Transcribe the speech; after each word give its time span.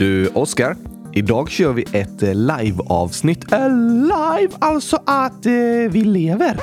Du, 0.00 0.28
Oskar. 0.28 0.76
Idag 1.12 1.50
kör 1.50 1.72
vi 1.72 1.82
ett 1.92 2.22
eh, 2.22 2.34
live-avsnitt. 2.34 3.52
Eh, 3.52 3.68
live, 3.94 4.52
alltså 4.58 4.98
att 5.06 5.46
eh, 5.46 5.52
vi 5.90 6.04
lever? 6.04 6.60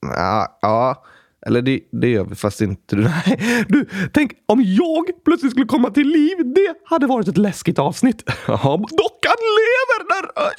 Ja, 0.00 0.58
ja. 0.62 1.04
eller 1.46 1.62
det, 1.62 1.80
det 1.92 2.08
gör 2.08 2.24
vi 2.24 2.34
fast 2.34 2.60
inte. 2.60 2.96
Nej, 2.96 3.64
du, 3.68 3.86
tänk 4.12 4.32
om 4.46 4.62
jag 4.62 5.24
plötsligt 5.24 5.52
skulle 5.52 5.66
komma 5.66 5.90
till 5.90 6.08
liv. 6.08 6.36
Det 6.54 6.74
hade 6.84 7.06
varit 7.06 7.28
ett 7.28 7.36
läskigt 7.36 7.78
avsnitt. 7.78 8.22
Ja, 8.46 8.76
dockan 8.76 9.36
lever 9.58 10.08
där! 10.08 10.30
Aj. 10.36 10.54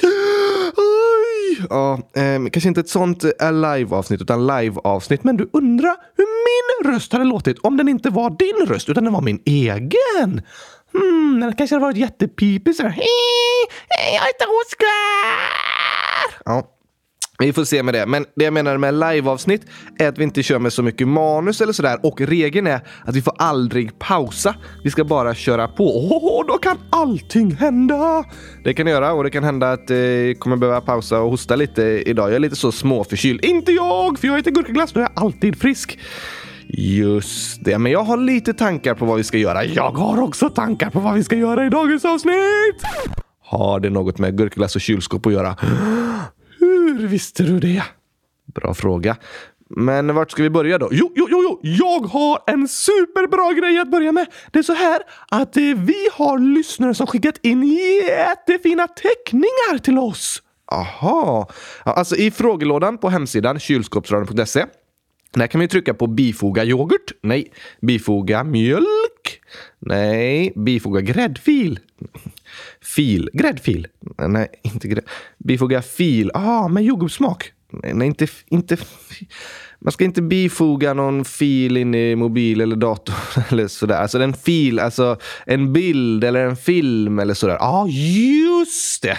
Ja, 1.70 1.94
eh, 2.22 2.50
kanske 2.52 2.68
inte 2.68 2.80
ett 2.80 2.90
sånt 2.90 3.24
eh, 3.24 3.52
live-avsnitt, 3.52 4.22
utan 4.22 4.48
live-avsnitt. 4.48 5.24
Men 5.24 5.38
du 5.38 5.50
undrar 5.54 5.96
hur 6.16 6.26
min 6.26 6.94
röst 6.94 7.14
hade 7.14 7.26
låtit 7.26 7.60
om 7.60 7.78
den 7.78 7.88
inte 7.88 8.10
var 8.10 8.30
din 8.30 8.68
röst, 8.68 8.90
utan 8.90 9.04
den 9.04 9.14
var 9.14 9.22
min 9.22 9.42
egen. 9.46 10.42
Hmm, 10.94 11.40
den 11.40 11.56
kanske 11.56 11.76
hade 11.76 11.86
varit 11.86 11.98
jättepipigt 11.98 12.78
sådär. 12.78 12.90
Hej, 12.90 13.06
jag 14.14 14.26
heter 14.26 14.48
Oskar! 14.62 16.42
Ja, 16.46 16.64
vi 17.40 17.54
får 17.54 17.64
se 17.64 17.84
med 17.84 17.94
det. 17.94 18.06
Men 18.06 18.26
det 18.36 18.44
jag 18.44 18.54
menar 18.54 18.78
med 18.78 18.94
liveavsnitt 18.94 19.62
är 20.00 20.08
att 20.08 20.18
vi 20.18 20.24
inte 20.24 20.44
kör 20.44 20.60
med 20.60 20.74
så 20.74 20.84
mycket 20.84 21.08
manus 21.08 21.62
eller 21.62 21.74
sådär. 21.74 22.00
Och 22.04 22.22
regeln 22.22 22.68
är 22.68 22.82
att 23.06 23.16
vi 23.16 23.22
får 23.22 23.34
aldrig 23.38 24.00
pausa. 24.00 24.56
Vi 24.84 24.92
ska 24.92 25.04
bara 25.04 25.36
köra 25.36 25.68
på. 25.68 26.10
Åh, 26.12 26.46
då 26.48 26.58
kan 26.58 26.78
allting 26.90 27.52
hända! 27.52 28.24
Det 28.64 28.74
kan 28.74 28.88
göra 28.88 29.14
och 29.14 29.24
det 29.24 29.30
kan 29.30 29.44
hända 29.44 29.72
att 29.72 29.90
jag 29.90 30.30
eh, 30.30 30.34
kommer 30.34 30.58
behöva 30.58 30.82
pausa 30.82 31.22
och 31.22 31.32
hosta 31.32 31.56
lite 31.56 31.84
idag. 31.84 32.30
Jag 32.30 32.36
är 32.36 32.40
lite 32.40 32.56
så 32.56 32.72
småförkyld. 32.72 33.46
Inte 33.46 33.72
jag, 33.72 34.20
för 34.20 34.28
jag 34.28 34.40
äter 34.40 34.52
gurkaglass. 34.52 34.92
Då 34.94 35.00
är 35.00 35.04
jag 35.04 35.24
alltid 35.24 35.60
frisk. 35.62 36.00
Just 36.74 37.66
det, 37.66 37.78
men 37.78 37.92
jag 37.92 38.04
har 38.04 38.18
lite 38.18 38.54
tankar 38.54 38.96
på 38.96 39.06
vad 39.06 39.18
vi 39.18 39.24
ska 39.24 39.38
göra. 39.38 39.66
Jag 39.66 39.92
har 39.92 40.22
också 40.22 40.50
tankar 40.50 40.90
på 40.90 41.00
vad 41.00 41.14
vi 41.14 41.24
ska 41.24 41.36
göra 41.36 41.66
i 41.66 41.70
dagens 41.70 42.06
avsnitt! 42.06 42.84
Har 43.44 43.80
det 43.80 43.90
något 43.90 44.18
med 44.18 44.38
gurkaglass 44.38 44.76
och 44.76 44.82
kylskåp 44.82 45.26
att 45.26 45.34
göra? 45.34 45.56
Hur 46.60 47.08
visste 47.08 47.44
du 47.44 47.60
det? 47.60 47.84
Bra 48.56 48.74
fråga. 48.74 49.18
Men 49.70 50.16
vart 50.16 50.32
ska 50.32 50.44
vi 50.44 50.50
börja 50.50 50.78
då? 50.78 50.90
Jo, 50.92 51.12
jo, 51.16 51.28
jo, 51.30 51.42
jo! 51.44 51.60
Jag 51.62 52.08
har 52.08 52.40
en 52.48 52.68
superbra 52.68 53.54
grej 53.54 53.80
att 53.80 53.92
börja 53.92 54.12
med. 54.12 54.28
Det 54.52 54.60
är 54.60 54.64
så 54.64 54.74
här 54.74 55.02
att 55.30 55.58
eh, 55.58 55.64
vi 55.64 56.10
har 56.14 56.40
lyssnare 56.40 56.94
som 56.94 57.08
skickat 57.08 57.36
in 57.42 57.64
jättefina 57.64 58.88
teckningar 58.88 59.78
till 59.78 59.98
oss. 59.98 60.42
Aha. 60.72 61.50
Alltså 61.84 62.16
i 62.16 62.32
frågelådan 62.32 62.98
på 62.98 63.10
hemsidan 63.10 63.60
kylskåpsradion.se 63.60 64.66
där 65.34 65.48
kan 65.48 65.62
vi 65.62 65.68
trycka 65.68 65.94
på 65.94 66.08
bifoga 66.08 66.64
yoghurt. 66.64 67.12
Nej. 67.22 67.52
Bifoga 67.82 68.44
mjölk. 68.44 69.42
Nej. 69.80 70.54
Bifoga 70.56 71.02
gräddfil. 71.02 71.80
Fil. 72.82 73.30
Gräddfil. 73.34 73.88
Nej, 74.28 74.48
inte 74.62 74.88
grädd. 74.88 75.06
Bifoga 75.38 75.82
fil. 75.82 76.32
Ah, 76.34 76.68
med 76.68 76.84
jordgubbssmak. 76.84 77.54
Nej, 77.70 77.94
nej, 77.94 78.08
inte, 78.08 78.28
inte... 78.48 78.78
Man 79.82 79.92
ska 79.92 80.04
inte 80.04 80.22
bifoga 80.22 80.94
någon 80.94 81.26
fil 81.26 81.78
in 81.78 81.96
i 81.96 82.16
mobil 82.16 82.62
eller 82.62 82.76
dator 82.76 83.16
eller 83.50 83.68
sådär. 83.68 83.96
Alltså 83.96 84.22
en 84.22 84.34
fil, 84.34 84.80
alltså 84.80 85.18
en 85.46 85.74
bild 85.74 86.24
eller 86.24 86.46
en 86.46 86.56
film 86.56 87.20
eller 87.20 87.34
sådär. 87.34 87.58
Ja, 87.60 87.68
ah, 87.68 87.88
just 87.88 89.02
det! 89.02 89.18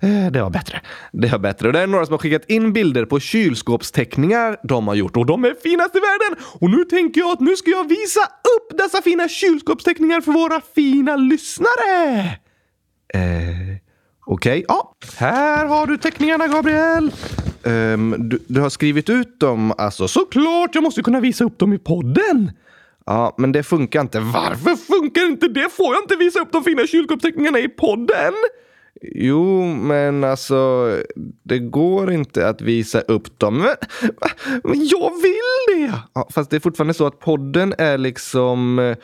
Det 0.30 0.42
var 0.42 0.50
bättre. 0.50 0.80
Det 1.12 1.28
var 1.28 1.38
bättre. 1.38 1.66
Och 1.66 1.72
det 1.72 1.80
är 1.80 1.86
några 1.86 2.06
som 2.06 2.12
har 2.12 2.18
skickat 2.18 2.50
in 2.50 2.72
bilder 2.72 3.04
på 3.04 3.20
kylskåpsteckningar 3.20 4.56
de 4.62 4.88
har 4.88 4.94
gjort 4.94 5.16
och 5.16 5.26
de 5.26 5.44
är 5.44 5.54
finast 5.62 5.96
i 5.96 5.98
världen. 5.98 6.44
Och 6.60 6.70
nu 6.70 6.84
tänker 6.84 7.20
jag 7.20 7.30
att 7.30 7.40
nu 7.40 7.56
ska 7.56 7.70
jag 7.70 7.88
visa 7.88 8.20
upp 8.56 8.78
dessa 8.78 9.02
fina 9.02 9.28
kylskåpsteckningar 9.28 10.20
för 10.20 10.32
våra 10.32 10.60
fina 10.74 11.16
lyssnare. 11.16 12.20
Eh... 13.14 13.84
Okej, 14.26 14.52
okay. 14.52 14.64
ja. 14.68 14.94
Här 15.16 15.66
har 15.66 15.86
du 15.86 15.96
teckningarna, 15.98 16.46
Gabriel. 16.46 17.12
Um, 17.66 18.28
du, 18.28 18.38
du, 18.46 18.60
har 18.60 18.70
skrivit 18.70 19.10
ut 19.10 19.40
dem 19.40 19.72
alltså? 19.78 20.08
Såklart! 20.08 20.74
Jag 20.74 20.84
måste 20.84 21.02
kunna 21.02 21.20
visa 21.20 21.44
upp 21.44 21.58
dem 21.58 21.72
i 21.72 21.78
podden. 21.78 22.50
Ja, 23.06 23.34
men 23.38 23.52
det 23.52 23.62
funkar 23.62 24.00
inte. 24.00 24.20
Varför 24.20 24.76
funkar 24.76 25.26
inte 25.26 25.48
det? 25.48 25.68
Får 25.72 25.94
jag 25.94 26.02
inte 26.04 26.16
visa 26.16 26.40
upp 26.40 26.52
de 26.52 26.64
fina 26.64 26.86
kylskåpsteckningarna 26.86 27.58
i 27.58 27.68
podden? 27.68 28.34
Jo, 29.02 29.64
men 29.64 30.24
alltså, 30.24 30.90
det 31.42 31.58
går 31.58 32.12
inte 32.12 32.48
att 32.48 32.62
visa 32.62 33.00
upp 33.00 33.38
dem. 33.38 33.58
Men, 33.58 33.76
men 34.64 34.86
jag 34.86 35.10
vill 35.22 35.76
det! 35.76 35.92
Ja, 36.14 36.28
fast 36.34 36.50
det 36.50 36.56
är 36.56 36.60
fortfarande 36.60 36.94
så 36.94 37.06
att 37.06 37.18
podden 37.18 37.74
är 37.78 37.98
liksom 37.98 38.78
eh, 38.78 38.96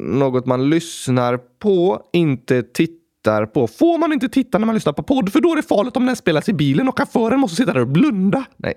något 0.00 0.46
man 0.46 0.70
lyssnar 0.70 1.36
på, 1.58 2.02
inte 2.12 2.62
tittar 2.62 3.01
tittar 3.22 3.46
på. 3.46 3.66
Får 3.66 3.98
man 3.98 4.12
inte 4.12 4.28
titta 4.28 4.58
när 4.58 4.66
man 4.66 4.74
lyssnar 4.74 4.92
på 4.92 5.02
podd? 5.02 5.32
För 5.32 5.40
då 5.40 5.52
är 5.52 5.56
det 5.56 5.62
farligt 5.62 5.96
om 5.96 6.06
den 6.06 6.16
spelas 6.16 6.48
i 6.48 6.52
bilen 6.52 6.88
och 6.88 6.98
chauffören 6.98 7.40
måste 7.40 7.56
sitta 7.56 7.72
där 7.72 7.80
och 7.80 7.88
blunda. 7.88 8.44
Nej, 8.56 8.74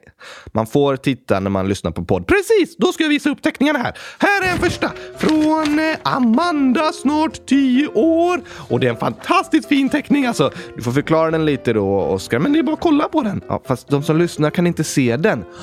man 0.54 0.68
får 0.68 0.96
titta 0.96 1.40
när 1.40 1.50
man 1.50 1.68
lyssnar 1.68 1.92
på 1.92 2.06
podd. 2.06 2.28
Precis! 2.28 2.78
Då 2.78 2.92
ska 2.92 3.04
jag 3.04 3.10
visa 3.10 3.30
upp 3.30 3.42
teckningarna 3.42 3.80
här. 3.80 3.98
Här 4.20 4.48
är 4.48 4.52
en 4.52 4.58
första 4.58 4.92
från 5.18 5.80
eh, 5.80 5.98
Amanda, 6.04 6.92
snart 6.92 7.46
10 7.46 7.88
år. 7.88 8.42
Och 8.70 8.80
det 8.80 8.88
är 8.88 8.92
en 8.92 8.98
fantastiskt 8.98 9.68
fin 9.68 9.90
teckning 9.90 10.26
alltså. 10.26 10.52
Du 10.76 10.82
får 10.82 10.92
förklara 10.92 11.32
den 11.32 11.46
lite 11.46 11.74
då, 11.74 12.00
Oskar. 12.00 12.40
Men 12.40 12.54
det 12.54 12.60
är 12.60 12.64
bara 12.64 12.74
att 12.74 12.80
kolla 12.80 13.08
på 13.08 13.22
den. 13.22 13.42
Ja, 13.48 13.62
fast 13.66 13.88
de 13.88 14.04
som 14.04 14.18
lyssnar 14.18 14.50
kan 14.50 14.68
inte 14.68 14.84
se 14.84 15.18
den. 15.18 15.46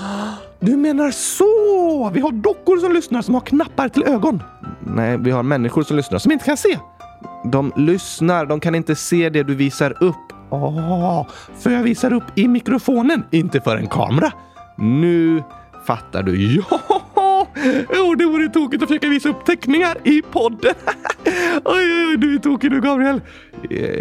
Du 0.64 0.76
menar 0.76 1.10
så! 1.10 2.10
Vi 2.14 2.20
har 2.20 2.32
dockor 2.32 2.78
som 2.78 2.92
lyssnar 2.92 3.22
som 3.22 3.34
har 3.34 3.40
knappar 3.40 3.88
till 3.88 4.02
ögon. 4.02 4.42
Nej, 4.80 5.18
vi 5.18 5.30
har 5.30 5.42
människor 5.42 5.82
som 5.82 5.96
lyssnar 5.96 6.18
som 6.18 6.32
inte 6.32 6.44
kan 6.44 6.56
se. 6.56 6.78
De 7.44 7.72
lyssnar, 7.76 8.46
de 8.46 8.60
kan 8.60 8.74
inte 8.74 8.94
se 8.96 9.28
det 9.28 9.42
du 9.42 9.54
visar 9.54 10.02
upp. 10.02 10.16
Åh, 10.50 11.26
för 11.58 11.70
jag 11.70 11.82
visar 11.82 12.12
upp 12.12 12.24
i 12.34 12.48
mikrofonen, 12.48 13.24
inte 13.30 13.60
för 13.60 13.76
en 13.76 13.86
kamera. 13.86 14.32
Nu 14.76 15.42
fattar 15.86 16.22
du. 16.22 16.62
Ja, 16.70 17.00
oh, 17.88 18.16
det 18.16 18.24
vore 18.24 18.48
tokigt 18.48 18.82
att 18.82 18.88
försöka 18.88 19.08
visa 19.08 19.28
upp 19.28 19.44
teckningar 19.44 19.96
i 20.04 20.22
podden. 20.22 20.74
oj, 21.64 21.64
oj, 21.64 22.06
oj 22.08 22.16
du 22.16 22.34
är 22.34 22.38
tokig 22.38 22.70
du, 22.70 22.80
Gabriel. 22.80 23.20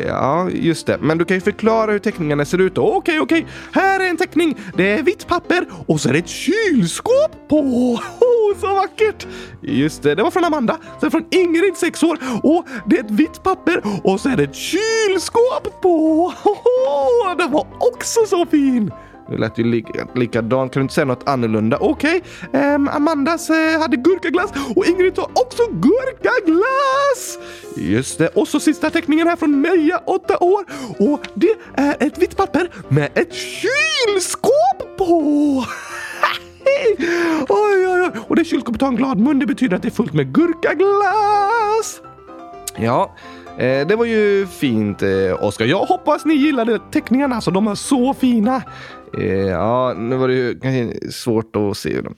Ja, 0.07 0.49
just 0.49 0.87
det. 0.87 0.97
Men 1.01 1.17
du 1.17 1.25
kan 1.25 1.37
ju 1.37 1.41
förklara 1.41 1.91
hur 1.91 1.99
teckningarna 1.99 2.45
ser 2.45 2.61
ut. 2.61 2.77
Okej, 2.77 2.97
okay, 2.97 3.19
okej. 3.19 3.41
Okay. 3.41 3.83
Här 3.83 3.99
är 3.99 4.09
en 4.09 4.17
teckning. 4.17 4.57
Det 4.77 4.91
är 4.91 5.03
vitt 5.03 5.27
papper 5.27 5.65
och 5.87 6.01
så 6.01 6.09
är 6.09 6.13
det 6.13 6.19
ett 6.19 6.29
kylskåp 6.29 7.47
på. 7.49 7.61
Oh, 8.21 8.59
så 8.59 8.75
vackert! 8.75 9.27
Just 9.61 10.03
det, 10.03 10.15
det 10.15 10.23
var 10.23 10.31
från 10.31 10.43
Amanda. 10.43 10.77
Sen 11.01 11.11
från 11.11 11.25
Ingrid, 11.31 11.77
6 11.77 12.03
år. 12.03 12.17
Och 12.43 12.65
det 12.85 12.97
är 12.97 13.03
ett 13.03 13.11
vitt 13.11 13.43
papper 13.43 13.81
och 14.03 14.19
så 14.19 14.29
är 14.29 14.35
det 14.37 14.43
ett 14.43 14.55
kylskåp 14.55 15.81
på. 15.81 16.33
Oh, 16.43 17.37
den 17.37 17.51
var 17.51 17.67
också 17.79 18.25
så 18.25 18.45
fin! 18.45 18.91
Det 19.31 19.37
lät 19.37 19.57
ju 19.57 19.63
li 19.63 19.85
likadant. 20.15 20.73
Kan 20.73 20.79
du 20.79 20.83
inte 20.83 20.93
säga 20.93 21.05
något 21.05 21.27
annorlunda? 21.27 21.77
Okej, 21.77 22.21
okay. 22.49 22.75
um, 22.75 22.87
Amandas 22.87 23.49
uh, 23.49 23.79
hade 23.79 23.97
gurkaglass 23.97 24.51
och 24.75 24.85
Ingrid 24.85 25.17
har 25.17 25.29
också 25.33 25.63
gurkaglass! 25.71 27.39
Just 27.75 28.17
det. 28.17 28.27
Och 28.27 28.47
så 28.47 28.59
sista 28.59 28.89
teckningen 28.89 29.27
här 29.27 29.35
från 29.35 29.61
Meja, 29.61 30.01
8 30.05 30.37
år. 30.37 30.65
Och 30.99 31.27
det 31.33 31.55
är 31.75 31.95
ett 31.99 32.17
vitt 32.17 32.37
papper 32.37 32.69
med 32.87 33.09
ett 33.13 33.33
kylskåp 33.33 34.97
på! 34.97 35.05
oj, 37.49 37.87
oj, 37.87 38.01
oj. 38.01 38.11
Och 38.27 38.35
det 38.35 38.45
kylskåpet 38.45 38.81
har 38.81 38.87
en 38.87 38.95
glad 38.95 39.19
mun. 39.19 39.39
Det 39.39 39.45
betyder 39.45 39.75
att 39.75 39.81
det 39.81 39.87
är 39.87 39.91
fullt 39.91 40.13
med 40.13 40.33
gurkaglass. 40.33 42.01
Ja, 42.77 43.15
eh, 43.57 43.87
det 43.87 43.95
var 43.95 44.05
ju 44.05 44.47
fint 44.47 45.01
eh, 45.01 45.43
Oskar. 45.43 45.65
Jag 45.65 45.85
hoppas 45.85 46.25
ni 46.25 46.33
gillade 46.33 46.79
teckningarna, 46.91 47.35
alltså 47.35 47.51
de 47.51 47.67
är 47.67 47.75
så 47.75 48.13
fina. 48.13 48.61
Eh, 49.17 49.25
ja, 49.33 49.93
nu 49.97 50.15
var 50.15 50.27
det 50.27 50.33
ju 50.33 50.59
kanske 50.59 51.11
svårt 51.11 51.55
att 51.55 51.77
se 51.77 52.01
dem. 52.01 52.15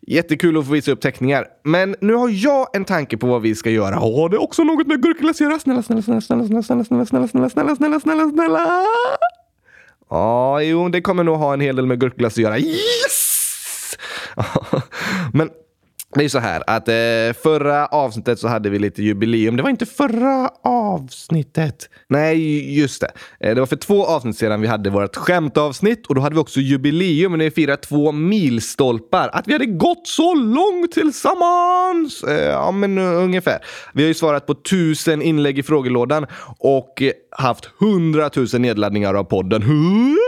Jättekul 0.00 0.58
att 0.58 0.66
få 0.66 0.72
visa 0.72 0.92
upp 0.92 1.00
teckningar. 1.00 1.46
Men 1.64 1.96
nu 2.00 2.14
har 2.14 2.28
jag 2.28 2.76
en 2.76 2.84
tanke 2.84 3.16
på 3.16 3.26
vad 3.26 3.42
vi 3.42 3.54
ska 3.54 3.70
göra. 3.70 3.94
Har 3.96 4.28
det 4.28 4.38
också 4.38 4.64
något 4.64 4.86
med 4.86 5.02
gurkaglass 5.02 5.36
att 5.36 5.40
göra? 5.40 5.58
Snälla, 5.58 5.82
snälla, 5.82 6.02
snälla, 6.02 6.20
snälla, 6.20 6.42
snälla, 6.42 6.84
snälla, 6.84 7.04
snälla, 7.04 7.28
snälla, 7.28 7.48
snälla, 7.48 7.76
snälla, 7.76 8.00
snälla, 8.00 8.00
snälla, 8.00 8.30
snälla. 8.30 8.84
Ja, 10.10 10.62
jo, 10.62 10.88
det 10.88 11.00
kommer 11.00 11.24
nog 11.24 11.36
ha 11.36 11.52
en 11.54 11.60
hel 11.60 11.76
del 11.76 11.86
med 11.86 12.00
gurkglass 12.00 12.32
att 12.32 12.38
göra. 12.38 12.58
Yes! 12.58 13.96
Men 15.32 15.50
det 16.14 16.24
är 16.24 16.28
så 16.28 16.38
här 16.38 16.62
att 16.66 16.88
eh, 16.88 17.42
förra 17.42 17.86
avsnittet 17.86 18.38
så 18.38 18.48
hade 18.48 18.70
vi 18.70 18.78
lite 18.78 19.02
jubileum. 19.02 19.56
Det 19.56 19.62
var 19.62 19.70
inte 19.70 19.86
förra 19.86 20.50
avsnittet. 20.64 21.88
Nej, 22.08 22.78
just 22.78 23.00
det. 23.00 23.10
Eh, 23.40 23.54
det 23.54 23.60
var 23.60 23.66
för 23.66 23.76
två 23.76 24.06
avsnitt 24.06 24.36
sedan 24.36 24.60
vi 24.60 24.66
hade 24.66 24.90
vårt 24.90 25.16
skämtavsnitt 25.16 26.06
och 26.06 26.14
då 26.14 26.20
hade 26.20 26.34
vi 26.34 26.40
också 26.40 26.60
jubileum 26.60 27.32
när 27.32 27.44
vi 27.44 27.50
firade 27.50 27.82
två 27.82 28.12
milstolpar. 28.12 29.30
Att 29.32 29.48
vi 29.48 29.52
hade 29.52 29.66
gått 29.66 30.06
så 30.06 30.34
långt 30.34 30.92
tillsammans! 30.92 32.24
Eh, 32.24 32.48
ja, 32.48 32.70
men 32.70 32.98
uh, 32.98 33.24
ungefär. 33.24 33.58
Vi 33.94 34.02
har 34.02 34.08
ju 34.08 34.14
svarat 34.14 34.46
på 34.46 34.54
tusen 34.54 35.22
inlägg 35.22 35.58
i 35.58 35.62
frågelådan 35.62 36.26
och 36.58 37.02
haft 37.30 37.70
hundratusen 37.78 38.62
nedladdningar 38.62 39.14
av 39.14 39.24
podden. 39.24 39.62
Hundratusen! 39.62 40.18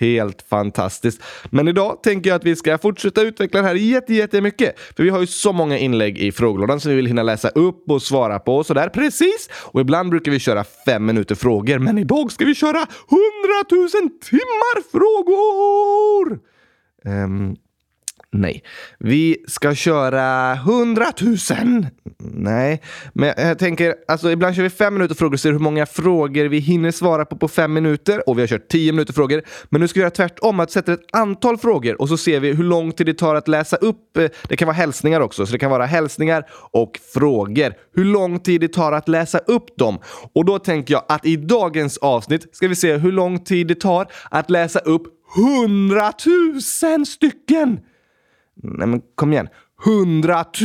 Helt 0.00 0.42
fantastiskt. 0.42 1.22
Men 1.50 1.68
idag 1.68 2.02
tänker 2.02 2.30
jag 2.30 2.36
att 2.36 2.44
vi 2.44 2.56
ska 2.56 2.78
fortsätta 2.78 3.22
utveckla 3.22 3.60
det 3.62 3.66
här 3.66 3.74
jätte, 3.74 4.14
jättemycket. 4.14 4.80
För 4.96 5.02
vi 5.02 5.10
har 5.10 5.20
ju 5.20 5.26
så 5.26 5.52
många 5.52 5.78
inlägg 5.78 6.18
i 6.18 6.32
frågelådan 6.32 6.80
som 6.80 6.90
vi 6.90 6.96
vill 6.96 7.06
hinna 7.06 7.22
läsa 7.22 7.48
upp 7.48 7.90
och 7.90 8.02
svara 8.02 8.38
på 8.38 8.56
och 8.56 8.66
sådär. 8.66 8.88
Precis! 8.88 9.48
Och 9.52 9.80
ibland 9.80 10.10
brukar 10.10 10.32
vi 10.32 10.38
köra 10.38 10.64
fem 10.64 11.06
minuter 11.06 11.34
frågor, 11.34 11.78
men 11.78 11.98
idag 11.98 12.32
ska 12.32 12.44
vi 12.44 12.54
köra 12.54 12.86
hundratusen 13.08 14.10
timmar 14.20 14.90
frågor! 14.90 16.40
Um, 17.04 17.56
Nej. 18.32 18.62
Vi 18.98 19.44
ska 19.48 19.74
köra 19.74 20.54
hundratusen. 20.54 21.86
Nej, 22.18 22.82
men 23.12 23.32
jag 23.36 23.58
tänker, 23.58 23.94
alltså 24.08 24.30
ibland 24.30 24.56
kör 24.56 24.62
vi 24.62 24.70
fem 24.70 24.94
minuter 24.94 25.14
frågor 25.14 25.34
och 25.34 25.40
ser 25.40 25.52
hur 25.52 25.58
många 25.58 25.86
frågor 25.86 26.44
vi 26.44 26.58
hinner 26.58 26.90
svara 26.90 27.24
på 27.24 27.36
på 27.36 27.48
fem 27.48 27.72
minuter. 27.72 28.28
Och 28.28 28.38
vi 28.38 28.42
har 28.42 28.46
kört 28.46 28.68
tio 28.68 28.92
minuter 28.92 29.12
frågor. 29.12 29.42
Men 29.68 29.80
nu 29.80 29.88
ska 29.88 30.00
vi 30.00 30.02
göra 30.02 30.10
tvärtom, 30.10 30.60
att 30.60 30.70
sätta 30.70 30.92
ett 30.92 31.06
antal 31.12 31.58
frågor 31.58 32.00
och 32.00 32.08
så 32.08 32.16
ser 32.16 32.40
vi 32.40 32.52
hur 32.52 32.64
lång 32.64 32.92
tid 32.92 33.06
det 33.06 33.14
tar 33.14 33.34
att 33.34 33.48
läsa 33.48 33.76
upp. 33.76 34.16
Eh, 34.16 34.28
det 34.48 34.56
kan 34.56 34.66
vara 34.66 34.76
hälsningar 34.76 35.20
också, 35.20 35.46
så 35.46 35.52
det 35.52 35.58
kan 35.58 35.70
vara 35.70 35.86
hälsningar 35.86 36.46
och 36.72 37.00
frågor. 37.14 37.74
Hur 37.94 38.04
lång 38.04 38.40
tid 38.40 38.60
det 38.60 38.68
tar 38.68 38.92
att 38.92 39.08
läsa 39.08 39.38
upp 39.38 39.76
dem. 39.78 39.98
Och 40.34 40.44
då 40.44 40.58
tänker 40.58 40.94
jag 40.94 41.04
att 41.08 41.26
i 41.26 41.36
dagens 41.36 41.98
avsnitt 41.98 42.56
ska 42.56 42.68
vi 42.68 42.76
se 42.76 42.96
hur 42.96 43.12
lång 43.12 43.38
tid 43.38 43.66
det 43.66 43.80
tar 43.80 44.06
att 44.30 44.50
läsa 44.50 44.78
upp 44.78 45.02
hundratusen 45.36 47.06
stycken! 47.06 47.80
Nej 48.62 48.86
men 48.86 49.02
kom 49.14 49.32
igen. 49.32 49.48
Hundratusen 49.84 50.60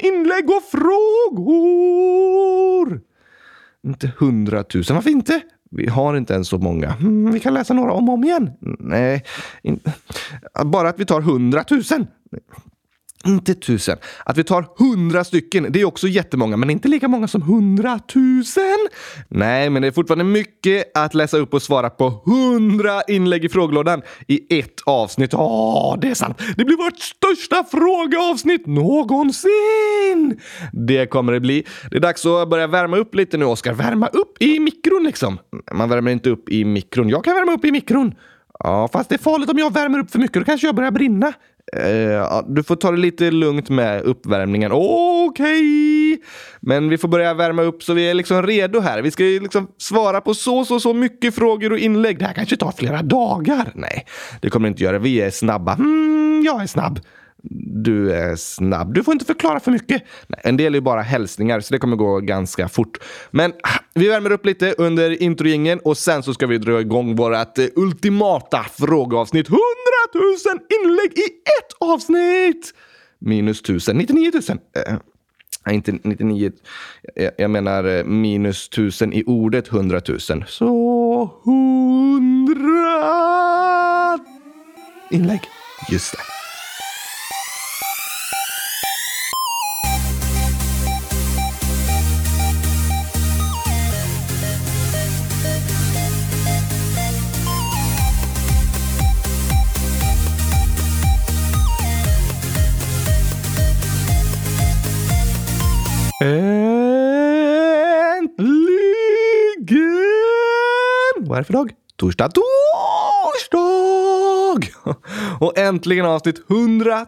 inlägg 0.00 0.50
och 0.50 0.62
frågor! 0.70 2.10
Inte 3.82 4.12
hundratusen, 4.18 4.96
varför 4.96 5.10
inte? 5.10 5.40
Vi 5.70 5.88
har 5.88 6.16
inte 6.16 6.34
ens 6.34 6.48
så 6.48 6.58
många. 6.58 6.94
Mm, 7.00 7.32
vi 7.32 7.40
kan 7.40 7.54
läsa 7.54 7.74
några 7.74 7.92
om 7.92 8.08
och 8.08 8.14
om 8.14 8.24
igen. 8.24 8.50
Nej, 8.78 9.24
in... 9.62 9.80
bara 10.64 10.88
att 10.88 11.00
vi 11.00 11.04
tar 11.04 11.20
hundratusen. 11.20 12.06
Inte 13.26 13.54
tusen. 13.54 13.98
Att 14.24 14.38
vi 14.38 14.44
tar 14.44 14.66
hundra 14.78 15.24
stycken, 15.24 15.66
det 15.70 15.80
är 15.80 15.84
också 15.84 16.08
jättemånga, 16.08 16.56
men 16.56 16.70
inte 16.70 16.88
lika 16.88 17.08
många 17.08 17.28
som 17.28 17.42
hundratusen. 17.42 18.88
Nej, 19.28 19.70
men 19.70 19.82
det 19.82 19.88
är 19.88 19.92
fortfarande 19.92 20.24
mycket 20.24 20.96
att 20.98 21.14
läsa 21.14 21.36
upp 21.38 21.54
och 21.54 21.62
svara 21.62 21.90
på 21.90 22.22
hundra 22.24 23.02
inlägg 23.02 23.44
i 23.44 23.48
frågelådan 23.48 24.02
i 24.28 24.58
ett 24.58 24.80
avsnitt. 24.86 25.32
Ja, 25.32 25.98
det 26.00 26.08
är 26.08 26.14
sant. 26.14 26.38
Det 26.56 26.64
blir 26.64 26.76
vårt 26.76 26.98
största 26.98 27.64
frågeavsnitt 27.70 28.66
någonsin! 28.66 30.40
Det 30.72 31.06
kommer 31.06 31.32
det 31.32 31.40
bli. 31.40 31.66
Det 31.90 31.96
är 31.96 32.00
dags 32.00 32.26
att 32.26 32.50
börja 32.50 32.66
värma 32.66 32.96
upp 32.96 33.14
lite 33.14 33.36
nu, 33.36 33.44
Oskar. 33.44 33.72
Värma 33.72 34.06
upp 34.06 34.42
i 34.42 34.60
mikron 34.60 35.04
liksom. 35.04 35.38
Man 35.72 35.88
värmer 35.88 36.10
inte 36.10 36.30
upp 36.30 36.48
i 36.48 36.64
mikron. 36.64 37.08
Jag 37.08 37.24
kan 37.24 37.34
värma 37.34 37.52
upp 37.52 37.64
i 37.64 37.70
mikron. 37.70 38.14
Ja, 38.64 38.88
fast 38.92 39.08
det 39.08 39.14
är 39.14 39.18
farligt 39.18 39.50
om 39.50 39.58
jag 39.58 39.72
värmer 39.72 39.98
upp 39.98 40.10
för 40.10 40.18
mycket. 40.18 40.34
Då 40.34 40.44
kanske 40.44 40.66
jag 40.66 40.74
börjar 40.74 40.90
brinna. 40.90 41.32
Uh, 41.76 42.42
du 42.48 42.62
får 42.62 42.76
ta 42.76 42.90
det 42.90 42.96
lite 42.96 43.30
lugnt 43.30 43.68
med 43.68 44.02
uppvärmningen. 44.02 44.72
Okej! 44.72 45.24
Okay. 45.28 46.24
Men 46.60 46.88
vi 46.88 46.98
får 46.98 47.08
börja 47.08 47.34
värma 47.34 47.62
upp 47.62 47.82
så 47.82 47.94
vi 47.94 48.10
är 48.10 48.14
liksom 48.14 48.42
redo 48.42 48.80
här. 48.80 49.02
Vi 49.02 49.10
ska 49.10 49.24
ju 49.24 49.40
liksom 49.40 49.68
svara 49.78 50.20
på 50.20 50.34
så, 50.34 50.64
så, 50.64 50.80
så 50.80 50.94
mycket 50.94 51.34
frågor 51.34 51.72
och 51.72 51.78
inlägg. 51.78 52.18
Det 52.18 52.24
här 52.24 52.32
kanske 52.32 52.56
tar 52.56 52.72
flera 52.72 53.02
dagar. 53.02 53.72
Nej, 53.74 54.06
det 54.40 54.50
kommer 54.50 54.68
det 54.68 54.70
inte 54.70 54.82
göra. 54.82 54.98
Vi 54.98 55.20
är 55.20 55.30
snabba. 55.30 55.74
Mm, 55.74 56.42
jag 56.44 56.62
är 56.62 56.66
snabb 56.66 57.00
du 57.82 58.12
är 58.12 58.36
snabb. 58.36 58.94
Du 58.94 59.04
får 59.04 59.12
inte 59.12 59.24
förklara 59.24 59.60
för 59.60 59.70
mycket. 59.70 60.02
Nej, 60.26 60.40
en 60.44 60.56
del 60.56 60.74
är 60.74 60.80
bara 60.80 61.02
hälsningar, 61.02 61.60
så 61.60 61.74
det 61.74 61.78
kommer 61.78 61.96
gå 61.96 62.20
ganska 62.20 62.68
fort. 62.68 62.98
Men 63.30 63.50
ah, 63.50 63.78
vi 63.94 64.08
värmer 64.08 64.32
upp 64.32 64.46
lite 64.46 64.74
under 64.78 65.22
introjingen 65.22 65.78
och 65.78 65.98
sen 65.98 66.22
så 66.22 66.34
ska 66.34 66.46
vi 66.46 66.58
dra 66.58 66.80
igång 66.80 67.16
vårt 67.16 67.58
eh, 67.58 67.66
ultimata 67.76 68.66
frågeavsnitt. 68.78 69.48
100 69.48 69.60
000 70.14 70.22
inlägg 70.80 71.18
i 71.18 71.24
ett 71.24 71.72
avsnitt! 71.78 72.74
Minus 73.18 73.60
1000, 73.60 73.98
99 73.98 74.32
000. 74.48 74.58
Äh. 74.86 74.96
Nej, 75.66 75.74
inte 75.74 75.92
99. 75.92 76.52
Jag, 77.14 77.24
eh, 77.24 77.30
jag 77.38 77.50
menar 77.50 77.84
eh, 77.84 78.04
minus 78.04 78.68
1000 78.68 79.12
i 79.12 79.24
ordet 79.26 79.72
100 79.72 80.00
000. 80.08 80.20
Så 80.46 81.30
100 81.44 84.18
inlägg. 85.10 85.40
Just 85.90 86.12
det. 86.12 86.39
Äntligen! 106.22 106.36
Vad 111.16 111.38
är 111.38 111.40
det 111.40 111.44
för 111.44 111.52
dag? 111.52 111.72
Torsdag, 111.96 112.28
torsdag! 112.28 113.60
Och 115.40 115.58
äntligen 115.58 116.06
avsnitt 116.06 116.50
100 116.50 117.06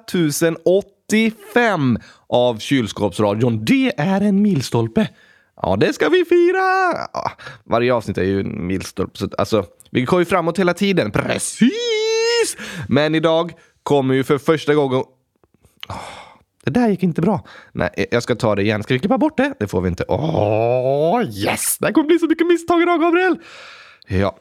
085 0.65 1.99
av 2.29 2.59
Kylskåpsradion. 2.59 3.65
Det 3.65 3.93
är 3.97 4.21
en 4.21 4.43
milstolpe. 4.43 5.09
Ja, 5.63 5.77
det 5.77 5.93
ska 5.93 6.09
vi 6.09 6.25
fira! 6.25 6.93
varje 7.65 7.95
avsnitt 7.95 8.19
är 8.19 8.23
ju 8.23 8.41
en 8.41 8.67
milstolpe. 8.67 9.19
Så, 9.19 9.29
alltså, 9.39 9.65
vi 9.91 10.03
går 10.03 10.21
ju 10.21 10.25
framåt 10.25 10.59
hela 10.59 10.75
tiden. 10.75 11.11
Precis! 11.11 12.57
Men 12.89 13.15
idag 13.15 13.53
kommer 13.83 14.15
ju 14.15 14.25
för 14.25 14.39
första 14.39 14.75
gången... 14.75 15.05
Oh. 15.89 16.22
Det 16.65 16.71
där 16.71 16.89
gick 16.89 17.03
inte 17.03 17.21
bra. 17.21 17.47
Nej, 17.73 17.91
eh, 17.97 18.07
jag 18.11 18.23
ska 18.23 18.35
ta 18.35 18.55
det 18.55 18.63
igen. 18.63 18.83
Ska 18.83 18.95
vi 18.95 19.01
klippa 19.01 19.19
bort 19.19 19.37
det? 19.37 19.55
Det 19.59 19.67
får 19.67 19.81
vi 19.81 19.89
inte. 19.89 20.05
Åh, 20.09 21.17
oh, 21.17 21.23
yes! 21.23 21.79
Det 21.79 21.87
här 21.87 21.93
kommer 21.93 22.07
bli 22.07 22.19
så 22.19 22.27
mycket 22.27 22.47
misstag 22.47 22.83
idag, 22.83 23.01
Gabriel! 23.01 23.39
Ja, 24.07 24.37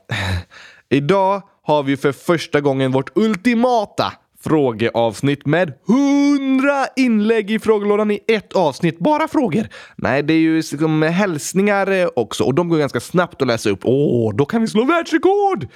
idag 0.89 1.41
har 1.63 1.83
vi 1.83 1.97
för 1.97 2.11
första 2.11 2.61
gången 2.61 2.91
vårt 2.91 3.17
ultimata 3.17 4.13
frågeavsnitt 4.43 5.45
med 5.45 5.73
hundra 5.87 6.85
inlägg 6.95 7.51
i 7.51 7.59
frågelådan 7.59 8.11
i 8.11 8.19
ett 8.27 8.53
avsnitt. 8.53 8.99
Bara 8.99 9.27
frågor. 9.27 9.67
Nej, 9.95 10.23
det 10.23 10.33
är 10.33 10.37
ju 10.37 10.55
liksom 10.55 11.01
hälsningar 11.01 11.91
eh, 11.91 12.07
också 12.15 12.43
och 12.43 12.53
de 12.53 12.69
går 12.69 12.77
ganska 12.77 12.99
snabbt 12.99 13.41
att 13.41 13.47
läsa 13.47 13.69
upp. 13.69 13.79
Åh, 13.83 14.35
då 14.35 14.45
kan 14.45 14.61
vi 14.61 14.67
slå 14.67 14.83
världsrekord! 14.83 15.67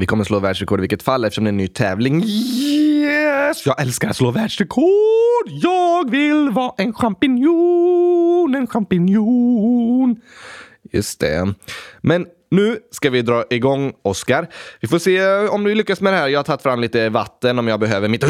Vi 0.00 0.06
kommer 0.06 0.24
slå 0.24 0.38
världsrekord 0.38 0.80
i 0.80 0.80
vilket 0.80 1.02
fall 1.02 1.24
eftersom 1.24 1.44
det 1.44 1.48
är 1.48 1.52
en 1.52 1.56
ny 1.56 1.68
tävling. 1.68 2.22
Yes! 2.24 3.66
Jag 3.66 3.80
älskar 3.80 4.08
att 4.08 4.16
slå 4.16 4.30
världsrekord! 4.30 5.48
Jag 5.48 6.10
vill 6.10 6.50
vara 6.50 6.72
en 6.76 6.94
champinjon, 6.94 8.54
en 8.54 8.66
champinjon. 8.66 10.20
Just 10.92 11.20
det. 11.20 11.54
Men 12.00 12.26
nu 12.50 12.78
ska 12.90 13.10
vi 13.10 13.22
dra 13.22 13.44
igång 13.50 13.92
Oscar. 14.02 14.48
Vi 14.80 14.88
får 14.88 14.98
se 14.98 15.16
eh, 15.16 15.54
om 15.54 15.64
du 15.64 15.74
lyckas 15.74 16.00
med 16.00 16.12
det 16.12 16.16
här. 16.16 16.28
Jag 16.28 16.38
har 16.38 16.44
tagit 16.44 16.62
fram 16.62 16.80
lite 16.80 17.08
vatten 17.08 17.58
om 17.58 17.68
jag 17.68 17.80
behöver 17.80 18.08
mitt... 18.08 18.24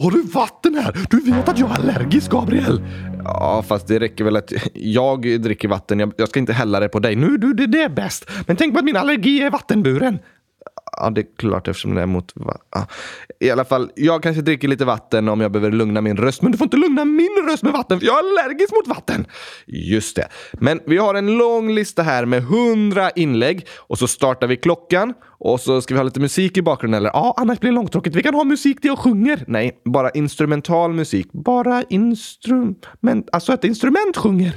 Har 0.00 0.10
du 0.10 0.22
vatten 0.22 0.74
här? 0.74 0.96
Du 1.10 1.20
vet 1.20 1.48
att 1.48 1.58
jag 1.58 1.70
är 1.70 1.74
allergisk, 1.74 2.30
Gabriel! 2.30 2.82
Ja, 3.24 3.64
fast 3.68 3.86
det 3.86 3.98
räcker 3.98 4.24
väl 4.24 4.36
att 4.36 4.52
jag 4.74 5.40
dricker 5.40 5.68
vatten. 5.68 6.00
Jag, 6.00 6.12
jag 6.16 6.28
ska 6.28 6.40
inte 6.40 6.52
hälla 6.52 6.80
det 6.80 6.88
på 6.88 6.98
dig. 6.98 7.16
Nu, 7.16 7.36
du, 7.36 7.52
det, 7.52 7.66
det 7.66 7.82
är 7.82 7.88
bäst. 7.88 8.30
Men 8.46 8.56
tänk 8.56 8.72
på 8.72 8.78
att 8.78 8.84
min 8.84 8.96
allergi 8.96 9.42
är 9.42 9.50
vattenburen. 9.50 10.18
Ja, 10.96 11.10
det 11.10 11.20
är 11.20 11.26
klart 11.36 11.68
eftersom 11.68 11.94
det 11.94 12.02
är 12.02 12.06
mot... 12.06 12.32
Ja. 12.70 12.86
I 13.40 13.50
alla 13.50 13.64
fall, 13.64 13.90
jag 13.94 14.22
kanske 14.22 14.42
dricker 14.42 14.68
lite 14.68 14.84
vatten 14.84 15.28
om 15.28 15.40
jag 15.40 15.52
behöver 15.52 15.70
lugna 15.76 16.00
min 16.00 16.16
röst. 16.16 16.42
Men 16.42 16.52
du 16.52 16.58
får 16.58 16.64
inte 16.64 16.76
lugna 16.76 17.04
min 17.04 17.46
röst 17.50 17.62
med 17.62 17.72
vatten 17.72 18.00
för 18.00 18.06
jag 18.06 18.14
är 18.14 18.18
allergisk 18.18 18.72
mot 18.74 18.96
vatten. 18.96 19.26
Just 19.66 20.16
det. 20.16 20.28
Men 20.52 20.80
vi 20.86 20.96
har 20.96 21.14
en 21.14 21.38
lång 21.38 21.70
lista 21.74 22.02
här 22.02 22.24
med 22.24 22.42
hundra 22.42 23.10
inlägg 23.10 23.66
och 23.76 23.98
så 23.98 24.08
startar 24.08 24.46
vi 24.46 24.56
klockan 24.56 25.14
och 25.38 25.60
så 25.60 25.80
ska 25.80 25.94
vi 25.94 25.98
ha 25.98 26.04
lite 26.04 26.20
musik 26.20 26.56
i 26.56 26.62
bakgrunden. 26.62 26.98
Eller 26.98 27.10
ja, 27.10 27.34
annars 27.36 27.60
blir 27.60 27.70
det 27.70 27.74
långtråkigt. 27.74 28.16
Vi 28.16 28.22
kan 28.22 28.34
ha 28.34 28.44
musik 28.44 28.82
där 28.82 28.88
jag 28.88 28.98
sjunger. 28.98 29.44
Nej, 29.46 29.80
bara 29.84 30.10
instrumental 30.10 30.92
musik. 30.92 31.32
Bara 31.32 31.82
instrument... 31.82 33.28
Alltså 33.32 33.52
ett 33.52 33.64
instrument 33.64 34.16
sjunger 34.16 34.56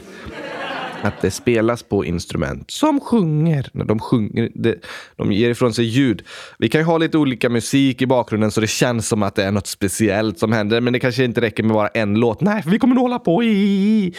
att 1.02 1.22
det 1.22 1.32
spelas 1.32 1.84
på 1.84 2.06
instrument 2.06 2.72
som 2.72 3.00
sjunger. 3.00 3.70
När 3.74 3.86
de 3.86 4.00
sjunger, 4.00 4.50
det, 4.56 4.76
de 5.16 5.32
ger 5.32 5.50
ifrån 5.50 5.74
sig 5.74 5.86
ljud. 5.86 6.24
Vi 6.58 6.70
kan 6.70 6.82
ju 6.82 6.86
ha 6.86 6.98
lite 6.98 7.18
olika 7.18 7.50
musik 7.50 8.02
i 8.02 8.06
bakgrunden 8.06 8.52
så 8.52 8.62
det 8.62 8.68
känns 8.68 9.08
som 9.08 9.24
att 9.24 9.36
det 9.36 9.44
är 9.44 9.52
något 9.52 9.68
speciellt 9.68 10.40
som 10.40 10.52
händer. 10.52 10.82
Men 10.82 10.94
det 10.94 11.00
kanske 11.00 11.24
inte 11.24 11.42
räcker 11.42 11.64
med 11.64 11.74
bara 11.74 11.88
en 11.88 12.16
låt. 12.16 12.42
Nej, 12.42 12.64
för 12.64 12.70
vi 12.70 12.80
kommer 12.80 12.96
nog 12.96 13.02
hålla 13.02 13.20
på 13.20 13.44
i 13.44 14.14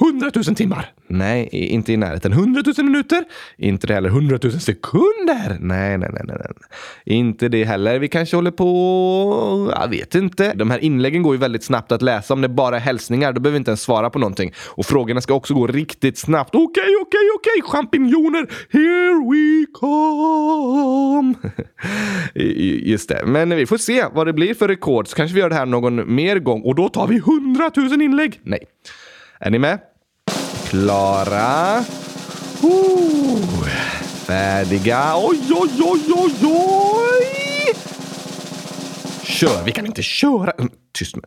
hundratusen 0.00 0.54
timmar. 0.54 0.92
Nej, 1.08 1.48
inte 1.52 1.92
i 1.92 1.96
närheten. 1.96 2.32
Hundratusen 2.32 2.86
minuter? 2.86 3.24
Inte 3.58 3.86
det 3.86 3.94
heller. 3.94 4.08
Hundratusen 4.08 4.60
sekunder? 4.60 5.56
Nej, 5.60 5.98
nej, 5.98 6.08
nej, 6.12 6.22
nej, 6.24 6.36
nej. 6.38 6.48
Inte 7.04 7.48
det 7.48 7.64
heller. 7.64 7.98
Vi 7.98 8.08
kanske 8.08 8.36
håller 8.36 8.50
på... 8.50 9.72
Jag 9.80 9.88
vet 9.88 10.14
inte. 10.14 10.52
De 10.54 10.70
här 10.70 10.78
inläggen 10.78 11.22
går 11.22 11.34
ju 11.34 11.40
väldigt 11.40 11.64
snabbt 11.64 11.92
att 11.92 12.02
läsa. 12.02 12.34
Om 12.34 12.40
det 12.40 12.48
bara 12.48 12.76
är 12.76 12.80
hälsningar, 12.80 13.32
då 13.32 13.40
behöver 13.40 13.54
vi 13.54 13.58
inte 13.58 13.70
ens 13.70 13.82
svara 13.82 14.10
på 14.10 14.18
någonting. 14.18 14.52
Och 14.66 14.86
frågorna 14.86 15.20
ska 15.20 15.34
också 15.34 15.54
gå 15.54 15.66
riktigt 15.66 16.15
snabbt. 16.16 16.54
Okej, 16.54 16.66
okay, 16.66 16.82
okej, 16.82 17.02
okay, 17.02 17.20
okej! 17.36 17.60
Okay. 17.60 17.70
Champinjoner, 17.70 18.46
here 18.70 19.18
we 19.30 19.66
come! 19.72 21.34
Just 22.90 23.08
det. 23.08 23.26
Men 23.26 23.56
vi 23.56 23.66
får 23.66 23.78
se 23.78 24.04
vad 24.12 24.26
det 24.26 24.32
blir 24.32 24.54
för 24.54 24.68
rekord. 24.68 25.08
Så 25.08 25.16
kanske 25.16 25.34
vi 25.34 25.40
gör 25.40 25.48
det 25.48 25.54
här 25.54 25.66
någon 25.66 26.14
mer 26.14 26.38
gång. 26.38 26.62
Och 26.62 26.74
då 26.74 26.88
tar 26.88 27.06
vi 27.06 27.16
100 27.16 27.70
000 27.76 28.02
inlägg. 28.02 28.40
Nej. 28.42 28.66
Är 29.40 29.50
ni 29.50 29.58
med? 29.58 29.78
Klara. 30.68 31.84
Oh. 32.62 33.64
färdiga. 34.26 35.12
Oj, 35.16 35.40
oj, 35.50 35.70
oj, 35.80 36.00
oj, 36.16 36.34
oj! 36.42 37.74
Kör. 39.22 39.64
Vi 39.64 39.72
kan 39.72 39.86
inte 39.86 40.02
köra. 40.02 40.52
Tyst 40.92 41.16
med. 41.16 41.24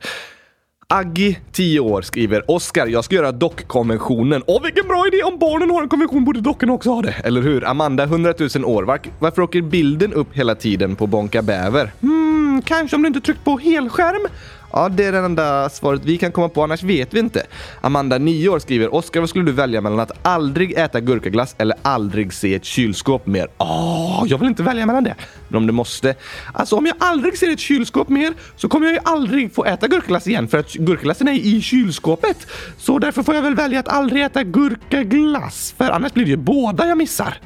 Aggi, 0.94 1.40
10 1.52 1.80
år, 1.80 2.02
skriver 2.02 2.52
Oskar, 2.52 2.88
jag 2.88 3.04
ska 3.06 3.16
göra 3.16 3.32
dockkonventionen. 3.32 4.44
Åh, 4.48 4.64
vilken 4.64 4.88
bra 4.88 5.08
idé! 5.08 5.24
Om 5.24 5.40
barnen 5.40 5.70
har 5.70 5.84
en 5.84 5.90
konvention 5.90 6.26
borde 6.26 6.42
dockorna 6.42 6.74
också 6.74 6.90
ha 6.90 7.02
det. 7.02 7.12
Eller 7.24 7.42
hur? 7.42 7.68
Amanda, 7.68 8.04
100 8.04 8.34
000 8.56 8.66
år. 8.66 8.84
Var, 8.84 9.00
varför 9.20 9.42
åker 9.42 9.62
bilden 9.62 10.14
upp 10.14 10.28
hela 10.34 10.56
tiden 10.56 10.96
på 10.96 11.08
Bonka 11.08 11.42
Bäver? 11.42 11.92
Hmm, 12.02 12.62
kanske 12.66 12.96
om 12.96 13.02
du 13.02 13.08
inte 13.08 13.22
tryckt 13.22 13.44
på 13.44 13.58
helskärm? 13.58 14.28
Ja, 14.74 14.90
det 14.90 15.06
är 15.06 15.12
det 15.12 15.18
enda 15.18 15.70
svaret 15.70 16.02
vi 16.06 16.18
kan 16.18 16.32
komma 16.32 16.50
på, 16.50 16.64
annars 16.64 16.84
vet 16.84 17.14
vi 17.14 17.20
inte. 17.20 17.46
Amanda, 17.82 18.18
9 18.18 18.50
år, 18.50 18.60
skriver 18.60 18.96
Oskar, 18.96 19.20
vad 19.20 19.30
skulle 19.30 19.46
du 19.46 19.52
välja 19.52 19.82
mellan 19.82 20.00
att 20.00 20.12
aldrig 20.22 20.74
äta 20.78 21.00
gurkaglass 21.00 21.56
eller 21.58 21.78
aldrig 21.82 22.34
se 22.34 22.56
ett 22.56 22.66
kylskåp 22.66 23.26
mer? 23.26 23.48
Åh, 23.58 24.24
jag 24.28 24.38
vill 24.38 24.48
inte 24.48 24.64
välja 24.64 24.86
mellan 24.86 25.04
det. 25.04 25.16
Men 25.48 25.58
om 25.58 25.68
du 25.68 25.74
måste. 25.74 26.16
Alltså, 26.54 26.76
om 26.76 26.86
jag 26.86 26.96
aldrig 27.00 27.38
ser 27.38 27.52
ett 27.52 27.60
kylskåp 27.60 28.10
mer 28.10 28.34
så 28.56 28.70
kommer 28.70 28.88
jag 28.88 28.94
ju 28.94 29.00
aldrig 29.04 29.54
få 29.54 29.66
äta 29.66 29.88
gurkaglass 29.88 30.28
igen 30.28 30.48
för 30.48 30.58
att 30.58 30.74
gurkaglassen 30.74 31.28
är 31.28 31.34
i 31.34 31.62
kylskåpet. 31.62 32.48
Så 32.78 33.00
därför 33.00 33.24
får 33.24 33.36
jag 33.36 33.42
väl 33.42 33.56
välja 33.56 33.80
att 33.80 33.88
aldrig 33.88 34.24
äta 34.24 34.44
gurkaglass, 34.44 35.74
för 35.78 35.90
annars 35.90 36.14
blir 36.14 36.26
det 36.26 36.32
ju 36.32 36.38
båda 36.38 36.88
jag 36.88 36.98
missar 36.98 37.38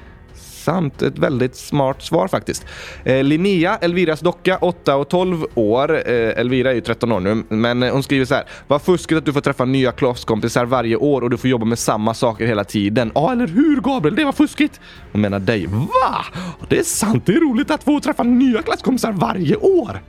sant. 0.63 1.01
Ett 1.01 1.17
väldigt 1.19 1.55
smart 1.55 2.01
svar 2.01 2.27
faktiskt. 2.27 2.65
Eh, 3.03 3.23
Linnea, 3.23 3.77
Elviras 3.81 4.19
docka, 4.19 4.57
8 4.57 4.95
och 4.95 5.09
12 5.09 5.45
år. 5.55 6.09
Eh, 6.09 6.39
Elvira 6.39 6.69
är 6.71 6.75
ju 6.75 6.81
13 6.81 7.11
år 7.11 7.19
nu, 7.19 7.43
men 7.49 7.83
hon 7.83 8.03
skriver 8.03 8.25
så 8.25 8.35
här. 8.35 8.43
Vad 8.67 8.81
fuskigt 8.81 9.17
att 9.17 9.25
du 9.25 9.33
får 9.33 9.41
träffa 9.41 9.65
nya 9.65 9.91
klasskompisar 9.91 10.65
varje 10.65 10.95
år 10.95 11.21
och 11.21 11.29
du 11.29 11.37
får 11.37 11.49
jobba 11.49 11.65
med 11.65 11.79
samma 11.79 12.13
saker 12.13 12.45
hela 12.45 12.63
tiden. 12.63 13.11
Ja, 13.15 13.31
eller 13.31 13.47
hur 13.47 13.81
Gabriel? 13.81 14.15
Det 14.15 14.25
var 14.25 14.31
fuskigt. 14.31 14.79
Hon 15.11 15.21
menar 15.21 15.39
dig. 15.39 15.65
Va? 15.67 16.25
Det 16.69 16.79
är 16.79 16.83
sant. 16.83 17.25
Det 17.25 17.33
är 17.33 17.39
roligt 17.39 17.71
att 17.71 17.83
få 17.83 17.99
träffa 17.99 18.23
nya 18.23 18.61
klasskompisar 18.61 19.11
varje 19.11 19.55
år. 19.55 20.01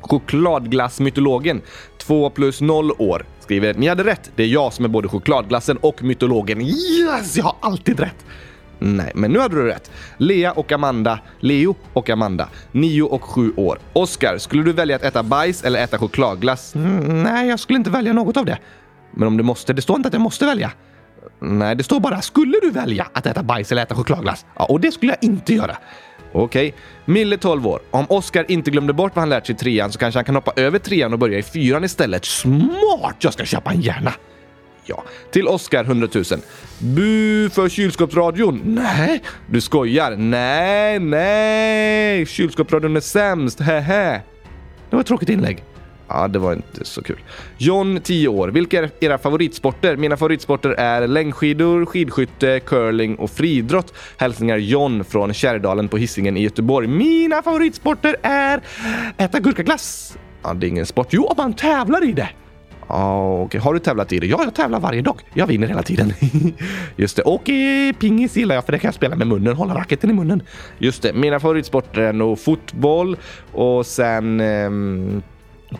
Chokladglassmytologen, 0.00 1.60
2 1.98 2.30
plus 2.30 2.60
0 2.60 2.90
år, 2.98 3.24
skriver 3.40 3.74
ni 3.74 3.88
hade 3.88 4.04
rätt. 4.04 4.30
Det 4.36 4.42
är 4.42 4.46
jag 4.46 4.72
som 4.72 4.84
är 4.84 4.88
både 4.88 5.08
chokladglassen 5.08 5.76
och 5.76 6.02
mytologen. 6.02 6.60
Yes, 6.60 7.36
jag 7.36 7.44
har 7.44 7.56
alltid 7.60 8.00
rätt. 8.00 8.24
Nej, 8.80 9.12
men 9.14 9.30
nu 9.30 9.38
hade 9.38 9.54
du 9.54 9.66
rätt. 9.66 9.90
Lea 10.16 10.52
och 10.52 10.72
Amanda. 10.72 11.18
Leo 11.40 11.76
och 11.92 12.10
Amanda. 12.10 12.48
Nio 12.72 13.02
och 13.02 13.24
sju 13.24 13.52
år. 13.56 13.78
Oskar, 13.92 14.38
skulle 14.38 14.62
du 14.62 14.72
välja 14.72 14.96
att 14.96 15.02
äta 15.02 15.22
bajs 15.22 15.64
eller 15.64 15.84
äta 15.84 15.98
chokladglass? 15.98 16.74
Mm, 16.74 17.22
nej, 17.22 17.48
jag 17.48 17.60
skulle 17.60 17.76
inte 17.76 17.90
välja 17.90 18.12
något 18.12 18.36
av 18.36 18.44
det. 18.44 18.58
Men 19.10 19.28
om 19.28 19.36
du 19.36 19.42
måste, 19.42 19.72
det 19.72 19.82
står 19.82 19.96
inte 19.96 20.06
att 20.06 20.12
jag 20.12 20.22
måste 20.22 20.46
välja. 20.46 20.72
Nej, 21.40 21.76
det 21.76 21.84
står 21.84 22.00
bara 22.00 22.20
skulle 22.20 22.58
du 22.62 22.70
välja 22.70 23.06
att 23.12 23.26
äta 23.26 23.42
bajs 23.42 23.72
eller 23.72 23.82
äta 23.82 23.94
chokladglass? 23.94 24.46
Ja, 24.56 24.64
och 24.64 24.80
det 24.80 24.92
skulle 24.92 25.12
jag 25.12 25.30
inte 25.30 25.54
göra. 25.54 25.76
Okej. 26.32 26.68
Okay. 26.68 26.80
Mille 27.04 27.36
12 27.36 27.66
år. 27.66 27.80
Om 27.90 28.06
Oskar 28.08 28.50
inte 28.50 28.70
glömde 28.70 28.92
bort 28.92 29.16
vad 29.16 29.22
han 29.22 29.28
lärt 29.28 29.46
sig 29.46 29.54
i 29.54 29.58
trean 29.58 29.92
så 29.92 29.98
kanske 29.98 30.18
han 30.18 30.24
kan 30.24 30.34
hoppa 30.34 30.52
över 30.56 30.78
trean 30.78 31.12
och 31.12 31.18
börja 31.18 31.38
i 31.38 31.42
fyran 31.42 31.84
istället. 31.84 32.24
Smart! 32.24 33.16
Jag 33.18 33.32
ska 33.32 33.44
köpa 33.44 33.70
en 33.70 33.80
hjärna. 33.80 34.12
Ja. 34.90 35.04
Till 35.30 35.48
Oscar 35.48 35.84
100 35.84 36.08
000. 36.14 36.24
Bu 36.78 37.50
för 37.50 37.68
kylskåpsradion. 37.68 38.60
Nej, 38.64 39.22
du 39.46 39.60
skojar. 39.60 40.16
Nej, 40.16 40.98
nej. 40.98 42.26
Kylskåpsradion 42.26 42.96
är 42.96 43.00
sämst. 43.00 43.60
Hehe. 43.60 44.22
Det 44.90 44.96
var 44.96 45.00
ett 45.00 45.06
tråkigt 45.06 45.28
inlägg. 45.28 45.64
Ja, 46.08 46.28
det 46.28 46.38
var 46.38 46.52
inte 46.52 46.84
så 46.84 47.02
kul. 47.02 47.20
John, 47.58 48.00
10 48.00 48.28
år. 48.28 48.48
Vilka 48.48 48.78
är 48.78 48.90
era 49.00 49.18
favoritsporter? 49.18 49.96
Mina 49.96 50.16
favoritsporter 50.16 50.70
är 50.70 51.06
längdskidor, 51.06 51.86
skidskytte, 51.86 52.60
curling 52.60 53.16
och 53.16 53.30
friidrott. 53.30 53.94
Hälsningar 54.16 54.56
John 54.56 55.04
från 55.04 55.34
Kärrdalen 55.34 55.88
på 55.88 55.96
Hisingen 55.96 56.36
i 56.36 56.42
Göteborg. 56.42 56.86
Mina 56.88 57.42
favoritsporter 57.42 58.16
är 58.22 58.60
äta 59.18 59.40
gurkaglass. 59.40 60.16
Ja, 60.42 60.54
det 60.54 60.66
är 60.66 60.68
ingen 60.68 60.86
sport. 60.86 61.08
Jo, 61.10 61.24
om 61.24 61.34
man 61.36 61.52
tävlar 61.52 62.08
i 62.08 62.12
det. 62.12 62.28
Ja, 62.92 63.42
okay. 63.42 63.60
Har 63.60 63.74
du 63.74 63.80
tävlat 63.80 64.12
i 64.12 64.18
det? 64.18 64.26
Ja, 64.26 64.40
jag 64.44 64.54
tävlar 64.54 64.80
varje 64.80 65.02
dag. 65.02 65.20
Jag 65.34 65.46
vinner 65.46 65.66
hela 65.66 65.82
tiden. 65.82 66.12
Just 66.96 67.16
det. 67.16 67.22
Och 67.22 67.50
eh, 67.50 67.92
pingis 67.92 68.36
gillar 68.36 68.54
jag 68.54 68.64
för 68.64 68.72
det 68.72 68.78
kan 68.78 68.88
jag 68.88 68.94
spela 68.94 69.16
med 69.16 69.26
munnen, 69.26 69.56
hålla 69.56 69.74
racketen 69.74 70.10
i 70.10 70.12
munnen. 70.12 70.42
Just 70.78 71.02
det. 71.02 71.12
Mina 71.12 71.40
favoritsporter 71.40 72.00
är 72.00 72.12
nog 72.12 72.38
fotboll 72.38 73.16
och 73.52 73.86
sen 73.86 74.40
eh, 74.40 74.70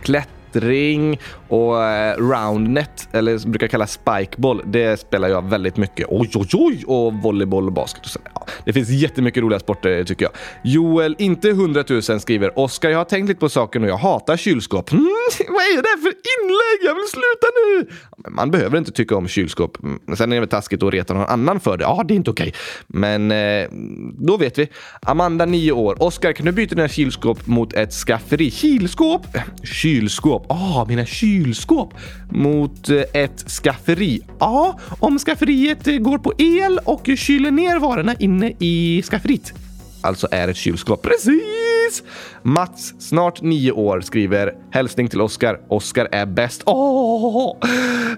klätt 0.02 0.28
klättring 0.50 1.18
och 1.48 1.84
eh, 1.84 2.16
roundnet, 2.16 3.08
eller 3.12 3.38
som 3.38 3.50
brukar 3.50 3.66
kallas 3.66 3.92
spikeball, 3.92 4.62
det 4.66 5.00
spelar 5.00 5.28
jag 5.28 5.50
väldigt 5.50 5.76
mycket. 5.76 6.06
Oj, 6.08 6.30
oj, 6.34 6.48
oj! 6.52 6.84
Och 6.86 7.14
volleyboll 7.14 7.66
och 7.66 7.72
basket. 7.72 8.04
Och 8.04 8.10
så. 8.10 8.18
Ja, 8.34 8.46
det 8.64 8.72
finns 8.72 8.88
jättemycket 8.88 9.42
roliga 9.42 9.60
sporter 9.60 10.04
tycker 10.04 10.24
jag. 10.24 10.32
Joel, 10.64 11.16
inte 11.18 11.48
100 11.48 11.84
000, 11.88 12.02
skriver 12.02 12.58
Oskar, 12.58 12.90
jag 12.90 12.98
har 12.98 13.04
tänkt 13.04 13.28
lite 13.28 13.40
på 13.40 13.48
saken 13.48 13.82
och 13.82 13.88
jag 13.88 13.96
hatar 13.96 14.36
kylskåp. 14.36 14.90
Mm, 15.40 15.54
vad 15.54 15.62
är 15.62 15.76
det 15.76 16.02
för 16.02 16.08
inlägg? 16.08 16.88
Jag 16.88 16.94
vill 16.94 17.04
sluta 17.08 17.46
nu! 17.56 17.86
Man 18.30 18.50
behöver 18.50 18.78
inte 18.78 18.92
tycka 18.92 19.16
om 19.16 19.28
kylskåp. 19.28 19.82
Mm, 19.82 20.16
sen 20.16 20.32
är 20.32 20.36
det 20.36 20.40
väl 20.40 20.48
taskigt 20.48 20.82
att 20.82 20.92
reta 20.92 21.14
någon 21.14 21.26
annan 21.26 21.60
för 21.60 21.76
det. 21.76 21.84
Ja, 21.84 22.04
det 22.08 22.14
är 22.14 22.16
inte 22.16 22.30
okej. 22.30 22.48
Okay. 22.48 22.52
Men 22.86 23.30
eh, 23.30 23.68
då 24.18 24.36
vet 24.36 24.58
vi. 24.58 24.68
Amanda, 25.02 25.46
9 25.46 25.72
år. 25.72 26.02
Oskar, 26.02 26.32
kan 26.32 26.46
du 26.46 26.52
byta 26.52 26.74
dina 26.74 26.88
kylskåp 26.88 27.46
mot 27.46 27.72
ett 27.72 27.92
skafferi? 27.92 28.50
Kylskåp? 28.50 29.26
Kylskåp? 29.62 30.39
Kylskåp. 30.40 30.46
Ah, 30.48 30.84
mina 30.88 31.06
kylskåp. 31.06 31.94
Mot 32.30 32.88
eh, 32.88 33.02
ett 33.12 33.50
skafferi. 33.50 34.20
Ja, 34.38 34.78
om 35.00 35.18
skafferiet 35.18 35.86
eh, 35.86 35.98
går 35.98 36.18
på 36.18 36.32
el 36.38 36.78
och 36.84 37.10
kyler 37.16 37.50
ner 37.50 37.78
varorna 37.78 38.14
inne 38.18 38.52
i 38.58 39.02
skafferiet. 39.02 39.52
Alltså 40.02 40.28
är 40.30 40.48
ett 40.48 40.56
kylskåp. 40.56 41.02
Precis! 41.02 42.02
Mats, 42.42 42.94
snart 42.98 43.42
nio 43.42 43.72
år, 43.72 44.00
skriver 44.00 44.54
hälsning 44.70 45.08
till 45.08 45.20
Oskar. 45.20 45.60
Oskar 45.68 46.08
är 46.12 46.26
bäst. 46.26 46.62
Åh, 46.66 47.56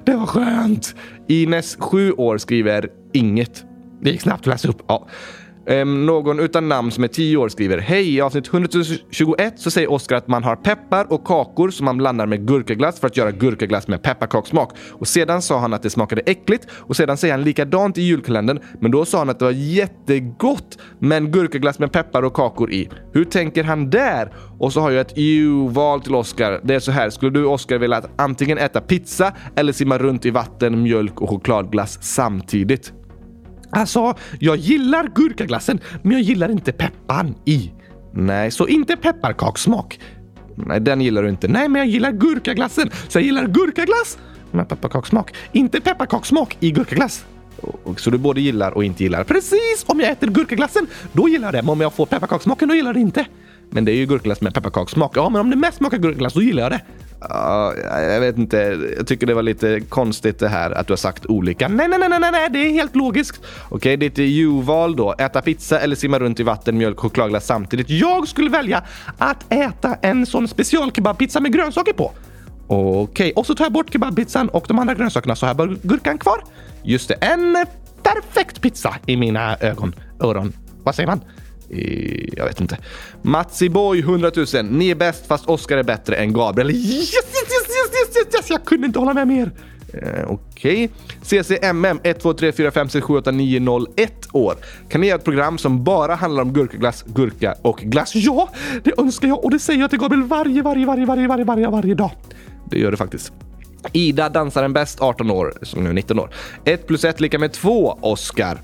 det 0.05 0.17
var 0.17 0.26
skönt! 0.26 0.95
Ines, 1.29 1.76
sju 1.76 2.12
år, 2.12 2.38
skriver 2.38 2.88
inget. 3.12 3.64
Det 4.00 4.11
gick 4.11 4.21
snabbt 4.21 4.41
att 4.41 4.47
läsa 4.47 4.69
upp. 4.69 4.83
Ja. 4.88 5.09
Um, 5.66 6.07
någon 6.07 6.40
utan 6.40 6.69
namn 6.69 6.90
som 6.90 7.04
är 7.04 7.09
10 7.09 7.37
år 7.37 7.49
skriver 7.49 7.78
Hej! 7.78 8.14
I 8.14 8.21
avsnitt 8.21 8.49
121 8.49 9.54
så 9.57 9.71
säger 9.71 9.90
Oskar 9.90 10.16
att 10.16 10.28
man 10.28 10.45
har 10.45 10.57
peppar 10.57 11.12
och 11.12 11.25
kakor 11.25 11.71
som 11.71 11.85
man 11.85 11.99
blandar 11.99 12.26
med 12.26 12.47
gurkaglass 12.47 13.00
för 13.00 13.07
att 13.07 13.16
göra 13.16 13.31
gurkaglass 13.31 13.88
med 13.88 14.02
pepparkakssmak. 14.02 14.73
Och 14.90 15.09
sedan 15.09 15.42
sa 15.42 15.59
han 15.59 15.73
att 15.73 15.83
det 15.83 15.90
smakade 15.90 16.23
äckligt 16.26 16.66
och 16.71 16.97
sedan 16.97 17.16
säger 17.16 17.35
han 17.35 17.42
likadant 17.42 17.99
i 17.99 18.02
julkalendern 18.02 18.59
men 18.81 18.90
då 18.90 19.04
sa 19.04 19.19
han 19.19 19.31
att 19.31 19.38
det 19.38 19.45
var 19.45 19.52
jättegott 19.52 20.78
men 20.99 21.31
gurkaglass 21.31 21.78
med 21.78 21.92
peppar 21.92 22.23
och 22.23 22.35
kakor 22.35 22.73
i. 22.73 22.88
Hur 23.12 23.25
tänker 23.25 23.64
han 23.64 23.90
där? 23.90 24.33
Och 24.59 24.73
så 24.73 24.81
har 24.81 24.90
jag 24.90 25.00
ett 25.00 25.12
EU-val 25.16 26.00
till 26.00 26.14
Oskar. 26.14 26.61
Det 26.62 26.75
är 26.75 26.81
så 26.81 26.92
här, 26.92 27.11
skulle 27.11 27.31
du 27.31 27.45
Oskar 27.45 27.78
vilja 27.78 27.97
att 27.97 28.11
antingen 28.16 28.59
äta 28.59 28.81
pizza 28.81 29.33
eller 29.57 29.73
simma 29.73 29.99
runt 29.99 30.26
i 30.26 30.31
vatten, 30.31 30.83
mjölk 30.83 31.21
och 31.21 31.28
chokladglass 31.28 31.99
samtidigt? 32.02 32.92
Alltså, 33.73 34.14
jag 34.41 34.57
gillar 34.57 35.09
gurkaglassen, 35.14 35.81
men 36.02 36.12
jag 36.12 36.21
gillar 36.21 36.50
inte 36.50 36.73
pepparn 36.73 37.35
i. 37.45 37.73
Nej, 38.14 38.50
så 38.50 38.69
inte 38.69 38.97
pepparkakssmak. 38.97 40.00
Nej, 40.55 40.81
den 40.81 41.00
gillar 41.00 41.23
du 41.23 41.29
inte. 41.29 41.49
Nej, 41.49 41.69
men 41.69 41.79
jag 41.79 41.88
gillar 41.88 42.12
gurkaglassen, 42.12 42.91
så 43.09 43.19
jag 43.19 43.25
gillar 43.25 43.47
gurkaglass 43.47 44.19
med 44.50 44.69
pepparkakssmak. 44.69 45.35
Inte 45.52 45.81
pepparkakssmak 45.81 46.57
i 46.61 46.71
gurkaglass. 46.71 47.25
Så 47.97 48.11
du 48.11 48.19
både 48.19 48.41
gillar 48.41 48.73
och 48.73 48.85
inte 48.85 49.02
gillar. 49.02 49.25
Precis! 49.25 49.85
Om 49.87 50.00
jag 50.00 50.11
äter 50.11 50.26
gurkaglassen, 50.26 50.87
då 51.12 51.29
gillar 51.29 51.47
jag 51.47 51.55
det. 51.55 51.62
Men 51.62 51.71
om 51.71 51.81
jag 51.81 51.93
får 51.93 52.07
pepparkakssmaken, 52.07 52.69
då 52.69 52.75
gillar 52.75 52.88
jag 52.88 52.97
det 52.97 53.00
inte. 53.00 53.26
Men 53.71 53.85
det 53.85 53.93
är 53.93 53.97
ju 53.97 54.07
gurkaglass 54.07 54.41
med 54.41 54.55
pepparkakssmak. 54.55 55.12
Ja, 55.17 55.29
men 55.29 55.41
om 55.41 55.50
det 55.50 55.57
mest 55.57 55.79
smakar 55.79 55.99
gurkaglass, 55.99 56.35
då 56.35 56.43
gillar 56.43 56.62
jag 56.62 56.73
det. 56.73 56.81
Ja, 57.29 57.75
jag 58.00 58.21
vet 58.21 58.38
inte. 58.38 58.57
Jag 58.97 59.07
tycker 59.07 59.26
det 59.26 59.35
var 59.35 59.43
lite 59.43 59.81
konstigt 59.81 60.38
det 60.38 60.49
här 60.49 60.71
att 60.71 60.87
du 60.87 60.93
har 60.93 60.97
sagt 60.97 61.26
olika. 61.26 61.69
Nej, 61.69 61.88
nej, 61.88 61.99
nej, 61.99 62.09
nej, 62.09 62.31
nej, 62.33 62.49
det 62.50 62.59
är 62.59 62.71
helt 62.71 62.97
logiskt. 62.97 63.41
Okej, 63.69 63.76
okay, 63.76 63.97
ditt 63.97 64.19
U-val 64.19 64.97
då. 64.97 65.14
Äta 65.19 65.43
pizza 65.43 65.81
eller 65.81 65.97
simma 65.97 66.19
runt 66.19 66.41
i 66.41 66.43
vatten, 66.43 66.79
mjölk, 66.79 66.99
chokladglass 66.99 67.47
samtidigt. 67.47 67.91
Jag 67.91 68.29
skulle 68.29 68.50
välja 68.50 68.83
att 69.19 69.52
äta 69.52 69.95
en 70.02 70.26
sån 70.26 70.49
specialkebabpizza 70.49 71.41
med 71.41 71.52
grönsaker 71.52 71.93
på. 71.93 72.12
Okej, 72.67 73.33
och 73.37 73.47
så 73.47 73.55
tar 73.55 73.64
jag 73.64 73.73
bort 73.73 73.93
kebabpizzan 73.93 74.49
och 74.49 74.64
de 74.69 74.79
andra 74.79 74.95
grönsakerna 74.95 75.37
så 75.37 75.47
har 75.47 75.50
jag 75.50 75.57
bara 75.57 75.76
gurkan 75.83 76.19
kvar. 76.19 76.45
Just 76.83 77.09
det, 77.09 77.14
en 77.14 77.67
perfekt 78.02 78.61
pizza 78.61 78.97
i 79.07 79.17
mina 79.17 79.57
ögon. 79.57 79.95
Öron. 80.21 80.52
Vad 80.83 80.95
säger 80.95 81.07
man? 81.07 81.21
Jag 82.37 82.45
vet 82.45 82.61
inte. 82.61 82.79
Matsi 83.23 83.69
Boy 83.69 83.99
100 83.99 84.31
000. 84.55 84.64
Ni 84.64 84.91
är 84.91 84.95
bäst 84.95 85.26
fast 85.26 85.47
Oscar 85.47 85.76
är 85.76 85.83
bättre 85.83 86.17
än 86.17 86.33
Gabriel. 86.33 86.71
Yes, 86.71 86.85
yes, 86.85 87.14
yes, 87.14 87.69
yes, 87.95 88.17
yes, 88.17 88.35
yes. 88.35 88.50
Jag 88.50 88.64
kunde 88.64 88.87
inte 88.87 88.99
hålla 88.99 89.14
med 89.14 89.29
mer. 89.29 89.50
Eh, 89.93 90.25
Okej. 90.29 90.85
Okay. 90.85 90.88
CCMM 91.23 92.00
1, 92.02 92.21
2, 92.21 92.35
3, 92.35 92.52
4, 92.52 92.71
5, 92.71 92.88
6, 92.88 93.07
7, 93.07 93.17
8, 93.17 93.31
9, 93.31 93.61
0, 93.61 93.87
1 93.97 94.29
år. 94.33 94.55
Kan 94.88 95.00
ni 95.00 95.07
göra 95.07 95.19
ett 95.19 95.25
program 95.25 95.59
som 95.59 95.85
bara 95.85 96.14
handlar 96.14 96.43
om 96.43 96.52
gurkaglass, 96.52 97.05
gurka 97.07 97.55
och 97.62 97.79
glass? 97.79 98.14
Ja, 98.14 98.49
det 98.85 98.99
önskar 98.99 99.29
jag 99.29 99.45
och 99.45 99.50
det 99.50 99.59
säger 99.59 99.81
jag 99.81 99.91
till 99.91 99.99
Gabriel 99.99 100.23
varje, 100.25 100.62
varje, 100.62 100.87
varje, 100.87 101.07
varje, 101.07 101.26
varje, 101.26 101.45
varje, 101.45 101.69
varje 101.69 101.95
dag. 101.95 102.11
Det 102.71 102.79
gör 102.79 102.91
det 102.91 102.97
faktiskt. 102.97 103.33
Ida 103.93 104.29
dansaren 104.29 104.73
bäst 104.73 105.00
18 105.00 105.31
år, 105.31 105.55
som 105.62 105.85
nu 105.85 105.91
är 105.91 105.95
19 105.95 106.19
år. 106.19 106.31
1 106.64 106.87
plus 106.87 107.05
1 107.05 107.21
lika 107.21 107.38
med 107.38 107.52
2, 107.52 107.99
Oscar. 108.00 108.61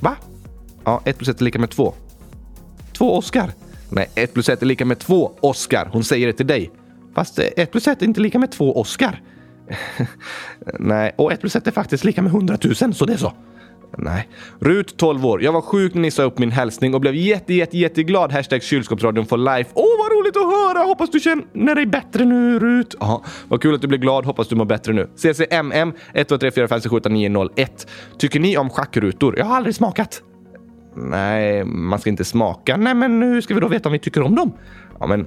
Va? 0.00 0.16
Ja, 0.84 1.02
1 1.04 1.18
plus 1.18 1.28
1 1.28 1.40
är 1.40 1.44
lika 1.44 1.58
med 1.58 1.70
2. 1.70 1.94
Två 3.00 3.16
Oscar? 3.16 3.50
Nej, 3.90 4.10
ett 4.14 4.34
plus 4.34 4.48
ett 4.48 4.62
är 4.62 4.66
lika 4.66 4.84
med 4.84 4.98
två 4.98 5.32
Oscar. 5.40 5.88
Hon 5.92 6.04
säger 6.04 6.26
det 6.26 6.32
till 6.32 6.46
dig. 6.46 6.70
Fast 7.14 7.38
eh, 7.38 7.46
ett 7.56 7.70
plus 7.70 7.88
ett 7.88 8.02
är 8.02 8.06
inte 8.06 8.20
lika 8.20 8.38
med 8.38 8.52
två 8.52 8.80
Oscar. 8.80 9.22
Nej, 10.78 11.14
och 11.16 11.32
ett 11.32 11.40
plus 11.40 11.56
ett 11.56 11.66
är 11.66 11.70
faktiskt 11.70 12.04
lika 12.04 12.22
med 12.22 12.32
hundratusen, 12.32 12.94
så 12.94 13.04
det 13.04 13.12
är 13.12 13.16
så. 13.16 13.32
Nej. 13.98 14.28
Rut, 14.58 14.96
12 14.96 15.26
år. 15.26 15.42
Jag 15.42 15.52
var 15.52 15.60
sjuk 15.60 15.94
när 15.94 16.02
ni 16.02 16.10
sa 16.10 16.22
upp 16.22 16.38
min 16.38 16.50
hälsning 16.50 16.94
och 16.94 17.00
blev 17.00 17.14
jätte, 17.14 17.54
jätte, 17.54 17.78
jätteglad. 17.78 18.32
Hashtag 18.32 18.62
kylskåpsradion 18.62 19.26
for 19.26 19.36
life. 19.36 19.70
Åh, 19.74 19.84
oh, 19.84 19.98
vad 19.98 20.18
roligt 20.18 20.36
att 20.36 20.42
höra! 20.42 20.86
Hoppas 20.86 21.10
du 21.10 21.20
känner 21.20 21.74
dig 21.74 21.86
bättre 21.86 22.24
nu, 22.24 22.58
Rut. 22.58 22.94
Ja, 23.00 23.24
vad 23.48 23.62
kul 23.62 23.74
att 23.74 23.82
du 23.82 23.88
blir 23.88 23.98
glad. 23.98 24.24
Hoppas 24.24 24.48
du 24.48 24.56
mår 24.56 24.64
bättre 24.64 24.92
nu. 24.92 25.10
CCMM 25.16 25.92
12345679001. 26.14 27.86
Tycker 28.18 28.40
ni 28.40 28.56
om 28.56 28.70
schackrutor? 28.70 29.38
Jag 29.38 29.44
har 29.44 29.56
aldrig 29.56 29.74
smakat. 29.74 30.22
Nej, 30.94 31.64
man 31.64 31.98
ska 31.98 32.10
inte 32.10 32.24
smaka. 32.24 32.76
Nej, 32.76 32.94
men 32.94 33.22
hur 33.22 33.40
ska 33.40 33.54
vi 33.54 33.60
då 33.60 33.68
veta 33.68 33.88
om 33.88 33.92
vi 33.92 33.98
tycker 33.98 34.22
om 34.22 34.34
dem? 34.34 34.52
Ja, 35.00 35.06
men 35.06 35.26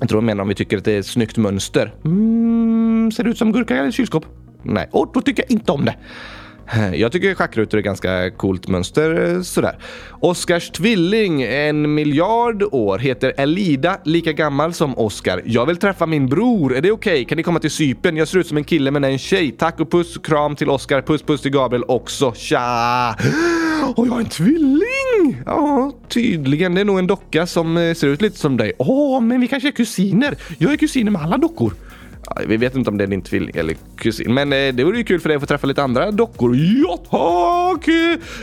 jag 0.00 0.08
tror 0.08 0.20
de 0.20 0.26
menar 0.26 0.42
om 0.42 0.48
vi 0.48 0.54
tycker 0.54 0.78
att 0.78 0.84
det 0.84 0.92
är 0.92 1.00
ett 1.00 1.06
snyggt 1.06 1.36
mönster. 1.36 1.94
Mm, 2.04 3.10
ser 3.12 3.24
det 3.24 3.30
ut 3.30 3.38
som 3.38 3.52
gurka 3.52 3.76
eller 3.76 3.90
kylskåp? 3.90 4.26
Nej, 4.62 4.88
och 4.92 5.10
då 5.14 5.20
tycker 5.20 5.42
jag 5.42 5.50
inte 5.50 5.72
om 5.72 5.84
det. 5.84 5.94
Jag 6.94 7.12
tycker 7.12 7.34
schackrutor 7.34 7.78
är 7.78 7.82
ganska 7.82 8.30
coolt 8.30 8.68
mönster 8.68 9.42
sådär. 9.42 9.78
Oscars 10.20 10.70
tvilling, 10.70 11.42
en 11.42 11.94
miljard 11.94 12.62
år, 12.62 12.98
heter 12.98 13.32
Elida, 13.36 13.98
lika 14.04 14.32
gammal 14.32 14.72
som 14.72 14.98
Oscar. 14.98 15.42
Jag 15.44 15.66
vill 15.66 15.76
träffa 15.76 16.06
min 16.06 16.28
bror. 16.28 16.76
Är 16.76 16.80
det 16.80 16.90
okej? 16.90 17.12
Okay? 17.12 17.24
Kan 17.24 17.36
ni 17.36 17.42
komma 17.42 17.60
till 17.60 17.70
Sypen? 17.70 18.16
Jag 18.16 18.28
ser 18.28 18.38
ut 18.38 18.46
som 18.46 18.56
en 18.56 18.64
kille 18.64 18.90
men 18.90 19.04
är 19.04 19.10
en 19.10 19.18
tjej. 19.18 19.50
Tack 19.50 19.80
och 19.80 19.90
puss, 19.90 20.18
kram 20.18 20.56
till 20.56 20.70
Oscar. 20.70 21.02
Puss 21.02 21.22
puss 21.22 21.42
till 21.42 21.52
Gabriel 21.52 21.84
också. 21.88 22.32
Tja! 22.32 23.16
Och 23.96 24.06
jag 24.06 24.12
har 24.12 24.20
en 24.20 24.28
tvilling! 24.28 24.97
Ja, 25.46 25.92
tydligen. 26.08 26.74
Det 26.74 26.80
är 26.80 26.84
nog 26.84 26.98
en 26.98 27.06
docka 27.06 27.46
som 27.46 27.76
eh, 27.76 27.94
ser 27.94 28.06
ut 28.06 28.22
lite 28.22 28.38
som 28.38 28.56
dig. 28.56 28.72
Åh, 28.78 29.20
men 29.20 29.40
vi 29.40 29.48
kanske 29.48 29.68
är 29.68 29.72
kusiner. 29.72 30.36
Jag 30.58 30.72
är 30.72 30.76
kusiner 30.76 31.10
med 31.10 31.22
alla 31.22 31.38
dockor. 31.38 31.72
Ja, 32.26 32.42
vi 32.46 32.56
vet 32.56 32.76
inte 32.76 32.90
om 32.90 32.98
det 32.98 33.04
är 33.04 33.08
din 33.08 33.22
tvilling 33.22 33.56
eller 33.56 33.76
kusin, 33.96 34.34
men 34.34 34.52
eh, 34.52 34.74
det 34.74 34.84
vore 34.84 34.98
ju 34.98 35.04
kul 35.04 35.20
för 35.20 35.28
dig 35.28 35.36
att 35.36 35.42
få 35.42 35.46
träffa 35.46 35.66
lite 35.66 35.82
andra 35.82 36.10
dockor. 36.10 36.56
Ja, 36.56 36.98
tack! 37.10 37.88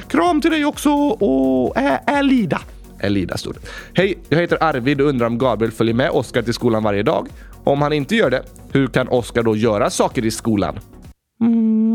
Kram 0.07 0.41
till 0.41 0.51
dig 0.51 0.65
också 0.65 0.91
och 0.93 1.77
Elida. 2.07 2.61
Elida 2.99 3.37
stod 3.37 3.57
Hej, 3.93 4.17
jag 4.29 4.39
heter 4.39 4.63
Arvid 4.63 5.01
och 5.01 5.07
undrar 5.07 5.27
om 5.27 5.37
Gabriel 5.37 5.71
följer 5.71 5.93
med 5.93 6.09
Oskar 6.09 6.41
till 6.41 6.53
skolan 6.53 6.83
varje 6.83 7.03
dag. 7.03 7.27
Om 7.63 7.81
han 7.81 7.93
inte 7.93 8.15
gör 8.15 8.29
det, 8.29 8.43
hur 8.71 8.87
kan 8.87 9.07
Oskar 9.07 9.43
då 9.43 9.55
göra 9.55 9.89
saker 9.89 10.25
i 10.25 10.31
skolan? 10.31 10.79
Mm. 11.41 11.94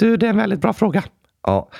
Du, 0.00 0.16
det 0.16 0.26
är 0.26 0.30
en 0.30 0.36
väldigt 0.36 0.60
bra 0.60 0.72
fråga. 0.72 1.04
Ja, 1.46 1.70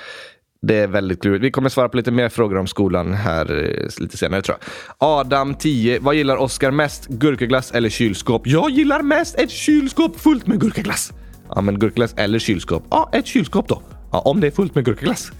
det 0.61 0.75
är 0.75 0.87
väldigt 0.87 1.21
klurigt. 1.21 1.43
Vi 1.43 1.51
kommer 1.51 1.69
svara 1.69 1.89
på 1.89 1.97
lite 1.97 2.11
mer 2.11 2.29
frågor 2.29 2.57
om 2.57 2.67
skolan 2.67 3.13
här 3.13 3.63
eh, 3.63 4.03
lite 4.03 4.17
senare 4.17 4.41
tror 4.41 4.57
jag. 4.59 4.67
Adam 4.97 5.55
10. 5.55 5.99
Vad 5.99 6.15
gillar 6.15 6.37
Oskar 6.37 6.71
mest? 6.71 7.07
Gurkaglass 7.07 7.71
eller 7.71 7.89
kylskåp? 7.89 8.47
Jag 8.47 8.69
gillar 8.69 9.01
mest 9.01 9.35
ett 9.35 9.51
kylskåp 9.51 10.19
fullt 10.19 10.47
med 10.47 10.59
gurkaglass. 10.59 11.13
Ja, 11.55 11.61
men 11.61 11.79
gurkaglass 11.79 12.13
eller 12.17 12.39
kylskåp? 12.39 12.83
Ja, 12.89 13.09
ett 13.13 13.25
kylskåp 13.25 13.67
då. 13.67 13.81
Ja, 14.11 14.19
om 14.19 14.41
det 14.41 14.47
är 14.47 14.51
fullt 14.51 14.75
med 14.75 14.85
gurkaglass. 14.85 15.31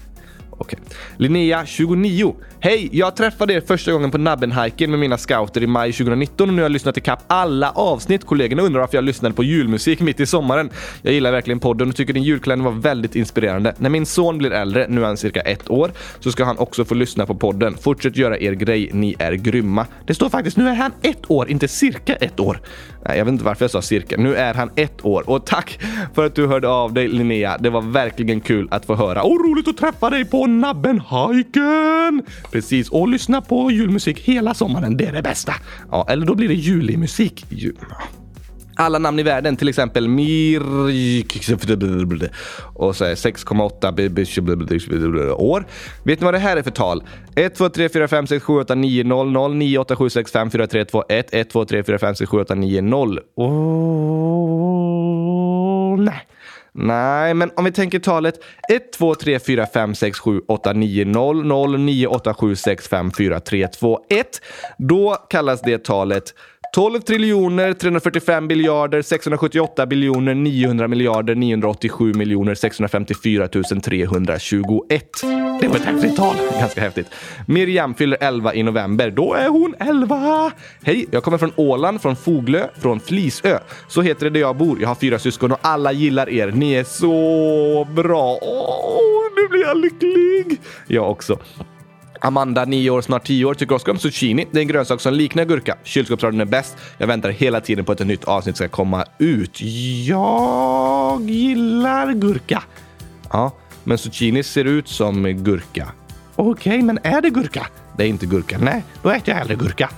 Okej. 0.50 0.78
Okay. 0.84 0.96
Linnea, 1.16 1.66
29. 1.66 2.34
Hej! 2.64 2.88
Jag 2.92 3.16
träffade 3.16 3.54
er 3.54 3.60
första 3.60 3.92
gången 3.92 4.10
på 4.10 4.18
Nabbenhiken 4.18 4.90
med 4.90 5.00
mina 5.00 5.18
scouter 5.18 5.62
i 5.62 5.66
maj 5.66 5.92
2019 5.92 6.48
och 6.48 6.54
nu 6.54 6.62
har 6.62 6.64
jag 6.64 6.72
lyssnat 6.72 6.96
ikapp 6.96 7.24
alla 7.26 7.70
avsnitt. 7.70 8.24
Kollegorna 8.26 8.62
undrar 8.62 8.80
varför 8.80 8.96
jag 8.96 9.04
lyssnade 9.04 9.34
på 9.34 9.44
julmusik 9.44 10.00
mitt 10.00 10.20
i 10.20 10.26
sommaren. 10.26 10.70
Jag 11.02 11.14
gillar 11.14 11.32
verkligen 11.32 11.60
podden 11.60 11.88
och 11.88 11.96
tycker 11.96 12.12
din 12.12 12.22
julkalender 12.22 12.70
var 12.70 12.80
väldigt 12.80 13.16
inspirerande. 13.16 13.74
När 13.78 13.90
min 13.90 14.06
son 14.06 14.38
blir 14.38 14.52
äldre, 14.52 14.86
nu 14.88 15.02
är 15.02 15.06
han 15.06 15.16
cirka 15.16 15.40
ett 15.40 15.70
år, 15.70 15.92
så 16.20 16.32
ska 16.32 16.44
han 16.44 16.58
också 16.58 16.84
få 16.84 16.94
lyssna 16.94 17.26
på 17.26 17.34
podden. 17.34 17.76
Fortsätt 17.80 18.16
göra 18.16 18.38
er 18.38 18.52
grej, 18.52 18.90
ni 18.92 19.16
är 19.18 19.32
grymma. 19.32 19.86
Det 20.06 20.14
står 20.14 20.28
faktiskt 20.28 20.56
nu 20.56 20.68
är 20.68 20.74
han 20.74 20.92
ett 21.02 21.30
år, 21.30 21.50
inte 21.50 21.68
cirka 21.68 22.14
ett 22.14 22.40
år. 22.40 22.60
Nej, 23.06 23.18
jag 23.18 23.24
vet 23.24 23.32
inte 23.32 23.44
varför 23.44 23.64
jag 23.64 23.70
sa 23.70 23.82
cirka. 23.82 24.16
Nu 24.16 24.34
är 24.34 24.54
han 24.54 24.70
ett 24.76 25.04
år 25.04 25.30
och 25.30 25.46
tack 25.46 25.80
för 26.14 26.26
att 26.26 26.34
du 26.34 26.46
hörde 26.46 26.68
av 26.68 26.92
dig 26.92 27.08
Linnea. 27.08 27.58
Det 27.58 27.70
var 27.70 27.80
verkligen 27.82 28.40
kul 28.40 28.68
att 28.70 28.86
få 28.86 28.94
höra 28.94 29.22
och 29.22 29.44
roligt 29.44 29.68
att 29.68 29.76
träffa 29.76 30.10
dig 30.10 30.24
på 30.24 30.46
Nabbenhajken! 30.46 32.22
Precis, 32.52 32.88
och 32.88 33.08
lyssna 33.08 33.40
på 33.40 33.70
julmusik 33.70 34.20
hela 34.20 34.54
sommaren. 34.54 34.96
Det 34.96 35.06
är 35.06 35.12
det 35.12 35.22
bästa. 35.22 35.54
Ja, 35.90 36.06
eller 36.08 36.26
då 36.26 36.34
blir 36.34 36.48
det 36.48 36.54
julimusik. 36.54 37.44
Jul 37.48 37.76
alla 38.76 38.98
namn 38.98 39.18
i 39.18 39.22
världen, 39.22 39.56
till 39.56 39.68
exempel 39.68 40.08
Mir... 40.08 40.60
Och 42.74 42.96
så 42.96 43.04
6,8 43.04 45.30
år. 45.30 45.66
Vet 46.04 46.20
ni 46.20 46.24
vad 46.24 46.34
det 46.34 46.38
här 46.38 46.56
är 46.56 46.62
för 46.62 46.70
tal? 46.70 47.02
1, 47.34 47.54
2, 47.54 47.68
3, 47.68 47.88
4, 47.88 48.08
5, 48.08 48.26
6, 48.26 48.44
7, 48.44 48.52
8, 48.52 48.74
9, 48.74 49.04
0, 49.04 49.32
0, 49.32 49.54
9, 49.54 49.78
8, 49.78 49.96
7, 49.96 50.10
6, 50.10 50.32
5, 50.32 50.50
4, 50.50 50.66
3, 50.66 50.84
2, 50.84 51.04
1, 51.08 51.34
1, 51.34 51.50
2, 51.50 51.64
3, 51.64 51.82
4, 51.82 51.98
5, 51.98 52.14
6, 52.14 52.30
7, 52.30 52.40
8, 52.40 52.54
9, 52.54 52.82
0. 52.82 53.20
Oh, 53.36 53.48
nej. 55.98 56.26
Nej, 56.74 57.34
men 57.34 57.50
om 57.56 57.64
vi 57.64 57.72
tänker 57.72 57.98
talet 57.98 58.34
1, 58.68 58.92
2, 58.92 59.14
3, 59.14 59.38
4, 59.38 59.66
5, 59.66 59.94
6, 59.94 60.18
7, 60.18 60.40
8, 60.48 60.72
9, 60.72 61.04
0, 61.04 61.46
0, 61.46 61.80
9, 61.80 62.06
8, 62.06 62.34
7, 62.34 62.56
6, 62.56 62.88
5, 62.88 63.10
4, 63.18 63.40
3, 63.40 63.68
2, 63.68 64.00
1. 64.08 64.40
Då 64.78 65.16
kallas 65.30 65.62
det 65.62 65.84
talet 65.84 66.34
12 66.74 67.00
triljoner 67.00 67.72
345 67.72 68.48
biljarder 68.48 69.02
678 69.02 69.86
biljoner 69.86 70.34
900 70.34 70.88
miljarder 70.88 71.34
987 71.34 72.14
miljoner 72.14 72.54
654 72.54 73.48
321. 73.48 75.04
Det 75.60 75.68
var 75.68 75.76
ett 75.76 75.84
häftigt 75.84 76.16
tal. 76.16 76.36
Ganska 76.60 76.80
häftigt. 76.80 77.06
Miriam 77.46 77.94
fyller 77.94 78.18
11 78.20 78.54
i 78.54 78.62
november. 78.62 79.10
Då 79.10 79.34
är 79.34 79.48
hon 79.48 79.74
11! 79.78 80.50
Hej, 80.82 81.06
jag 81.10 81.22
kommer 81.22 81.38
från 81.38 81.52
Åland, 81.56 82.02
från 82.02 82.16
Foglö, 82.16 82.68
från 82.80 83.00
Flisö. 83.00 83.58
Så 83.88 84.02
heter 84.02 84.24
det 84.24 84.30
där 84.30 84.40
jag 84.40 84.56
bor. 84.56 84.80
Jag 84.80 84.88
har 84.88 84.94
fyra 84.94 85.18
syskon 85.18 85.52
och 85.52 85.58
alla 85.62 85.92
gillar 85.92 86.28
er. 86.28 86.50
Ni 86.50 86.72
är 86.72 86.84
så 86.84 87.86
bra. 87.94 88.38
Åh, 88.42 89.22
nu 89.36 89.48
blir 89.48 89.62
jag 89.62 89.76
lycklig! 89.76 90.60
Jag 90.86 91.10
också. 91.10 91.38
Amanda, 92.24 92.64
9 92.64 92.90
år, 92.90 93.02
snart 93.02 93.26
10 93.26 93.44
år, 93.44 93.54
tycker 93.54 93.74
också 93.74 93.90
om 93.90 93.98
zucchini. 93.98 94.46
Det 94.50 94.58
är 94.58 94.62
en 94.62 94.68
grönsak 94.68 95.00
som 95.00 95.14
liknar 95.14 95.44
gurka. 95.44 95.76
Kylskåpsradion 95.84 96.40
är 96.40 96.44
bäst. 96.44 96.76
Jag 96.98 97.06
väntar 97.06 97.30
hela 97.30 97.60
tiden 97.60 97.84
på 97.84 97.92
att 97.92 98.00
ett 98.00 98.06
nytt 98.06 98.24
avsnitt 98.24 98.56
ska 98.56 98.68
komma 98.68 99.04
ut. 99.18 99.60
Jag 100.06 101.30
gillar 101.30 102.12
gurka. 102.12 102.62
Ja, 103.30 103.52
men 103.84 103.98
zucchini 103.98 104.42
ser 104.42 104.64
ut 104.64 104.88
som 104.88 105.22
gurka. 105.22 105.92
Okej, 106.36 106.70
okay, 106.70 106.82
men 106.82 106.98
är 107.02 107.20
det 107.20 107.30
gurka? 107.30 107.66
Det 107.96 108.04
är 108.04 108.08
inte 108.08 108.26
gurka. 108.26 108.58
Nej, 108.58 108.84
då 109.02 109.10
äter 109.10 109.28
jag 109.28 109.36
hellre 109.36 109.54
gurka. 109.54 109.90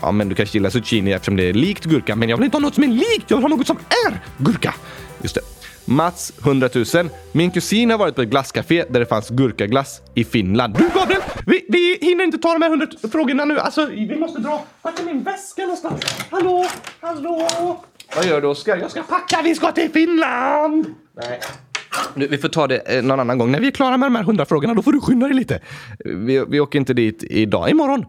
Ja, 0.00 0.12
men 0.12 0.28
du 0.28 0.34
kanske 0.34 0.58
gillar 0.58 0.70
zucchini 0.70 1.12
eftersom 1.12 1.36
det 1.36 1.48
är 1.48 1.52
likt 1.52 1.84
gurka, 1.84 2.16
men 2.16 2.28
jag 2.28 2.36
vill 2.36 2.44
inte 2.44 2.56
ha 2.56 2.62
något 2.62 2.74
som 2.74 2.84
är 2.84 2.88
likt. 2.88 3.30
Jag 3.30 3.36
vill 3.36 3.44
ha 3.44 3.56
något 3.56 3.66
som 3.66 3.78
är 4.06 4.20
gurka. 4.38 4.74
Just 5.22 5.34
det. 5.34 5.51
Mats, 5.84 6.32
100 6.44 6.68
000. 6.94 7.08
Min 7.32 7.50
kusin 7.50 7.90
har 7.90 7.98
varit 7.98 8.14
på 8.14 8.22
ett 8.22 8.28
glasscafé 8.28 8.84
där 8.90 9.00
det 9.00 9.06
fanns 9.06 9.28
gurkaglass 9.28 10.00
i 10.14 10.24
Finland. 10.24 10.74
Du 10.78 10.88
Gabriel, 10.94 11.22
vi, 11.46 11.64
vi 11.68 11.98
hinner 12.00 12.24
inte 12.24 12.38
ta 12.38 12.52
de 12.52 12.62
här 12.62 12.70
100 12.70 12.86
frågorna 13.12 13.44
nu. 13.44 13.58
Alltså, 13.58 13.86
vi 13.86 14.16
måste 14.16 14.40
dra. 14.40 14.64
Vart 14.82 14.98
är 14.98 15.04
min 15.04 15.22
väska 15.22 15.62
någonstans? 15.62 16.00
Hallå, 16.30 16.66
hallå? 17.00 17.48
Vad 18.16 18.26
gör 18.26 18.40
du 18.40 18.46
Oskar? 18.46 18.76
Jag 18.76 18.90
ska 18.90 19.02
packa, 19.02 19.40
vi 19.44 19.54
ska 19.54 19.72
till 19.72 19.90
Finland! 19.90 20.86
Nej. 21.16 21.40
Nu, 22.14 22.26
vi 22.26 22.38
får 22.38 22.48
ta 22.48 22.66
det 22.66 22.96
eh, 22.96 23.02
någon 23.02 23.20
annan 23.20 23.38
gång. 23.38 23.52
När 23.52 23.60
vi 23.60 23.66
är 23.66 23.70
klara 23.70 23.96
med 23.96 24.06
de 24.06 24.16
här 24.16 24.22
hundra 24.22 24.44
frågorna, 24.44 24.74
då 24.74 24.82
får 24.82 24.92
du 24.92 25.00
skynda 25.00 25.26
dig 25.26 25.36
lite. 25.36 25.60
Vi, 26.04 26.44
vi 26.48 26.60
åker 26.60 26.78
inte 26.78 26.94
dit 26.94 27.24
idag, 27.24 27.70
imorgon. 27.70 28.06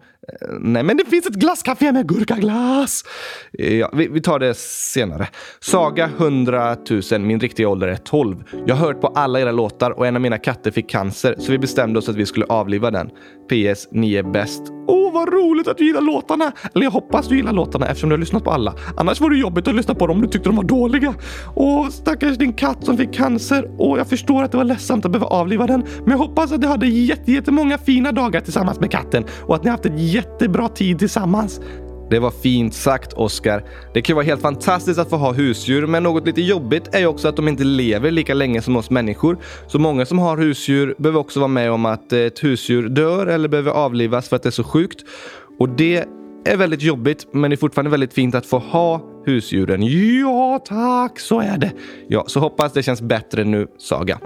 Nej, 0.59 0.83
men 0.83 0.97
det 0.97 1.05
finns 1.05 1.25
ett 1.25 1.35
glasscafé 1.35 1.91
med 1.91 2.07
gurkaglass. 2.07 3.05
Ja, 3.51 3.89
vi, 3.93 4.07
vi, 4.07 4.21
tar 4.21 4.39
det 4.39 4.53
senare. 4.57 5.27
Saga 5.59 6.05
100 6.17 6.77
000, 7.11 7.21
min 7.21 7.39
riktiga 7.39 7.69
ålder 7.69 7.87
är 7.87 7.95
12. 7.95 8.43
Jag 8.65 8.75
har 8.75 8.87
hört 8.87 9.01
på 9.01 9.07
alla 9.07 9.41
era 9.41 9.51
låtar 9.51 9.91
och 9.91 10.07
en 10.07 10.15
av 10.15 10.21
mina 10.21 10.37
katter 10.37 10.71
fick 10.71 10.89
cancer, 10.89 11.35
så 11.39 11.51
vi 11.51 11.57
bestämde 11.57 11.99
oss 11.99 12.09
att 12.09 12.15
vi 12.15 12.25
skulle 12.25 12.45
avliva 12.45 12.91
den. 12.91 13.09
PS, 13.49 13.87
ni 13.91 14.15
är 14.15 14.23
bäst. 14.23 14.61
Åh, 15.13 15.19
vad 15.19 15.33
roligt 15.33 15.67
att 15.67 15.77
du 15.77 15.85
gillar 15.85 16.01
låtarna! 16.01 16.51
Eller 16.75 16.83
jag 16.83 16.91
hoppas 16.91 17.27
du 17.27 17.35
gillar 17.35 17.53
låtarna 17.53 17.87
eftersom 17.87 18.09
du 18.09 18.13
har 18.13 18.19
lyssnat 18.19 18.43
på 18.43 18.51
alla. 18.51 18.73
Annars 18.97 19.21
var 19.21 19.29
det 19.29 19.37
jobbigt 19.37 19.67
att 19.67 19.75
lyssna 19.75 19.95
på 19.95 20.07
dem 20.07 20.17
om 20.17 20.21
du 20.21 20.27
tyckte 20.27 20.49
de 20.49 20.55
var 20.55 20.63
dåliga. 20.63 21.13
Åh, 21.55 21.89
stackars 21.89 22.37
din 22.37 22.53
katt 22.53 22.85
som 22.85 22.97
fick 22.97 23.13
cancer. 23.13 23.71
Åh, 23.77 23.97
jag 23.97 24.07
förstår 24.07 24.43
att 24.43 24.51
det 24.51 24.57
var 24.57 24.63
ledsamt 24.63 25.05
att 25.05 25.11
behöva 25.11 25.27
avliva 25.27 25.67
den, 25.67 25.83
men 25.99 26.11
jag 26.11 26.17
hoppas 26.17 26.51
att 26.51 26.61
du 26.61 26.67
hade 26.67 26.87
jättemånga 26.87 27.77
fina 27.77 28.11
dagar 28.11 28.41
tillsammans 28.41 28.79
med 28.79 28.91
katten 28.91 29.25
och 29.41 29.55
att 29.55 29.63
ni 29.63 29.69
haft 29.69 29.85
en 29.85 29.97
jättebra 29.97 30.69
tid 30.69 30.99
tillsammans. 30.99 31.59
Det 32.09 32.19
var 32.19 32.31
fint 32.31 32.73
sagt, 32.73 33.13
Oskar. 33.13 33.63
Det 33.93 34.01
kan 34.01 34.15
vara 34.15 34.25
helt 34.25 34.41
fantastiskt 34.41 34.99
att 34.99 35.09
få 35.09 35.15
ha 35.15 35.31
husdjur, 35.31 35.87
men 35.87 36.03
något 36.03 36.25
lite 36.25 36.41
jobbigt 36.41 36.95
är 36.95 36.99
ju 36.99 37.07
också 37.07 37.27
att 37.27 37.35
de 37.35 37.47
inte 37.47 37.63
lever 37.63 38.11
lika 38.11 38.33
länge 38.33 38.61
som 38.61 38.77
oss 38.77 38.89
människor. 38.89 39.37
Så 39.67 39.79
många 39.79 40.05
som 40.05 40.19
har 40.19 40.37
husdjur 40.37 40.95
behöver 40.97 41.19
också 41.19 41.39
vara 41.39 41.47
med 41.47 41.71
om 41.71 41.85
att 41.85 42.13
eh, 42.13 42.19
ett 42.19 42.43
husdjur 42.43 42.89
dör 42.89 43.27
eller 43.27 43.49
behöver 43.49 43.71
avlivas 43.71 44.29
för 44.29 44.35
att 44.35 44.43
det 44.43 44.49
är 44.49 44.51
så 44.51 44.63
sjukt. 44.63 45.03
Och 45.59 45.69
det 45.69 46.05
är 46.45 46.57
väldigt 46.57 46.81
jobbigt, 46.81 47.27
men 47.31 47.51
det 47.51 47.55
är 47.55 47.57
fortfarande 47.57 47.91
väldigt 47.91 48.13
fint 48.13 48.35
att 48.35 48.45
få 48.45 48.57
ha 48.57 49.01
husdjuren. 49.25 49.83
Ja, 50.21 50.59
tack, 50.65 51.19
så 51.19 51.39
är 51.39 51.57
det. 51.57 51.71
Ja, 52.07 52.23
så 52.27 52.39
hoppas 52.39 52.73
det 52.73 52.83
känns 52.83 53.01
bättre 53.01 53.43
nu, 53.43 53.67
Saga. 53.77 54.19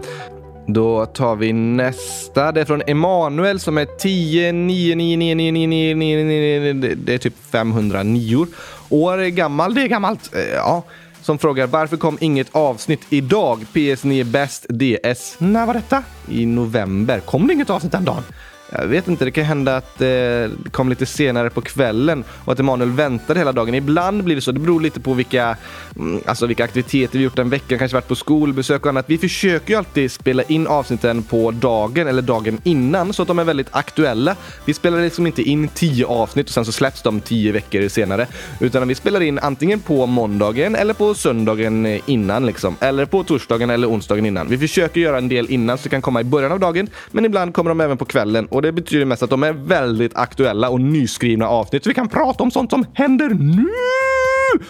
Då 0.69 1.05
tar 1.05 1.35
vi 1.35 1.53
nästa. 1.53 2.51
Det 2.51 2.61
är 2.61 2.65
från 2.65 2.81
Emanuel 2.87 3.59
som 3.59 3.77
är 3.77 3.85
10 3.85 4.51
9 4.51 4.95
9 4.95 5.17
9 5.17 5.35
9 5.35 5.51
9 5.51 5.67
9 5.67 5.95
9 5.95 6.23
9 6.23 6.73
9 6.73 6.95
Det 6.95 7.13
är 7.13 7.17
typ 7.17 7.33
509 7.51 8.47
år 8.89 9.17
gammal. 9.17 9.73
Det 9.73 9.81
är 9.81 9.87
gammalt. 9.87 10.31
Ja. 10.53 10.83
Som 11.21 11.37
frågar 11.37 11.67
varför 11.67 11.97
kom 11.97 12.17
inget 12.21 12.47
avsnitt 12.51 13.01
idag? 13.09 13.65
PS9 13.73 14.23
bäst 14.23 14.65
DS. 14.69 15.35
När 15.39 15.65
var 15.65 15.73
detta? 15.73 16.03
I 16.29 16.45
november. 16.45 17.19
Kom 17.19 17.47
det 17.47 17.53
inget 17.53 17.69
avsnitt 17.69 17.91
den 17.91 18.05
dagen? 18.05 18.23
Jag 18.69 18.87
vet 18.87 19.07
inte, 19.07 19.25
det 19.25 19.31
kan 19.31 19.43
hända 19.43 19.77
att 19.77 20.01
eh, 20.01 20.07
det 20.07 20.69
kom 20.71 20.89
lite 20.89 21.05
senare 21.05 21.49
på 21.49 21.61
kvällen 21.61 22.23
och 22.45 22.53
att 22.53 22.59
Emanuel 22.59 22.91
väntade 22.91 23.39
hela 23.39 23.51
dagen. 23.51 23.75
Ibland 23.75 24.23
blir 24.23 24.35
det 24.35 24.41
så. 24.41 24.51
Det 24.51 24.59
beror 24.59 24.81
lite 24.81 24.99
på 24.99 25.13
vilka, 25.13 25.57
mm, 25.95 26.21
alltså 26.25 26.47
vilka 26.47 26.63
aktiviteter 26.63 27.17
vi 27.17 27.23
gjort 27.23 27.35
den 27.35 27.49
veckan. 27.49 27.79
Kanske 27.79 27.95
varit 27.95 28.07
på 28.07 28.15
skolbesök 28.15 28.85
och 28.85 28.89
annat. 28.89 29.05
Vi 29.07 29.17
försöker 29.17 29.69
ju 29.69 29.77
alltid 29.77 30.11
spela 30.11 30.43
in 30.43 30.67
avsnitten 30.67 31.23
på 31.23 31.51
dagen 31.51 32.07
eller 32.07 32.21
dagen 32.21 32.61
innan 32.63 33.13
så 33.13 33.21
att 33.21 33.27
de 33.27 33.39
är 33.39 33.43
väldigt 33.43 33.67
aktuella. 33.71 34.35
Vi 34.65 34.73
spelar 34.73 35.01
liksom 35.01 35.27
inte 35.27 35.41
in 35.41 35.67
tio 35.67 36.05
avsnitt 36.05 36.47
och 36.47 36.53
sen 36.53 36.65
så 36.65 36.71
släpps 36.71 37.01
de 37.01 37.21
tio 37.21 37.51
veckor 37.51 37.87
senare. 37.87 38.27
Utan 38.59 38.87
vi 38.87 38.95
spelar 38.95 39.21
in 39.21 39.39
antingen 39.39 39.79
på 39.79 40.05
måndagen 40.05 40.75
eller 40.75 40.93
på 40.93 41.13
söndagen 41.13 41.85
eh, 41.85 42.01
innan 42.05 42.45
liksom. 42.45 42.75
Eller 42.79 43.05
på 43.05 43.23
torsdagen 43.23 43.69
eller 43.69 43.89
onsdagen 43.89 44.25
innan. 44.25 44.47
Vi 44.47 44.57
försöker 44.57 45.01
göra 45.01 45.17
en 45.17 45.29
del 45.29 45.49
innan 45.49 45.77
så 45.77 45.83
det 45.83 45.89
kan 45.89 46.01
komma 46.01 46.21
i 46.21 46.23
början 46.23 46.51
av 46.51 46.59
dagen. 46.59 46.87
Men 47.11 47.25
ibland 47.25 47.53
kommer 47.53 47.69
de 47.69 47.81
även 47.81 47.97
på 47.97 48.05
kvällen 48.05 48.47
och 48.57 48.61
det 48.61 48.71
betyder 48.71 49.05
mest 49.05 49.23
att 49.23 49.29
de 49.29 49.43
är 49.43 49.53
väldigt 49.53 50.15
aktuella 50.15 50.69
och 50.69 50.81
nyskrivna 50.81 51.47
avsnitt. 51.47 51.83
Så 51.83 51.89
vi 51.89 51.93
kan 51.93 52.07
prata 52.07 52.43
om 52.43 52.51
sånt 52.51 52.69
som 52.69 52.85
händer 52.93 53.29
nu! 53.29 53.67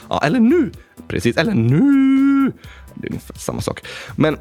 Ja, 0.10 0.22
eller 0.24 0.40
nu. 0.40 0.72
Precis, 1.08 1.38
eller 1.38 1.54
nu. 1.54 2.52
Det 2.94 3.08
är 3.08 3.12
ungefär 3.12 3.36
samma 3.36 3.62
sak. 3.62 3.86
Men 4.16 4.38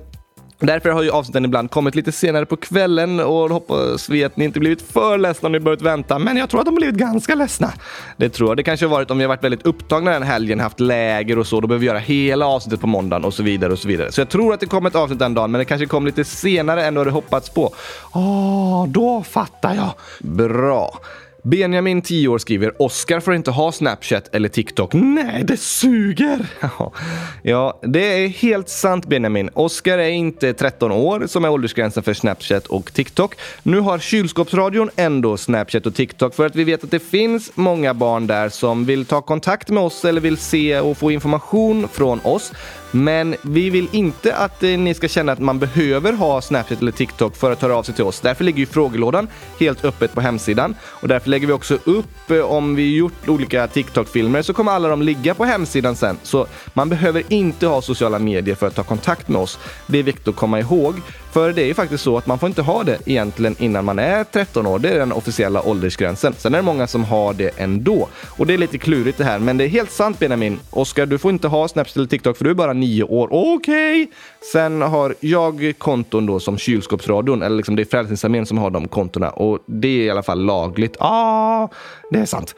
Därför 0.59 0.91
har 0.91 1.03
ju 1.03 1.11
avsnitten 1.11 1.45
ibland 1.45 1.71
kommit 1.71 1.95
lite 1.95 2.13
senare 2.13 2.47
på 2.47 2.57
kvällen 2.57 3.21
och 3.21 3.51
hoppas 3.51 4.09
vi 4.09 4.25
att 4.25 4.37
ni 4.37 4.45
inte 4.45 4.61
blivit 4.61 4.83
för 4.83 5.19
ledsna 5.19 5.47
om 5.47 5.53
ni 5.53 5.61
börjat 5.61 5.83
vänta. 5.83 6.19
Men 6.19 6.37
jag 6.37 6.51
tror 6.51 6.61
att 6.61 6.67
de 6.67 6.75
blivit 6.75 6.95
ganska 6.95 7.35
ledsna. 7.35 7.73
Det 8.17 8.29
tror 8.29 8.51
jag. 8.51 8.57
Det 8.57 8.63
kanske 8.63 8.87
har 8.87 8.91
varit 8.91 9.11
om 9.11 9.19
vi 9.19 9.25
har 9.25 9.29
varit 9.29 9.45
väldigt 9.45 9.67
upptagna 9.67 10.11
den 10.11 10.23
helgen, 10.23 10.61
haft 10.61 10.81
läger 10.81 11.39
och 11.39 11.47
så. 11.47 11.61
Då 11.61 11.67
behöver 11.67 11.81
vi 11.81 11.87
göra 11.87 11.99
hela 11.99 12.47
avsnittet 12.47 12.81
på 12.81 12.87
måndagen 12.87 13.25
och 13.25 13.35
så 13.35 13.43
vidare 13.43 13.73
och 13.73 13.79
så 13.79 13.89
vidare. 13.89 14.13
Så 14.13 14.21
jag 14.21 14.29
tror 14.29 14.55
att 14.55 14.61
det 14.61 14.67
kommer 14.67 14.91
ett 14.91 14.97
avsnitt 14.97 15.19
den 15.19 15.35
dagen, 15.35 15.51
men 15.51 15.59
det 15.59 15.65
kanske 15.65 15.87
kom 15.87 16.07
lite 16.07 16.25
senare 16.25 16.85
än 16.85 16.95
vad 16.95 17.01
hade 17.01 17.11
hoppats 17.11 17.51
på. 17.51 17.75
Ja, 18.15 18.87
då 18.89 19.23
fattar 19.23 19.75
jag. 19.75 19.91
Bra. 20.21 21.01
Benjamin, 21.47 22.03
10 22.03 22.29
år, 22.29 22.39
skriver 22.39 22.83
Oskar 22.83 23.21
får 23.21 23.35
inte 23.35 23.51
ha 23.51 23.73
Snapchat 23.73 24.35
eller 24.35 24.49
TikTok. 24.49 24.95
Nej, 24.95 25.45
det 25.45 25.57
suger! 25.57 26.47
ja, 27.43 27.81
det 27.83 28.25
är 28.25 28.29
helt 28.29 28.69
sant 28.69 29.07
Benjamin. 29.07 29.51
Oskar 29.55 29.99
är 29.99 30.09
inte 30.09 30.55
13 30.55 30.93
år 30.93 31.27
som 31.27 31.45
är 31.45 31.51
åldersgränsen 31.51 32.03
för 32.03 32.15
Snapchat 32.15 32.67
och 32.67 32.93
TikTok. 32.93 33.35
Nu 33.63 33.81
har 33.81 33.99
kylskåpsradion 33.99 34.91
ändå 34.97 35.37
Snapchat 35.37 35.87
och 35.87 35.95
TikTok 35.95 36.35
för 36.35 36.47
att 36.47 36.57
vi 36.57 36.65
vet 36.65 36.85
att 36.85 36.91
det 36.91 36.99
finns 36.99 37.51
många 37.55 37.95
barn 37.95 38.27
där 38.27 38.49
som 38.49 38.85
vill 38.85 39.05
ta 39.05 39.23
kontakt 39.23 39.69
med 39.69 39.83
oss 39.83 40.05
eller 40.05 40.21
vill 40.21 40.37
se 40.37 40.81
och 40.81 40.99
få 40.99 41.11
information 41.11 41.89
från 41.89 42.21
oss. 42.25 42.53
Men 42.97 43.37
vi 43.43 43.71
vill 43.71 43.89
inte 43.93 44.37
att 44.37 44.63
eh, 44.63 44.69
ni 44.69 44.95
ska 44.95 45.09
känna 45.09 45.33
att 45.33 45.39
man 45.39 45.59
behöver 45.59 46.13
ha 46.13 46.41
Snapchat 46.41 46.81
eller 46.81 46.93
TikTok 46.93 47.37
för 47.37 47.53
att 47.53 47.63
höra 47.63 47.77
av 47.77 47.83
sig 47.83 47.95
till 47.95 48.05
oss. 48.05 48.21
Därför 48.21 48.45
ligger 48.45 48.59
ju 48.59 48.67
frågelådan 48.67 49.29
helt 49.61 49.85
öppet 49.85 50.13
på 50.15 50.21
hemsidan 50.21 50.75
och 50.83 51.09
därför 51.09 51.31
lägger 51.31 51.47
vi 51.47 51.53
också 51.53 51.79
upp 51.85 52.31
eh, 52.31 52.41
om 52.41 52.75
vi 52.75 52.97
gjort 52.97 53.29
olika 53.29 53.67
TikTok-filmer 53.67 54.43
så 54.43 54.53
kommer 54.53 54.73
alla 54.73 54.89
de 54.89 55.03
ligga 55.03 55.35
på 55.35 55.45
hemsidan 55.45 55.97
sen. 55.97 56.19
Så 56.23 56.47
man 56.75 56.89
behöver 56.89 57.23
inte 57.29 57.67
ha 57.67 57.83
sociala 57.83 58.19
medier 58.19 58.55
för 58.55 58.67
att 58.67 58.75
ta 58.75 58.83
kontakt 58.83 59.29
med 59.29 59.41
oss. 59.41 59.59
Det 59.87 59.99
är 59.99 60.03
viktigt 60.03 60.29
att 60.29 60.37
komma 60.37 60.61
ihåg. 60.61 60.95
För 61.37 61.53
det 61.53 61.63
är 61.63 61.67
ju 61.67 61.75
faktiskt 61.75 62.05
så 62.05 62.19
att 62.19 62.27
man 62.27 62.39
får 62.39 62.47
inte 62.47 62.63
ha 62.63 62.85
det 62.85 62.99
egentligen 63.07 63.57
innan 63.59 63.85
man 63.85 63.99
är 63.99 64.25
13 64.25 64.67
år. 64.67 64.79
Det 64.79 64.89
är 64.89 64.99
den 64.99 65.13
officiella 65.13 65.63
åldersgränsen. 65.63 66.35
Sen 66.39 66.55
är 66.55 66.59
det 66.59 66.63
många 66.63 66.87
som 66.87 67.05
har 67.05 67.35
det 67.35 67.51
ändå. 67.57 68.09
Och 68.39 68.47
det 68.47 68.55
är 68.55 68.59
lite 68.59 68.79
klurigt 68.79 69.19
det 69.19 69.25
här, 69.25 69.39
men 69.39 69.57
det 69.57 69.65
är 69.65 69.69
helt 69.69 69.91
sant 69.91 70.19
Benjamin. 70.19 70.59
Oskar, 70.71 71.07
du 71.07 71.19
får 71.19 71.31
inte 71.31 71.49
ha 71.49 71.69
Snapchat 71.69 71.97
eller 71.97 72.07
TikTok 72.07 72.37
för 72.37 72.45
du 72.45 72.51
är 72.51 72.55
bara 72.55 72.73
nio 72.73 73.03
år. 73.03 73.29
Okej! 73.31 74.03
Okay. 74.03 74.15
Sen 74.53 74.83
har 74.83 75.15
jag 75.21 75.75
konton 75.79 76.27
då 76.27 76.41
som 76.41 76.59
kylskåpsradion, 76.59 77.43
eller 77.43 77.57
liksom 77.57 77.77
det 77.77 77.83
är 77.83 77.85
Frälsningsarmén 77.85 78.47
som 78.47 78.59
har 78.59 78.71
de 78.71 78.89
kontona 78.89 79.31
och 79.31 79.59
det 79.67 79.89
är 79.89 80.05
i 80.05 80.11
alla 80.11 80.23
fall 80.23 80.45
lagligt. 80.45 80.97
Ja, 81.01 81.07
ah, 81.07 81.69
det 82.11 82.19
är 82.19 82.27
sant. 82.27 82.55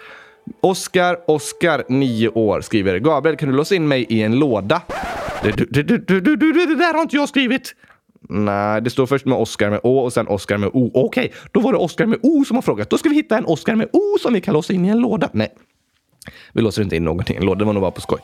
Oskar, 0.60 1.18
Oskar, 1.26 1.84
nio 1.88 2.28
år, 2.28 2.60
skriver 2.60 2.98
Gabriel, 2.98 3.36
kan 3.36 3.48
du 3.48 3.54
låsa 3.54 3.74
in 3.74 3.88
mig 3.88 4.06
i 4.08 4.22
en 4.22 4.38
låda? 4.38 4.82
Det, 5.42 5.50
det, 5.50 5.64
det, 5.70 5.82
det, 5.82 6.20
det, 6.20 6.36
det, 6.36 6.66
det 6.66 6.74
där 6.74 6.94
har 6.94 7.02
inte 7.02 7.16
jag 7.16 7.28
skrivit! 7.28 7.74
Nej, 8.20 8.82
det 8.82 8.90
står 8.90 9.06
först 9.06 9.26
med 9.26 9.38
Oscar 9.38 9.70
med 9.70 9.80
Å 9.82 9.98
och 9.98 10.12
sen 10.12 10.28
Oscar 10.28 10.56
med 10.56 10.70
O. 10.72 10.90
Okej, 10.94 11.26
okay, 11.26 11.38
då 11.52 11.60
var 11.60 11.72
det 11.72 11.78
Oscar 11.78 12.06
med 12.06 12.18
O 12.22 12.44
som 12.44 12.56
har 12.56 12.62
frågat. 12.62 12.90
Då 12.90 12.98
ska 12.98 13.08
vi 13.08 13.14
hitta 13.14 13.38
en 13.38 13.44
Oscar 13.46 13.74
med 13.74 13.88
O 13.92 14.18
som 14.22 14.32
vi 14.32 14.40
kan 14.40 14.54
låsa 14.54 14.72
in 14.72 14.84
i 14.84 14.88
en 14.88 14.98
låda. 14.98 15.30
Nej, 15.32 15.48
vi 16.52 16.62
låser 16.62 16.82
inte 16.82 16.96
in 16.96 17.04
någonting 17.04 17.36
i 17.36 17.38
en 17.38 17.44
låda. 17.44 17.58
Det 17.58 17.64
var 17.64 17.72
nog 17.72 17.80
bara 17.80 17.90
på 17.90 18.00
skoj. 18.00 18.18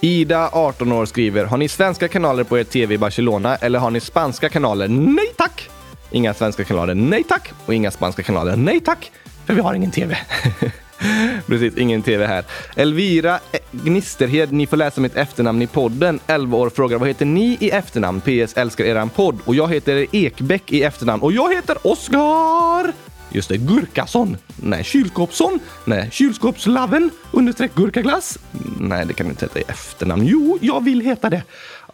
Ida, 0.00 0.50
18 0.52 0.92
år, 0.92 1.06
skriver 1.06 1.44
Har 1.44 1.56
ni 1.56 1.68
svenska 1.68 2.08
kanaler 2.08 2.44
på 2.44 2.58
er 2.58 2.64
tv 2.64 2.94
i 2.94 2.98
Barcelona 2.98 3.56
eller 3.56 3.78
har 3.78 3.90
ni 3.90 4.00
spanska 4.00 4.48
kanaler? 4.48 4.88
Nej 4.88 5.32
tack! 5.36 5.70
Inga 6.10 6.34
svenska 6.34 6.64
kanaler, 6.64 6.94
nej 6.94 7.24
tack! 7.24 7.52
Och 7.66 7.74
inga 7.74 7.90
spanska 7.90 8.22
kanaler, 8.22 8.56
nej 8.56 8.80
tack! 8.80 9.12
För 9.46 9.54
vi 9.54 9.60
har 9.60 9.74
ingen 9.74 9.90
tv. 9.90 10.18
Precis, 11.46 11.76
ingen 11.76 12.02
tv 12.02 12.26
här. 12.26 12.44
Elvira 12.76 13.38
Gnisterhed, 13.70 14.52
ni 14.52 14.66
får 14.66 14.76
läsa 14.76 15.00
mitt 15.00 15.16
efternamn 15.16 15.62
i 15.62 15.66
podden. 15.66 16.20
11 16.26 16.56
år 16.56 16.70
frågar 16.70 16.98
vad 16.98 17.08
heter 17.08 17.26
ni 17.26 17.56
i 17.60 17.70
efternamn? 17.70 18.20
PS 18.20 18.56
älskar 18.56 18.84
eran 18.84 19.08
podd. 19.08 19.38
Och 19.44 19.54
jag 19.54 19.72
heter 19.72 20.06
Ekbäck 20.12 20.72
i 20.72 20.82
efternamn. 20.82 21.22
Och 21.22 21.32
jag 21.32 21.54
heter 21.54 21.76
Oskar! 21.86 22.92
Just 23.34 23.48
det, 23.48 23.56
Gurkason. 23.56 24.36
Nej, 24.56 24.84
Kylskåpsson. 24.84 25.60
Nej, 25.84 26.08
Kylskåpslaven 26.12 27.10
understreck 27.32 27.74
gurkaglass. 27.74 28.38
Nej, 28.80 29.06
det 29.06 29.14
kan 29.14 29.26
du 29.26 29.30
inte 29.30 29.44
heta 29.44 29.58
i 29.58 29.62
efternamn. 29.68 30.26
Jo, 30.26 30.58
jag 30.60 30.84
vill 30.84 31.00
heta 31.00 31.30
det. 31.30 31.42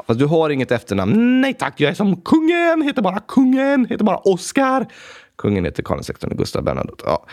Fast 0.07 0.19
du 0.21 0.27
har 0.27 0.51
inget 0.51 0.71
efternamn. 0.71 1.41
Nej 1.41 1.55
tack, 1.55 1.75
jag 1.77 1.91
är 1.91 1.95
som 1.95 2.21
kungen. 2.21 2.83
Heter 2.83 3.03
bara 3.03 3.21
kungen. 3.21 3.87
Heter 3.87 4.05
bara 4.05 4.17
Oskar. 4.17 4.87
Kungen 5.39 5.65
heter 5.65 5.83
Karl 5.83 6.03
XVI 6.03 6.37
Gustav 6.37 6.63
Bernadotte. 6.63 7.05
Ja. 7.07 7.27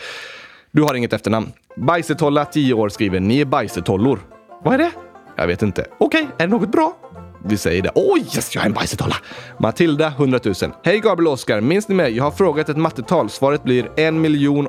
Du 0.70 0.82
har 0.82 0.94
inget 0.94 1.12
efternamn. 1.12 1.52
Bajsetolla, 1.76 2.44
10 2.44 2.74
år, 2.74 2.88
skriver 2.88 3.20
ni 3.20 3.40
är 3.40 3.44
bajsetollor. 3.44 4.18
Vad 4.64 4.74
är 4.74 4.78
det? 4.78 4.90
Jag 5.36 5.46
vet 5.46 5.62
inte. 5.62 5.86
Okej, 5.98 6.22
okay, 6.22 6.34
är 6.38 6.46
det 6.46 6.56
något 6.56 6.72
bra? 6.72 6.96
Vi 7.44 7.56
säger 7.56 7.82
det. 7.82 7.90
Oj, 7.94 8.04
oh, 8.04 8.18
yes, 8.18 8.54
jag 8.54 8.62
är 8.62 8.66
en 8.68 8.72
bajsetolla! 8.72 9.16
Matilda, 9.58 10.06
100 10.06 10.40
000. 10.44 10.54
Hej 10.82 11.00
Gabriel 11.00 11.26
och 11.26 11.32
Oskar, 11.32 11.60
minns 11.60 11.88
ni 11.88 11.94
mig? 11.94 12.16
Jag 12.16 12.24
har 12.24 12.30
frågat 12.30 12.68
ett 12.68 12.76
mattetal. 12.76 13.30
Svaret 13.30 13.62
blir 13.62 13.90
1 13.96 14.14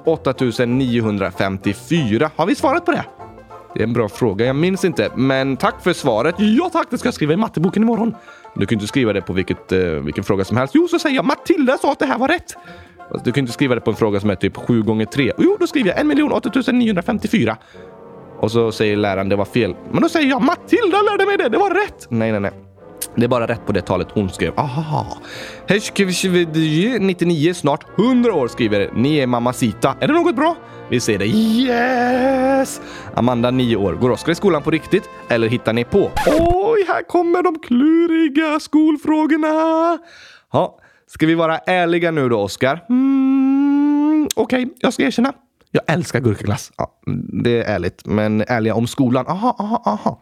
8954. 0.05 2.31
Har 2.35 2.45
vi 2.45 2.55
svarat 2.55 2.85
på 2.85 2.91
det? 2.91 3.05
Det 3.73 3.79
är 3.79 3.83
en 3.83 3.93
bra 3.93 4.09
fråga. 4.09 4.45
Jag 4.45 4.55
minns 4.55 4.85
inte, 4.85 5.11
men 5.15 5.57
tack 5.57 5.83
för 5.83 5.93
svaret. 5.93 6.35
Ja 6.37 6.69
tack, 6.73 6.87
det 6.89 6.97
ska 6.97 7.07
jag 7.07 7.13
skriva 7.13 7.33
i 7.33 7.37
matteboken 7.37 7.83
imorgon. 7.83 8.15
Du 8.55 8.65
kan 8.65 8.75
inte 8.75 8.87
skriva 8.87 9.13
det 9.13 9.21
på 9.21 9.33
vilket, 9.33 9.71
eh, 9.71 9.79
vilken 9.79 10.23
fråga 10.23 10.45
som 10.45 10.57
helst. 10.57 10.75
Jo, 10.75 10.87
så 10.87 10.99
säger 10.99 11.15
jag 11.15 11.25
Matilda 11.25 11.77
sa 11.77 11.91
att 11.91 11.99
det 11.99 12.05
här 12.05 12.17
var 12.17 12.27
rätt. 12.27 12.55
Alltså, 13.11 13.25
du 13.25 13.31
kan 13.31 13.41
inte 13.41 13.53
skriva 13.53 13.75
det 13.75 13.81
på 13.81 13.89
en 13.89 13.95
fråga 13.95 14.19
som 14.19 14.29
är 14.29 14.35
typ 14.35 14.57
7 14.57 14.81
gånger 14.83 15.05
3. 15.05 15.33
Jo, 15.37 15.57
då 15.59 15.67
skriver 15.67 15.89
jag 15.89 16.11
1 16.11 16.31
8954. 16.33 17.57
Och 18.39 18.51
så 18.51 18.71
säger 18.71 18.97
läraren 18.97 19.29
det 19.29 19.35
var 19.35 19.45
fel. 19.45 19.75
Men 19.91 20.01
då 20.01 20.09
säger 20.09 20.29
jag 20.29 20.41
Matilda 20.41 21.01
lärde 21.01 21.25
mig 21.25 21.37
det, 21.37 21.49
det 21.49 21.57
var 21.57 21.69
rätt! 21.69 22.07
Nej, 22.09 22.31
nej, 22.31 22.39
nej. 22.41 22.51
Det 23.15 23.23
är 23.23 23.27
bara 23.27 23.47
rätt 23.47 23.65
på 23.65 23.71
det 23.71 23.81
talet 23.81 24.07
hon 24.13 24.29
skrev. 24.29 24.53
Aha. 24.59 25.05
99, 26.99 27.53
snart 27.53 27.99
100 27.99 28.33
år 28.33 28.47
skriver 28.47 28.89
Ni 28.95 29.17
är 29.17 29.27
mamacita. 29.27 29.95
Är 29.99 30.07
det 30.07 30.13
något 30.13 30.35
bra? 30.35 30.55
Vi 30.89 30.99
säger 30.99 31.19
det. 31.19 31.25
Yes! 31.25 32.81
Amanda, 33.15 33.51
9 33.51 33.75
år. 33.75 33.93
Går 33.93 34.09
Oskar 34.09 34.31
i 34.31 34.35
skolan 34.35 34.61
på 34.61 34.71
riktigt? 34.71 35.09
Eller 35.29 35.47
hittar 35.47 35.73
ni 35.73 35.83
på? 35.83 36.11
Oj, 36.39 36.85
här 36.87 37.03
kommer 37.03 37.43
de 37.43 37.59
kluriga 37.59 38.59
skolfrågorna. 38.59 39.97
Ja, 40.51 40.79
Ska 41.11 41.25
vi 41.25 41.35
vara 41.35 41.57
ärliga 41.57 42.11
nu 42.11 42.29
då, 42.29 42.39
Oskar? 42.39 42.85
Mm, 42.89 44.27
Okej, 44.35 44.63
okay, 44.65 44.75
jag 44.79 44.93
ska 44.93 45.03
erkänna. 45.03 45.33
Jag 45.71 45.83
älskar 45.87 46.19
gurkaglass. 46.19 46.71
Ja, 46.77 46.99
det 47.43 47.57
är 47.57 47.75
ärligt, 47.75 48.05
men 48.05 48.41
ärliga 48.41 48.75
om 48.75 48.87
skolan. 48.87 49.27
Aha, 49.27 49.55
aha, 49.59 49.83
aha. 49.85 50.21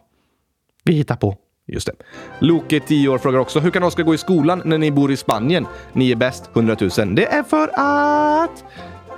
Vi 0.84 0.92
hittar 0.92 1.16
på. 1.16 1.36
Just 1.66 1.86
det. 1.86 1.92
Loke, 2.38 2.80
10 2.80 3.08
år, 3.08 3.18
frågar 3.18 3.38
också 3.38 3.60
hur 3.60 3.70
kan 3.70 3.82
Oskar 3.82 4.02
gå 4.02 4.14
i 4.14 4.18
skolan 4.18 4.62
när 4.64 4.78
ni 4.78 4.90
bor 4.90 5.12
i 5.12 5.16
Spanien? 5.16 5.66
Ni 5.92 6.10
är 6.10 6.16
bäst, 6.16 6.50
100 6.54 6.76
000. 6.80 6.90
Det 7.14 7.26
är 7.26 7.42
för 7.42 7.70
att... 7.74 8.64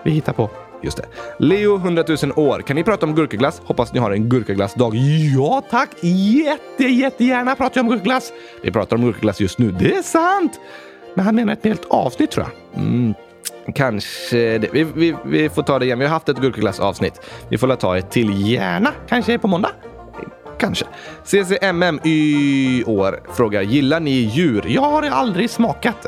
Vi 0.04 0.10
hittar 0.10 0.32
på. 0.32 0.50
Just 0.82 0.96
det. 0.96 1.06
Leo, 1.38 1.76
100 1.76 2.04
000 2.22 2.32
år. 2.36 2.60
Kan 2.60 2.76
ni 2.76 2.84
prata 2.84 3.06
om 3.06 3.14
gurkaglass? 3.14 3.62
Hoppas 3.64 3.92
ni 3.92 4.00
har 4.00 4.10
en 4.10 4.28
gurkaglassdag. 4.28 4.94
Ja 5.36 5.62
tack! 5.70 5.90
Jätte, 6.02 6.84
jättegärna 6.84 7.56
pratar 7.56 7.78
jag 7.78 7.84
om 7.84 7.90
gurkaglass. 7.90 8.32
Vi 8.62 8.72
pratar 8.72 8.96
om 8.96 9.02
gurkaglass 9.02 9.40
just 9.40 9.58
nu. 9.58 9.70
Det 9.70 9.94
är 9.94 10.02
sant! 10.02 10.60
Men 11.20 11.24
han 11.24 11.34
menar 11.34 11.52
ett 11.52 11.64
helt 11.64 11.84
avsnitt 11.90 12.30
tror 12.30 12.46
jag. 12.46 12.82
Mm. 12.82 13.14
Kanske 13.74 14.58
det. 14.58 14.68
Vi, 14.72 14.84
vi, 14.84 15.16
vi 15.24 15.48
får 15.48 15.62
ta 15.62 15.78
det 15.78 15.84
igen. 15.84 15.98
Vi 15.98 16.04
har 16.04 16.12
haft 16.12 16.28
ett 16.28 16.38
gurkaglassavsnitt. 16.38 17.20
Vi 17.48 17.58
får 17.58 17.76
ta 17.76 17.98
ett 17.98 18.10
till 18.10 18.50
gärna. 18.50 18.92
Kanske 19.08 19.38
på 19.38 19.48
måndag? 19.48 19.70
Kanske. 20.58 20.84
CCMM 21.24 22.00
i 22.04 22.84
år 22.86 23.20
frågar 23.32 23.62
Gillar 23.62 24.00
ni 24.00 24.10
djur? 24.10 24.64
Jag 24.68 24.82
har 24.82 25.02
aldrig 25.02 25.50
smakat. 25.50 26.06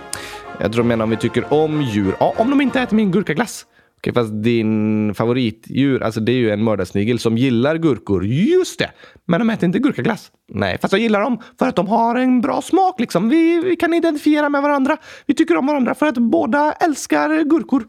Jag 0.60 0.72
tror 0.72 0.82
de 0.82 0.88
menar 0.88 1.04
om 1.04 1.10
vi 1.10 1.16
tycker 1.16 1.52
om 1.52 1.82
djur. 1.82 2.16
Ja, 2.20 2.34
om 2.36 2.50
de 2.50 2.60
inte 2.60 2.80
äter 2.80 2.96
min 2.96 3.10
gurkaglass. 3.10 3.66
Okej, 3.98 4.14
fast 4.14 4.42
din 4.42 5.14
favoritdjur, 5.14 6.02
alltså 6.02 6.20
det 6.20 6.32
är 6.32 6.36
ju 6.36 6.50
en 6.50 6.64
mördarsnigel 6.64 7.18
som 7.18 7.38
gillar 7.38 7.76
gurkor. 7.76 8.24
Just 8.26 8.78
det! 8.78 8.90
Men 9.26 9.40
de 9.40 9.50
äter 9.50 9.64
inte 9.66 9.78
gurkaglass. 9.78 10.30
Nej, 10.48 10.78
fast 10.82 10.92
jag 10.92 11.00
gillar 11.00 11.20
dem 11.20 11.38
för 11.58 11.66
att 11.66 11.76
de 11.76 11.88
har 11.88 12.14
en 12.14 12.40
bra 12.40 12.62
smak 12.62 13.00
liksom. 13.00 13.28
Vi, 13.28 13.60
vi 13.60 13.76
kan 13.76 13.94
identifiera 13.94 14.48
med 14.48 14.62
varandra. 14.62 14.96
Vi 15.26 15.34
tycker 15.34 15.56
om 15.56 15.66
varandra 15.66 15.94
för 15.94 16.06
att 16.06 16.14
båda 16.14 16.72
älskar 16.72 17.44
gurkor. 17.44 17.84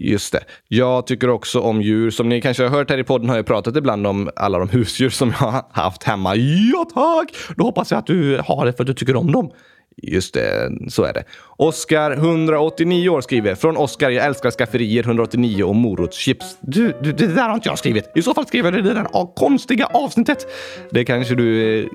Just 0.00 0.32
det. 0.32 0.44
Jag 0.68 1.06
tycker 1.06 1.30
också 1.30 1.60
om 1.60 1.82
djur. 1.82 2.10
Som 2.10 2.28
ni 2.28 2.40
kanske 2.40 2.62
har 2.62 2.70
hört 2.70 2.90
här 2.90 2.98
i 2.98 3.04
podden 3.04 3.28
har 3.28 3.36
jag 3.36 3.46
pratat 3.46 3.76
ibland 3.76 4.06
om 4.06 4.30
alla 4.36 4.58
de 4.58 4.68
husdjur 4.68 5.10
som 5.10 5.28
jag 5.28 5.50
har 5.50 5.64
haft 5.72 6.02
hemma. 6.02 6.36
Ja 6.36 6.84
tack! 6.94 7.56
Då 7.56 7.64
hoppas 7.64 7.90
jag 7.90 7.98
att 7.98 8.06
du 8.06 8.40
har 8.44 8.66
det 8.66 8.72
för 8.72 8.82
att 8.82 8.86
du 8.86 8.94
tycker 8.94 9.16
om 9.16 9.32
dem. 9.32 9.50
Just 10.02 10.34
det, 10.34 10.70
så 10.88 11.04
är 11.04 11.12
det. 11.12 11.24
Oskar, 11.56 12.10
189 12.10 13.08
år, 13.08 13.20
skriver 13.20 13.54
från 13.54 13.76
Oskar. 13.76 14.10
Jag 14.10 14.26
älskar 14.26 14.50
skafferier 14.50 15.02
189 15.02 15.64
och 15.64 15.74
morotschips. 15.74 16.58
Du, 16.60 16.94
du, 17.02 17.12
det 17.12 17.26
där 17.26 17.48
har 17.48 17.54
inte 17.54 17.68
jag 17.68 17.78
skrivit. 17.78 18.10
I 18.14 18.22
så 18.22 18.34
fall 18.34 18.46
skrev 18.46 18.64
jag 18.64 18.74
det 18.74 18.94
där 18.94 19.34
konstiga 19.34 19.86
avsnittet. 19.86 20.46
Det 20.90 21.04
kanske 21.04 21.34
du 21.34 21.78
eh, 21.80 21.88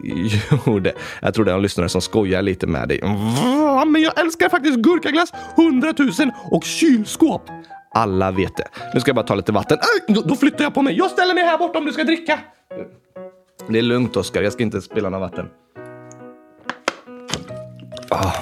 gjorde. 0.68 0.94
Jag 1.22 1.34
tror 1.34 1.46
det 1.46 1.52
är 1.52 1.56
en 1.56 1.62
lyssnare 1.62 1.89
som 1.89 2.02
skojar 2.02 2.42
lite 2.42 2.68
med 2.68 2.88
dig. 2.88 3.00
Va? 3.02 3.86
Men 3.86 4.02
jag 4.02 4.20
älskar 4.20 4.50
faktiskt 4.50 4.78
gurkaglass 4.78 5.34
100 5.58 5.94
000 6.00 6.12
och 6.52 6.63
kylskåp. 6.63 7.42
Alla 7.96 8.32
vet 8.32 8.58
det. 8.58 8.68
Nu 8.94 9.00
ska 9.00 9.10
jag 9.10 9.16
bara 9.16 9.26
ta 9.26 9.36
lite 9.36 9.52
vatten. 9.52 9.78
Äh, 10.08 10.13
då, 10.13 10.22
då 10.22 10.36
flyttar 10.36 10.63
jag 10.63 10.74
på 10.74 10.82
mig. 10.82 10.98
Jag 10.98 11.12
ställer 11.12 11.34
mig 11.34 11.44
här 11.44 11.58
borta 11.58 11.80
om 11.80 11.86
du 11.86 11.92
ska 11.92 12.04
dricka. 12.04 12.39
Det 13.70 13.78
är 13.78 13.84
lugnt 13.84 14.18
Oskar, 14.18 14.42
jag 14.42 14.54
ska 14.54 14.63
inte 14.63 14.82
spilla 14.82 15.10
något 15.10 15.22
vatten. 15.22 15.46
Ah. 18.13 18.34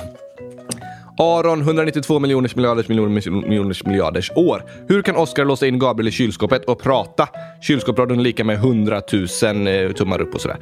Aron, 1.18 1.62
192 1.62 2.20
miljoners 2.20 2.56
miljarders 2.56 2.88
miljoners 2.88 3.26
miljoners 3.28 3.86
miljarders 3.86 4.32
år. 4.36 4.64
Hur 4.88 5.02
kan 5.02 5.16
Oskar 5.16 5.46
låsa 5.46 5.68
in 5.68 5.80
Gabriel 5.80 6.08
i 6.08 6.12
kylskåpet 6.12 6.66
och 6.66 6.80
prata? 6.80 7.28
Kylskåpsradion 7.62 8.24
lika 8.24 8.44
med 8.44 8.56
100 8.56 9.02
000 9.44 9.68
eh, 9.68 9.92
tummar 9.92 10.22
upp 10.22 10.36
och 10.36 10.42
sådär. 10.42 10.58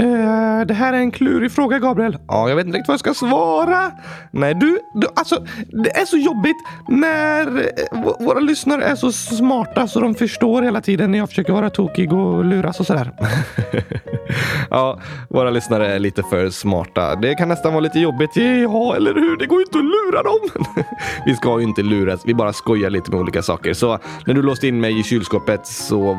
Uh, 0.00 0.66
det 0.66 0.74
här 0.74 0.92
är 0.92 0.98
en 0.98 1.10
klurig 1.10 1.52
fråga, 1.52 1.78
Gabriel. 1.78 2.18
Ja, 2.28 2.48
jag 2.48 2.56
vet 2.56 2.66
inte 2.66 2.78
riktigt 2.78 2.88
vad 2.88 2.94
jag 2.94 3.00
ska 3.00 3.14
svara. 3.14 3.92
Nej, 4.30 4.54
du, 4.54 4.78
du 4.94 5.06
alltså, 5.14 5.44
det 5.84 5.96
är 5.96 6.04
så 6.04 6.16
jobbigt 6.16 6.56
när 6.88 7.48
uh, 7.48 7.64
våra 8.20 8.40
lyssnare 8.40 8.84
är 8.84 8.94
så 8.94 9.12
smarta 9.12 9.88
så 9.88 10.00
de 10.00 10.14
förstår 10.14 10.62
hela 10.62 10.80
tiden 10.80 11.10
när 11.10 11.18
jag 11.18 11.28
försöker 11.28 11.52
vara 11.52 11.70
tokig 11.70 12.12
och 12.12 12.44
luras 12.44 12.80
och 12.80 12.86
sådär. 12.86 13.12
ja, 14.70 15.00
våra 15.30 15.50
lyssnare 15.50 15.94
är 15.94 15.98
lite 15.98 16.22
för 16.22 16.50
smarta. 16.50 17.16
Det 17.16 17.34
kan 17.34 17.48
nästan 17.48 17.72
vara 17.72 17.80
lite 17.80 18.00
jobbigt. 18.00 18.36
Ja, 18.36 18.96
eller 18.96 19.14
hur? 19.14 19.36
Det 19.36 19.46
går 19.46 19.58
ju 19.58 19.64
inte 19.64 19.78
att 19.78 19.84
lura 19.84 20.22
dem. 20.22 20.74
vi 21.26 21.36
ska 21.36 21.60
ju 21.60 21.66
inte 21.66 21.82
luras. 21.82 22.20
Vi 22.24 22.34
bara 22.34 22.52
skojar 22.52 22.90
lite 22.90 23.10
med 23.10 23.20
olika 23.20 23.42
saker. 23.42 23.74
Så 23.74 23.98
när 24.26 24.34
du 24.34 24.42
låste 24.42 24.68
in 24.68 24.80
mig 24.80 25.00
i 25.00 25.02
kylskåpet 25.02 25.66
så 25.66 26.18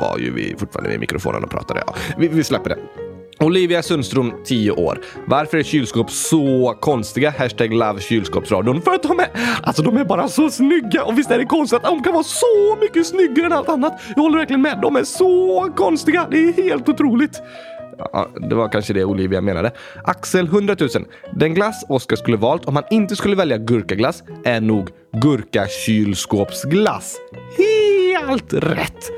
var 0.00 0.18
ju 0.18 0.32
vi 0.34 0.54
fortfarande 0.58 0.90
med 0.90 1.00
mikrofonen 1.00 1.44
och 1.44 1.50
pratade. 1.50 1.82
Ja, 1.86 1.94
vi, 2.16 2.28
vi 2.28 2.44
släpper 2.44 2.70
det. 2.70 2.78
Olivia 3.40 3.82
Sundström, 3.82 4.32
10 4.44 4.70
år. 4.70 5.00
Varför 5.26 5.58
är 5.58 5.62
kylskåp 5.62 6.10
så 6.10 6.76
konstiga? 6.80 7.34
Hashtag 7.38 7.72
love 7.74 8.00
kylskåpsradion. 8.00 8.82
För 8.82 8.94
att 8.94 9.02
de 9.02 9.20
är, 9.20 9.28
alltså 9.62 9.82
de 9.82 9.96
är 9.96 10.04
bara 10.04 10.28
så 10.28 10.50
snygga. 10.50 11.04
Och 11.04 11.18
visst 11.18 11.30
är 11.30 11.38
det 11.38 11.44
konstigt 11.44 11.76
att 11.76 11.84
de 11.84 12.02
kan 12.02 12.12
vara 12.12 12.24
så 12.24 12.78
mycket 12.80 13.06
snyggare 13.06 13.46
än 13.46 13.52
allt 13.52 13.68
annat. 13.68 14.00
Jag 14.16 14.22
håller 14.22 14.38
verkligen 14.38 14.62
med. 14.62 14.78
De 14.82 14.96
är 14.96 15.04
så 15.04 15.72
konstiga. 15.76 16.26
Det 16.30 16.38
är 16.38 16.52
helt 16.52 16.88
otroligt. 16.88 17.42
Ja, 17.98 18.28
det 18.48 18.54
var 18.54 18.68
kanske 18.68 18.92
det 18.92 19.04
Olivia 19.04 19.40
menade. 19.40 19.72
Axel 20.04 20.46
100 20.46 20.76
000. 20.80 20.88
Den 21.34 21.54
glass 21.54 21.84
Oskar 21.88 22.16
skulle 22.16 22.36
valt 22.36 22.64
om 22.64 22.76
han 22.76 22.84
inte 22.90 23.16
skulle 23.16 23.36
välja 23.36 23.58
gurkaglass 23.58 24.22
är 24.44 24.60
nog 24.60 24.90
gurkakylskåpsglass. 25.22 27.16
Helt 27.56 28.52
rätt! 28.52 29.10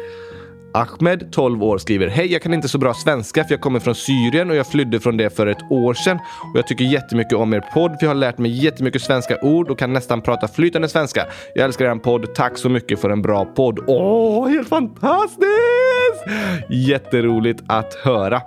Ahmed, 0.74 1.32
12 1.32 1.64
år, 1.64 1.78
skriver 1.78 2.08
Hej, 2.08 2.32
jag 2.32 2.42
kan 2.42 2.54
inte 2.54 2.68
så 2.68 2.78
bra 2.78 2.94
svenska 2.94 3.44
för 3.44 3.52
jag 3.52 3.60
kommer 3.60 3.80
från 3.80 3.94
Syrien 3.94 4.50
och 4.50 4.56
jag 4.56 4.66
flydde 4.66 5.00
från 5.00 5.16
det 5.16 5.36
för 5.36 5.46
ett 5.46 5.70
år 5.70 5.94
sedan. 5.94 6.18
Och 6.52 6.58
jag 6.58 6.66
tycker 6.66 6.84
jättemycket 6.84 7.32
om 7.32 7.54
er 7.54 7.60
podd 7.74 7.90
för 7.90 8.06
jag 8.06 8.10
har 8.10 8.14
lärt 8.14 8.38
mig 8.38 8.64
jättemycket 8.64 9.02
svenska 9.02 9.38
ord 9.42 9.70
och 9.70 9.78
kan 9.78 9.92
nästan 9.92 10.22
prata 10.22 10.48
flytande 10.48 10.88
svenska. 10.88 11.26
Jag 11.54 11.64
älskar 11.64 11.84
er 11.84 11.94
podd. 11.94 12.34
Tack 12.34 12.58
så 12.58 12.68
mycket 12.68 13.00
för 13.00 13.10
en 13.10 13.22
bra 13.22 13.44
podd. 13.44 13.84
Åh, 13.86 14.48
helt 14.48 14.68
fantastiskt! 14.68 15.44
Jätteroligt 16.70 17.62
att 17.68 17.94
höra. 17.94 18.42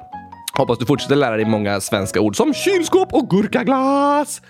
Hoppas 0.58 0.78
du 0.78 0.86
fortsätter 0.86 1.16
lära 1.16 1.36
dig 1.36 1.46
många 1.46 1.82
svenska 1.82 2.22
ord 2.22 2.36
som 2.36 2.54
kylskåp 2.54 3.14
och 3.14 3.30
gurkaglass. 3.30 4.42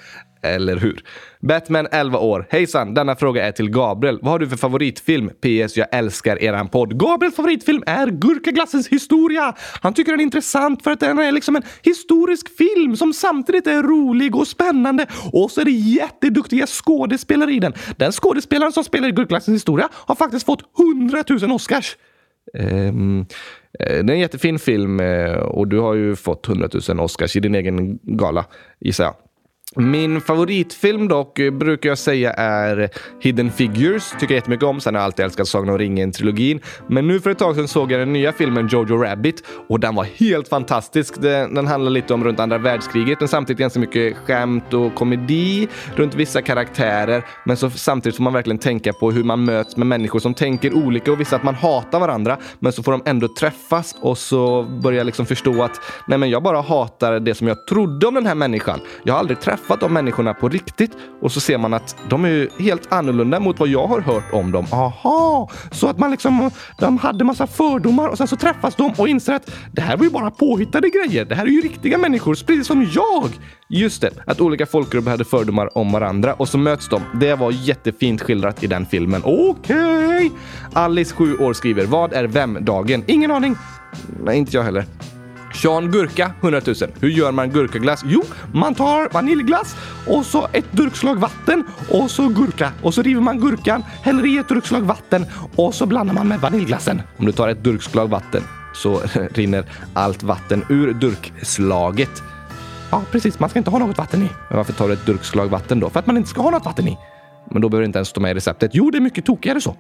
Eller 0.44 0.76
hur? 0.76 1.04
Batman 1.40 1.88
11 1.92 2.20
år. 2.20 2.48
Hejsan! 2.50 2.94
Denna 2.94 3.16
fråga 3.16 3.48
är 3.48 3.52
till 3.52 3.70
Gabriel. 3.70 4.20
Vad 4.22 4.32
har 4.32 4.40
du 4.40 4.50
för 4.50 4.58
favoritfilm? 4.58 5.30
PS. 5.30 5.78
Jag 5.78 5.88
älskar 5.92 6.44
eran 6.44 6.70
podd. 6.70 7.00
Gabriels 7.00 7.36
favoritfilm 7.36 7.84
är 7.86 8.08
Gurkaglassens 8.08 8.88
historia. 8.88 9.56
Han 9.82 9.94
tycker 9.94 10.12
den 10.12 10.20
är 10.20 10.24
intressant 10.24 10.84
för 10.84 10.92
att 10.92 11.00
den 11.00 11.20
är 11.20 11.32
liksom 11.32 11.56
en 11.56 11.64
historisk 11.82 12.58
film 12.58 12.96
som 12.96 13.14
samtidigt 13.14 13.68
är 13.68 13.84
rolig 13.84 14.36
och 14.36 14.48
spännande. 14.48 15.08
Och 15.32 15.52
så 15.52 15.62
är 15.62 15.66
det 15.66 15.72
jätteduktiga 15.72 16.68
skådespelare 16.68 17.52
i 17.52 17.60
den. 17.60 17.74
Den 17.98 18.12
skådespelaren 18.12 18.72
som 18.72 18.84
spelar 18.84 19.08
i 19.08 19.12
Gurkaglassens 19.12 19.56
historia 19.56 19.90
har 19.94 20.16
faktiskt 20.16 20.46
fått 20.46 20.64
100 20.80 21.24
000 21.30 21.52
Oscars. 21.52 21.98
Um, 22.60 23.26
det 23.80 23.84
är 23.90 24.10
en 24.10 24.20
jättefin 24.20 24.60
film 24.60 25.00
eh, 25.00 25.34
och 25.34 25.68
du 25.68 25.80
har 25.80 25.94
ju 25.94 26.16
fått 26.16 26.48
100 26.48 26.70
000 26.90 27.00
Oscars 27.00 27.36
i 27.36 27.40
din 27.40 27.56
egen 27.56 28.00
gala, 28.04 28.46
gissar 28.80 29.04
jag. 29.04 29.16
Min 29.76 30.22
favoritfilm 30.22 31.08
dock 31.08 31.40
eh, 31.40 31.52
brukar 31.52 31.90
jag 31.90 31.98
säga 31.98 32.34
är 32.34 32.90
Hidden 33.20 33.52
Figures. 33.52 34.12
Tycker 34.12 34.34
jag 34.34 34.40
jättemycket 34.40 34.64
om. 34.64 34.80
Sen 34.80 34.96
har 34.96 35.02
jag 35.02 35.06
alltid 35.06 35.26
älskat 35.26 35.48
Sagan 35.48 35.70
om 35.70 35.78
ringen-trilogin. 35.78 36.60
Men 36.88 37.08
nu 37.08 37.20
för 37.20 37.30
ett 37.30 37.40
tag 37.40 37.56
sedan 37.56 37.68
såg 37.68 37.92
jag 37.92 38.00
den 38.00 38.14
nya 38.14 38.32
filmen 38.32 38.68
Jojo 38.68 38.98
Rabbit 38.98 39.44
och 39.70 39.80
den 39.80 39.96
var 39.96 40.04
helt 40.04 40.48
fantastisk. 40.48 41.22
Den, 41.22 41.68
handlar 41.68 41.92
lite 41.92 42.14
om 42.14 42.24
runt 42.24 42.40
andra 42.40 42.58
världskriget 42.58 43.20
men 43.20 43.28
samtidigt 43.28 43.60
ganska 43.60 43.80
mycket 43.80 44.18
skämt 44.18 44.74
och 44.74 44.96
komedi 44.96 45.68
runt 45.96 46.16
vissa 46.16 46.42
karaktärer. 46.42 47.26
Men 47.46 47.58
så 47.58 47.70
samtidigt 47.70 48.16
får 48.16 48.24
man 48.24 48.34
verkligen 48.34 48.60
tänka 48.60 48.94
på 48.94 49.12
hur 49.12 49.24
man 49.24 49.46
möts 49.46 49.78
med 49.78 49.88
människor 49.88 50.20
som 50.20 50.34
tänker 50.34 50.74
olika 50.74 51.12
och 51.12 51.20
vissa 51.20 51.36
att 51.36 51.44
man 51.44 51.56
hatar 51.56 52.00
varandra. 52.00 52.38
Men 52.60 52.74
så 52.74 52.84
får 52.84 52.92
de 52.92 53.02
ändå 53.06 53.28
träffas 53.28 53.96
och 54.02 54.18
så 54.18 54.64
börjar 54.64 54.98
jag 54.98 55.06
liksom 55.06 55.26
förstå 55.26 55.64
att 55.64 55.82
nej 56.08 56.18
men 56.18 56.30
jag 56.30 56.44
bara 56.44 56.62
hatar 56.62 57.20
det 57.20 57.36
som 57.36 57.48
jag 57.48 57.68
trodde 57.68 58.08
om 58.08 58.14
den 58.14 58.26
här 58.26 58.36
människan. 58.36 58.80
Jag 59.04 59.14
har 59.14 59.20
aldrig 59.20 59.40
träffat 59.40 59.63
träffat 59.64 59.80
de 59.80 59.94
människorna 59.94 60.34
på 60.34 60.50
riktigt 60.50 60.92
och 61.22 61.32
så 61.32 61.40
ser 61.40 61.58
man 61.58 61.74
att 61.74 61.96
de 62.10 62.26
är 62.26 62.62
helt 62.62 62.94
annorlunda 62.94 63.40
mot 63.40 63.60
vad 63.60 63.70
jag 63.70 63.88
har 63.88 64.02
hört 64.02 64.34
om 64.34 64.52
dem. 64.52 64.66
Aha, 64.72 65.50
så 65.72 65.88
att 65.88 66.00
man 66.00 66.12
liksom, 66.12 66.52
de 66.80 66.98
hade 66.98 67.24
massa 67.24 67.48
fördomar 67.48 68.08
och 68.08 68.18
sen 68.18 68.28
så 68.28 68.36
träffas 68.36 68.76
de 68.76 68.94
och 68.98 69.08
inser 69.08 69.34
att 69.34 69.52
det 69.72 69.82
här 69.82 69.98
var 69.98 70.04
ju 70.04 70.10
bara 70.10 70.32
påhittade 70.32 70.90
grejer. 70.90 71.26
Det 71.26 71.36
här 71.36 71.46
är 71.46 71.50
ju 71.50 71.62
riktiga 71.62 71.98
människor, 71.98 72.36
precis 72.46 72.68
som 72.68 72.88
jag. 72.94 73.30
Just 73.70 74.02
det, 74.02 74.12
att 74.28 74.42
olika 74.42 74.66
folkgrupper 74.66 75.12
hade 75.12 75.26
fördomar 75.26 75.78
om 75.78 75.92
varandra 75.92 76.34
och 76.34 76.50
så 76.50 76.58
möts 76.58 76.90
de. 76.90 77.02
Det 77.20 77.36
var 77.36 77.52
jättefint 77.52 78.22
skildrat 78.22 78.64
i 78.64 78.68
den 78.68 78.86
filmen. 78.86 79.22
Okej! 79.26 80.16
Okay. 80.16 80.30
Alice, 80.74 81.16
7 81.16 81.38
år, 81.38 81.54
skriver 81.54 81.86
Vad 81.86 82.14
är 82.14 82.24
vem-dagen? 82.24 83.04
Ingen 83.08 83.32
aning. 83.32 83.56
Nej, 84.24 84.38
inte 84.38 84.58
jag 84.58 84.64
heller. 84.64 84.86
Sean 85.54 85.92
Gurka 85.92 86.32
100 86.42 86.62
000. 86.66 86.76
Hur 87.00 87.10
gör 87.10 87.32
man 87.32 87.50
gurkaglass? 87.50 88.04
Jo, 88.06 88.24
man 88.54 88.76
tar 88.76 89.10
vaniljglass 89.14 89.76
och 90.08 90.26
så 90.26 90.48
ett 90.54 90.72
durkslag 90.72 91.16
vatten 91.16 91.64
och 91.90 92.12
så 92.12 92.28
gurka 92.28 92.72
och 92.82 92.94
så 92.94 93.02
river 93.02 93.22
man 93.22 93.40
gurkan, 93.40 93.84
häller 94.02 94.26
i 94.26 94.38
ett 94.38 94.50
durkslag 94.50 94.82
vatten 94.82 95.26
och 95.56 95.76
så 95.76 95.86
blandar 95.86 96.14
man 96.14 96.28
med 96.28 96.40
vaniljglassen. 96.40 97.02
Om 97.18 97.26
du 97.26 97.32
tar 97.32 97.50
ett 97.50 97.64
durkslag 97.64 98.08
vatten 98.08 98.44
så 98.74 99.02
rinner 99.34 99.66
allt 99.94 100.24
vatten 100.24 100.66
ur 100.70 100.94
durkslaget. 100.94 102.24
Ja, 102.92 103.02
precis. 103.12 103.40
Man 103.40 103.50
ska 103.50 103.60
inte 103.60 103.72
ha 103.72 103.80
något 103.80 103.98
vatten 103.98 104.22
i. 104.22 104.30
Men 104.50 104.58
varför 104.58 104.74
tar 104.74 104.88
du 104.88 104.94
ett 104.94 105.06
durkslag 105.06 105.48
vatten 105.48 105.80
då? 105.80 105.90
För 105.90 106.00
att 106.00 106.06
man 106.08 106.18
inte 106.18 106.30
ska 106.30 106.42
ha 106.42 106.50
något 106.50 106.66
vatten 106.66 106.88
i. 106.88 106.98
Men 107.52 107.62
då 107.62 107.70
behöver 107.70 107.82
det 107.82 107.86
inte 107.86 108.00
ens 108.00 108.10
stå 108.10 108.22
med 108.22 108.32
i 108.32 108.34
receptet. 108.34 108.72
Jo, 108.74 108.92
det 108.92 108.98
är 108.98 109.02
mycket 109.02 109.26
tokigare 109.26 109.62
så. 109.62 109.76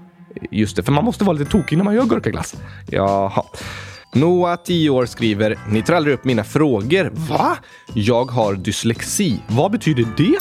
Just 0.52 0.76
det, 0.76 0.84
för 0.84 0.92
man 0.92 1.06
måste 1.06 1.24
vara 1.24 1.38
lite 1.38 1.52
tokig 1.52 1.78
när 1.78 1.84
man 1.86 1.96
gör 1.96 2.06
gurkaglass. 2.06 2.56
Jaha. 2.88 3.44
Noah, 4.16 4.58
10 4.64 4.90
år, 4.90 5.06
skriver 5.06 5.60
“Ni 5.70 5.82
tar 5.82 5.94
aldrig 5.94 6.14
upp 6.14 6.26
mina 6.26 6.44
frågor.” 6.44 7.12
Va? 7.14 7.58
Jag 7.94 8.26
har 8.26 8.54
dyslexi. 8.54 9.40
Vad 9.48 9.72
betyder 9.72 10.06
det? 10.18 10.36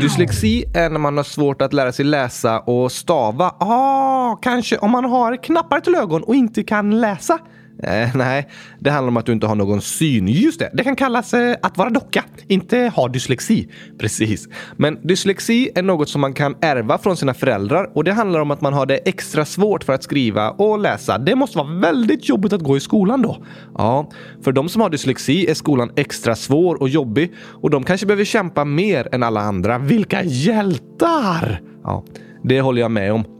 Dyslexi 0.00 0.64
är 0.74 0.90
när 0.90 0.98
man 0.98 1.16
har 1.16 1.24
svårt 1.24 1.62
att 1.62 1.72
lära 1.72 1.92
sig 1.92 2.04
läsa 2.04 2.60
och 2.60 2.92
stava. 2.92 3.54
Ah, 3.58 4.36
kanske 4.42 4.78
om 4.78 4.90
man 4.90 5.04
har 5.04 5.42
knappar 5.42 5.80
till 5.80 5.94
ögon 5.94 6.22
och 6.22 6.34
inte 6.34 6.62
kan 6.62 7.00
läsa. 7.00 7.38
Eh, 7.82 8.08
nej, 8.14 8.48
det 8.80 8.90
handlar 8.90 9.08
om 9.08 9.16
att 9.16 9.26
du 9.26 9.32
inte 9.32 9.46
har 9.46 9.54
någon 9.54 9.80
syn. 9.80 10.28
Just 10.28 10.58
det, 10.58 10.70
det 10.72 10.84
kan 10.84 10.96
kallas 10.96 11.34
eh, 11.34 11.56
att 11.62 11.78
vara 11.78 11.90
docka, 11.90 12.24
inte 12.48 12.92
ha 12.96 13.08
dyslexi. 13.08 13.68
Precis. 13.98 14.48
Men 14.76 15.06
dyslexi 15.06 15.70
är 15.74 15.82
något 15.82 16.08
som 16.08 16.20
man 16.20 16.32
kan 16.32 16.56
ärva 16.60 16.98
från 16.98 17.16
sina 17.16 17.34
föräldrar 17.34 17.90
och 17.94 18.04
det 18.04 18.12
handlar 18.12 18.40
om 18.40 18.50
att 18.50 18.60
man 18.60 18.72
har 18.72 18.86
det 18.86 18.96
extra 18.96 19.44
svårt 19.44 19.84
för 19.84 19.92
att 19.92 20.02
skriva 20.02 20.50
och 20.50 20.78
läsa. 20.78 21.18
Det 21.18 21.34
måste 21.34 21.58
vara 21.58 21.68
väldigt 21.68 22.28
jobbigt 22.28 22.52
att 22.52 22.62
gå 22.62 22.76
i 22.76 22.80
skolan 22.80 23.22
då. 23.22 23.44
Ja, 23.78 24.10
för 24.44 24.52
de 24.52 24.68
som 24.68 24.80
har 24.80 24.90
dyslexi 24.90 25.50
är 25.50 25.54
skolan 25.54 25.90
extra 25.96 26.34
svår 26.34 26.80
och 26.80 26.88
jobbig 26.88 27.32
och 27.38 27.70
de 27.70 27.84
kanske 27.84 28.06
behöver 28.06 28.24
kämpa 28.24 28.64
mer 28.64 29.08
än 29.12 29.22
alla 29.22 29.40
andra. 29.40 29.78
Vilka 29.78 30.22
hjältar! 30.22 31.60
Ja, 31.82 32.04
det 32.42 32.60
håller 32.60 32.80
jag 32.80 32.90
med 32.90 33.12
om. 33.12 33.33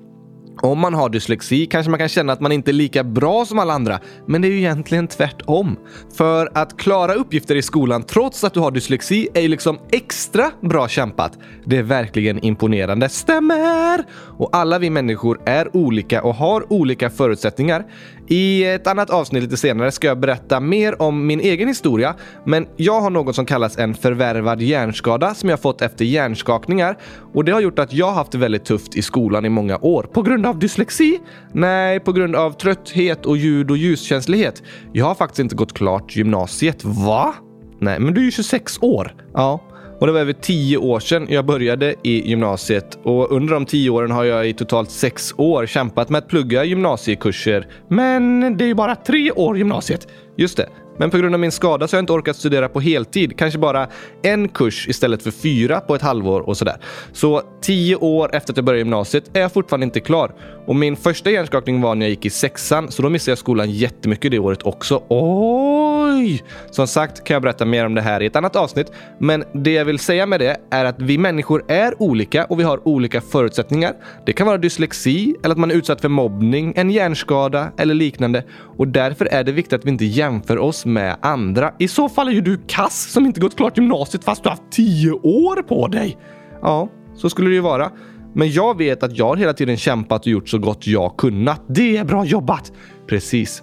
Om 0.64 0.78
man 0.78 0.94
har 0.94 1.08
dyslexi 1.08 1.66
kanske 1.66 1.90
man 1.90 1.98
kan 1.98 2.08
känna 2.08 2.32
att 2.32 2.40
man 2.40 2.52
inte 2.52 2.70
är 2.70 2.72
lika 2.72 3.04
bra 3.04 3.44
som 3.44 3.58
alla 3.58 3.72
andra, 3.72 4.00
men 4.26 4.42
det 4.42 4.48
är 4.48 4.50
ju 4.50 4.58
egentligen 4.58 5.08
tvärtom. 5.08 5.76
För 6.16 6.50
att 6.54 6.76
klara 6.76 7.14
uppgifter 7.14 7.56
i 7.56 7.62
skolan 7.62 8.02
trots 8.02 8.44
att 8.44 8.54
du 8.54 8.60
har 8.60 8.70
dyslexi 8.70 9.28
är 9.34 9.40
ju 9.40 9.48
liksom 9.48 9.78
extra 9.92 10.50
bra 10.60 10.88
kämpat. 10.88 11.38
Det 11.64 11.76
är 11.76 11.82
verkligen 11.82 12.44
imponerande. 12.44 13.08
Stämmer! 13.08 14.04
Och 14.38 14.48
alla 14.52 14.78
vi 14.78 14.90
människor 14.90 15.40
är 15.46 15.76
olika 15.76 16.22
och 16.22 16.34
har 16.34 16.72
olika 16.72 17.10
förutsättningar. 17.10 17.84
I 18.28 18.64
ett 18.64 18.86
annat 18.86 19.10
avsnitt 19.10 19.42
lite 19.42 19.56
senare 19.56 19.92
ska 19.92 20.06
jag 20.06 20.20
berätta 20.20 20.60
mer 20.60 21.02
om 21.02 21.26
min 21.26 21.40
egen 21.40 21.68
historia, 21.68 22.14
men 22.44 22.66
jag 22.76 23.00
har 23.00 23.10
något 23.10 23.34
som 23.34 23.46
kallas 23.46 23.78
en 23.78 23.94
förvärvad 23.94 24.62
hjärnskada 24.62 25.34
som 25.34 25.48
jag 25.48 25.60
fått 25.60 25.82
efter 25.82 26.04
hjärnskakningar 26.04 26.98
och 27.34 27.44
det 27.44 27.52
har 27.52 27.60
gjort 27.60 27.78
att 27.78 27.92
jag 27.92 28.12
haft 28.12 28.32
det 28.32 28.38
väldigt 28.38 28.64
tufft 28.64 28.96
i 28.96 29.02
skolan 29.02 29.44
i 29.44 29.48
många 29.48 29.78
år. 29.78 30.02
På 30.02 30.22
grund 30.22 30.46
av 30.46 30.53
dyslexi? 30.60 31.20
Nej, 31.52 32.00
på 32.00 32.12
grund 32.12 32.36
av 32.36 32.50
trötthet 32.50 33.26
och 33.26 33.36
ljud 33.36 33.70
och 33.70 33.76
ljuskänslighet. 33.76 34.62
Jag 34.92 35.06
har 35.06 35.14
faktiskt 35.14 35.38
inte 35.38 35.54
gått 35.54 35.72
klart 35.72 36.16
gymnasiet. 36.16 36.84
Va? 36.84 37.34
Nej, 37.78 38.00
men 38.00 38.14
du 38.14 38.20
är 38.20 38.24
ju 38.24 38.30
26 38.30 38.78
år. 38.80 39.14
Ja. 39.34 39.60
Och 40.00 40.06
det 40.06 40.12
var 40.12 40.20
över 40.20 40.32
tio 40.32 40.76
år 40.76 41.00
sedan 41.00 41.26
jag 41.30 41.46
började 41.46 41.94
i 42.02 42.28
gymnasiet 42.28 42.98
och 43.02 43.32
under 43.32 43.54
de 43.54 43.66
tio 43.66 43.90
åren 43.90 44.10
har 44.10 44.24
jag 44.24 44.48
i 44.48 44.52
totalt 44.52 44.90
sex 44.90 45.34
år 45.36 45.66
kämpat 45.66 46.08
med 46.08 46.18
att 46.18 46.28
plugga 46.28 46.64
gymnasiekurser. 46.64 47.66
Men 47.88 48.40
det 48.56 48.64
är 48.64 48.68
ju 48.68 48.74
bara 48.74 48.96
tre 48.96 49.30
år 49.30 49.58
gymnasiet. 49.58 50.08
Just 50.36 50.56
det. 50.56 50.68
Men 50.98 51.10
på 51.10 51.18
grund 51.18 51.34
av 51.34 51.40
min 51.40 51.52
skada 51.52 51.88
så 51.88 51.96
har 51.96 51.98
jag 51.98 52.02
inte 52.02 52.12
orkat 52.12 52.36
studera 52.36 52.68
på 52.68 52.80
heltid. 52.80 53.38
Kanske 53.38 53.58
bara 53.58 53.88
en 54.22 54.48
kurs 54.48 54.88
istället 54.88 55.22
för 55.22 55.30
fyra 55.30 55.80
på 55.80 55.94
ett 55.94 56.02
halvår 56.02 56.40
och 56.40 56.56
sådär. 56.56 56.76
Så 57.12 57.42
tio 57.60 57.96
år 57.96 58.34
efter 58.34 58.52
att 58.52 58.56
jag 58.56 58.64
började 58.64 58.78
gymnasiet 58.78 59.36
är 59.36 59.40
jag 59.40 59.52
fortfarande 59.52 59.84
inte 59.84 60.00
klar. 60.00 60.34
Och 60.66 60.76
min 60.76 60.96
första 60.96 61.30
hjärnskakning 61.30 61.80
var 61.80 61.94
när 61.94 62.06
jag 62.06 62.10
gick 62.10 62.26
i 62.26 62.30
sexan, 62.30 62.90
så 62.90 63.02
då 63.02 63.08
missade 63.08 63.30
jag 63.30 63.38
skolan 63.38 63.70
jättemycket 63.70 64.30
det 64.30 64.38
året 64.38 64.62
också. 64.62 65.02
Oj! 65.08 66.44
Som 66.70 66.86
sagt 66.86 67.24
kan 67.24 67.34
jag 67.34 67.42
berätta 67.42 67.64
mer 67.64 67.86
om 67.86 67.94
det 67.94 68.00
här 68.00 68.22
i 68.22 68.26
ett 68.26 68.36
annat 68.36 68.56
avsnitt, 68.56 68.92
men 69.18 69.44
det 69.52 69.72
jag 69.72 69.84
vill 69.84 69.98
säga 69.98 70.26
med 70.26 70.40
det 70.40 70.56
är 70.70 70.84
att 70.84 71.02
vi 71.02 71.18
människor 71.18 71.64
är 71.68 72.02
olika 72.02 72.44
och 72.44 72.60
vi 72.60 72.64
har 72.64 72.88
olika 72.88 73.20
förutsättningar. 73.20 73.94
Det 74.26 74.32
kan 74.32 74.46
vara 74.46 74.58
dyslexi 74.58 75.34
eller 75.44 75.52
att 75.52 75.58
man 75.58 75.70
är 75.70 75.74
utsatt 75.74 76.00
för 76.00 76.08
mobbning, 76.08 76.72
en 76.76 76.90
hjärnskada 76.90 77.72
eller 77.78 77.94
liknande 77.94 78.44
och 78.76 78.88
därför 78.88 79.24
är 79.24 79.44
det 79.44 79.52
viktigt 79.52 79.72
att 79.72 79.84
vi 79.84 79.90
inte 79.90 80.04
jämför 80.04 80.58
oss 80.58 80.83
med 80.84 81.16
andra. 81.20 81.72
I 81.78 81.88
så 81.88 82.08
fall 82.08 82.28
är 82.28 82.32
ju 82.32 82.40
du 82.40 82.58
kass 82.66 83.12
som 83.12 83.26
inte 83.26 83.40
gått 83.40 83.56
klart 83.56 83.78
gymnasiet 83.78 84.24
fast 84.24 84.42
du 84.42 84.48
har 84.48 84.56
haft 84.56 84.72
tio 84.72 85.12
år 85.12 85.62
på 85.62 85.88
dig. 85.88 86.18
Ja, 86.62 86.88
så 87.14 87.30
skulle 87.30 87.48
det 87.48 87.54
ju 87.54 87.60
vara. 87.60 87.90
Men 88.34 88.50
jag 88.50 88.78
vet 88.78 89.02
att 89.02 89.18
jag 89.18 89.38
hela 89.38 89.52
tiden 89.52 89.76
kämpat 89.76 90.20
och 90.20 90.26
gjort 90.26 90.48
så 90.48 90.58
gott 90.58 90.86
jag 90.86 91.16
kunnat. 91.16 91.62
Det 91.68 91.96
är 91.96 92.04
bra 92.04 92.24
jobbat! 92.24 92.72
Precis. 93.06 93.62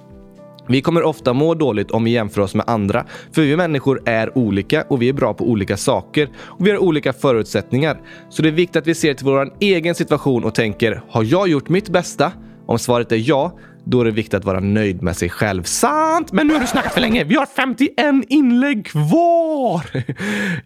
Vi 0.68 0.82
kommer 0.82 1.04
ofta 1.04 1.34
må 1.34 1.54
dåligt 1.54 1.92
om 1.92 2.04
vi 2.04 2.12
jämför 2.12 2.42
oss 2.42 2.56
med 2.56 2.66
andra, 2.68 3.06
för 3.32 3.42
vi 3.42 3.58
människor 3.58 4.02
är 4.06 4.38
olika 4.38 4.86
och 4.90 5.02
vi 5.02 5.10
är 5.10 5.14
bra 5.14 5.34
på 5.34 5.50
olika 5.50 5.78
saker 5.78 6.30
och 6.38 6.68
vi 6.68 6.72
har 6.72 6.78
olika 6.78 7.14
förutsättningar. 7.14 8.02
Så 8.30 8.42
det 8.42 8.50
är 8.50 8.54
viktigt 8.54 8.76
att 8.76 8.88
vi 8.88 8.96
ser 8.96 9.14
till 9.14 9.26
vår 9.26 9.54
egen 9.60 9.96
situation 9.96 10.44
och 10.44 10.56
tänker, 10.56 11.02
har 11.10 11.24
jag 11.24 11.48
gjort 11.48 11.70
mitt 11.70 11.90
bästa? 11.90 12.32
Om 12.66 12.80
svaret 12.80 13.12
är 13.12 13.30
ja, 13.30 13.58
då 13.86 14.02
är 14.02 14.06
det 14.06 14.12
viktigt 14.12 14.34
att 14.34 14.46
vara 14.46 14.60
nöjd 14.60 15.02
med 15.02 15.18
sig 15.18 15.30
själv. 15.30 15.64
Sant! 15.64 16.32
Men 16.32 16.48
nu 16.48 16.54
har 16.54 16.62
du 16.62 16.68
snackat 16.68 16.94
för 16.94 17.02
länge. 17.02 17.24
Vi 17.24 17.36
har 17.36 17.46
51 17.46 18.26
inlägg 18.30 18.86
kvar! 18.86 20.04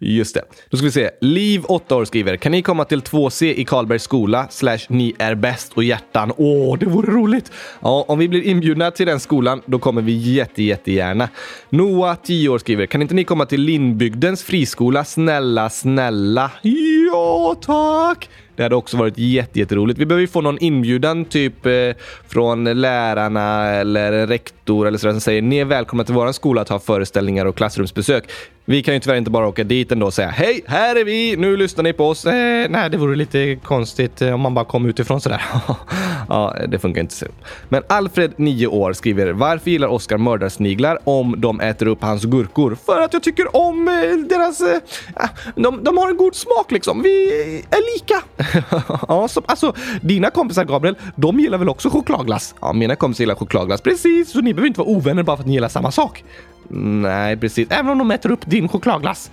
Just 0.00 0.34
det. 0.34 0.42
Då 0.70 0.76
ska 0.76 0.84
vi 0.84 0.92
se. 0.92 1.10
Liv, 1.20 1.64
8 1.64 1.96
år, 1.96 2.04
skriver. 2.04 2.36
Kan 2.36 2.52
ni 2.52 2.62
komma 2.62 2.84
till 2.84 3.00
2C 3.00 3.44
i 3.44 3.64
Karlbergs 3.64 4.02
skola? 4.02 4.46
Slash 4.50 4.78
ni 4.88 5.14
är 5.18 5.34
bäst 5.34 5.72
och 5.72 5.84
hjärtan. 5.84 6.32
Åh, 6.36 6.78
det 6.78 6.86
vore 6.86 7.12
roligt! 7.12 7.52
Ja, 7.80 8.04
om 8.08 8.18
vi 8.18 8.28
blir 8.28 8.42
inbjudna 8.42 8.90
till 8.90 9.06
den 9.06 9.20
skolan, 9.20 9.62
då 9.66 9.78
kommer 9.78 10.02
vi 10.02 10.12
jätte, 10.12 10.62
jättegärna. 10.62 11.28
Noah, 11.68 12.16
10 12.22 12.48
år, 12.48 12.58
skriver. 12.58 12.86
Kan 12.86 13.02
inte 13.02 13.14
ni 13.14 13.24
komma 13.24 13.46
till 13.46 13.60
Lindbygdens 13.60 14.42
friskola? 14.42 15.04
Snälla, 15.04 15.70
snälla. 15.70 16.50
Ja, 16.62 17.56
tack! 17.60 18.28
Det 18.56 18.62
hade 18.62 18.76
också 18.76 18.96
varit 18.96 19.18
jätteroligt. 19.18 19.98
Vi 19.98 20.06
behöver 20.06 20.20
ju 20.20 20.26
få 20.26 20.40
någon 20.40 20.58
inbjudan 20.58 21.24
typ 21.24 21.66
eh, 21.66 21.72
från 22.28 22.64
lärarna 22.80 23.66
eller 23.66 24.26
rektor 24.26 24.86
eller 24.86 24.98
sådär 24.98 25.12
som 25.12 25.20
säger 25.20 25.42
ni 25.42 25.58
är 25.58 25.64
välkomna 25.64 26.04
till 26.04 26.14
vår 26.14 26.32
skola 26.32 26.60
att 26.60 26.68
ha 26.68 26.78
föreställningar 26.78 27.46
och 27.46 27.56
klassrumsbesök. 27.56 28.24
Vi 28.68 28.82
kan 28.82 28.94
ju 28.94 29.00
tyvärr 29.00 29.16
inte 29.16 29.30
bara 29.30 29.48
åka 29.48 29.64
dit 29.64 29.92
ändå 29.92 30.06
och 30.06 30.14
säga 30.14 30.28
hej, 30.28 30.64
här 30.66 30.96
är 30.96 31.04
vi, 31.04 31.36
nu 31.36 31.56
lyssnar 31.56 31.84
ni 31.84 31.92
på 31.92 32.08
oss. 32.08 32.26
Eh, 32.26 32.66
nej, 32.70 32.90
det 32.90 32.96
vore 32.96 33.16
lite 33.16 33.56
konstigt 33.56 34.22
eh, 34.22 34.34
om 34.34 34.40
man 34.40 34.54
bara 34.54 34.64
kom 34.64 34.86
utifrån 34.86 35.20
sådär. 35.20 35.42
ja, 36.28 36.56
det 36.68 36.78
funkar 36.78 37.00
inte 37.00 37.14
så. 37.14 37.26
Men 37.68 37.82
Alfred, 37.88 38.32
9 38.36 38.66
år, 38.66 38.92
skriver 38.92 39.32
varför 39.32 39.70
gillar 39.70 39.88
Oscar 39.88 40.18
mördarsniglar 40.18 40.98
om 41.04 41.34
de 41.38 41.60
äter 41.60 41.86
upp 41.86 42.02
hans 42.02 42.24
gurkor? 42.24 42.76
För 42.86 43.00
att 43.00 43.12
jag 43.12 43.22
tycker 43.22 43.56
om 43.56 43.88
eh, 43.88 43.94
deras... 44.28 44.60
Eh, 44.60 44.78
ah, 45.14 45.28
de, 45.54 45.84
de 45.84 45.98
har 45.98 46.08
en 46.08 46.16
god 46.16 46.34
smak 46.34 46.72
liksom. 46.72 47.02
Vi 47.02 47.28
är 47.70 47.94
lika. 47.94 48.22
ja, 49.08 49.28
så, 49.28 49.42
alltså, 49.46 49.74
dina 50.00 50.30
kompisar 50.30 50.64
Gabriel, 50.64 50.96
de 51.16 51.40
gillar 51.40 51.58
väl 51.58 51.68
också 51.68 51.90
chokladglass? 51.90 52.54
Ja, 52.60 52.72
mina 52.72 52.96
kompisar 52.96 53.22
gillar 53.22 53.34
chokladglass. 53.34 53.80
Precis, 53.80 54.30
så 54.30 54.40
ni 54.40 54.54
behöver 54.54 54.68
inte 54.68 54.80
vara 54.80 54.90
ovänner 54.90 55.22
bara 55.22 55.36
för 55.36 55.42
att 55.42 55.46
ni 55.46 55.54
gillar 55.54 55.68
samma 55.68 55.90
sak. 55.90 56.24
Nej, 56.70 57.36
precis. 57.36 57.68
Även 57.70 57.90
om 57.90 57.98
de 57.98 58.10
äter 58.10 58.30
upp 58.30 58.46
din 58.46 58.68
chokladglass. 58.68 59.30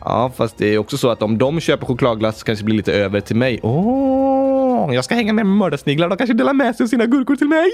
Ja, 0.00 0.32
fast 0.36 0.58
det 0.58 0.74
är 0.74 0.78
också 0.78 0.96
så 0.98 1.10
att 1.10 1.22
om 1.22 1.38
de 1.38 1.60
köper 1.60 1.86
chokladglass 1.86 2.42
kanske 2.42 2.62
det 2.62 2.66
blir 2.66 2.76
lite 2.76 2.92
över 2.92 3.20
till 3.20 3.36
mig. 3.36 3.60
Åh, 3.62 4.88
oh, 4.88 4.94
jag 4.94 5.04
ska 5.04 5.14
hänga 5.14 5.32
med 5.32 5.46
mördarsniglar. 5.46 6.08
De 6.08 6.18
kanske 6.18 6.34
delar 6.34 6.52
med 6.52 6.76
sig 6.76 6.84
av 6.84 6.88
sina 6.88 7.06
gurkor 7.06 7.36
till 7.36 7.48
mig. 7.48 7.70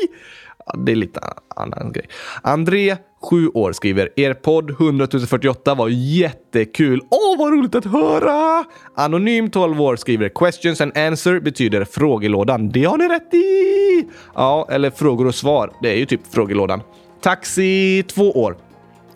Ja, 0.66 0.74
det 0.78 0.92
är 0.92 0.96
lite 0.96 1.20
annan 1.56 1.92
grej. 1.92 2.08
André, 2.42 2.96
7 3.30 3.48
år, 3.48 3.72
skriver 3.72 4.08
er 4.16 4.34
podd 4.34 4.70
100 4.70 5.06
048 5.28 5.74
var 5.74 5.88
jättekul. 5.88 7.00
Åh, 7.10 7.38
vad 7.38 7.52
roligt 7.52 7.74
att 7.74 7.84
höra! 7.84 8.64
Anonym 8.96 9.50
12 9.50 9.80
år 9.80 9.96
skriver 9.96 10.28
questions 10.28 10.80
and 10.80 10.98
answer 10.98 11.40
betyder 11.40 11.84
frågelådan. 11.84 12.68
Det 12.68 12.84
har 12.84 12.98
ni 12.98 13.08
rätt 13.08 13.34
i! 13.34 14.08
Ja, 14.34 14.68
eller 14.70 14.90
frågor 14.90 15.26
och 15.26 15.34
svar. 15.34 15.72
Det 15.82 15.90
är 15.90 15.96
ju 15.96 16.06
typ 16.06 16.20
frågelådan. 16.30 16.80
Taxi 17.20 18.02
2 18.02 18.30
år. 18.30 18.56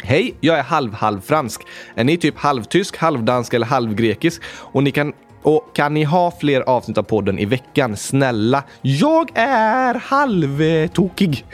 Hej, 0.03 0.35
jag 0.41 0.59
är 0.59 0.63
halv-halv-fransk. 0.63 1.63
Är 1.95 2.05
ni 2.05 2.17
typ 2.17 2.39
halvtysk, 2.39 2.97
halvdansk 2.97 3.55
eller 3.55 3.67
halvgrekisk? 3.67 4.43
Och 4.47 4.83
ni 4.83 4.91
kan 4.91 5.13
och 5.43 5.71
kan 5.75 5.95
ni 5.95 6.05
ha 6.05 6.31
fler 6.31 6.61
avsnitt 6.61 6.99
av 6.99 7.03
podden 7.03 7.39
i 7.39 7.45
veckan? 7.45 7.97
Snälla. 7.97 8.63
Jag 8.83 9.31
är 9.35 9.95
halvtokig. 9.95 11.45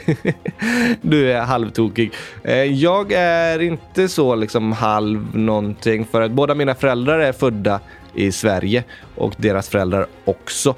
du 1.01 1.31
är 1.31 1.41
halvtokig. 1.41 2.13
Eh, 2.43 2.55
jag 2.55 3.11
är 3.11 3.61
inte 3.61 4.07
så 4.07 4.35
liksom 4.35 4.71
halv 4.71 5.37
någonting 5.37 6.05
för 6.05 6.21
att 6.21 6.31
båda 6.31 6.55
mina 6.55 6.75
föräldrar 6.75 7.19
är 7.19 7.31
födda 7.31 7.79
i 8.13 8.31
Sverige 8.31 8.83
och 9.15 9.33
deras 9.37 9.69
föräldrar 9.69 10.07
också. 10.25 10.75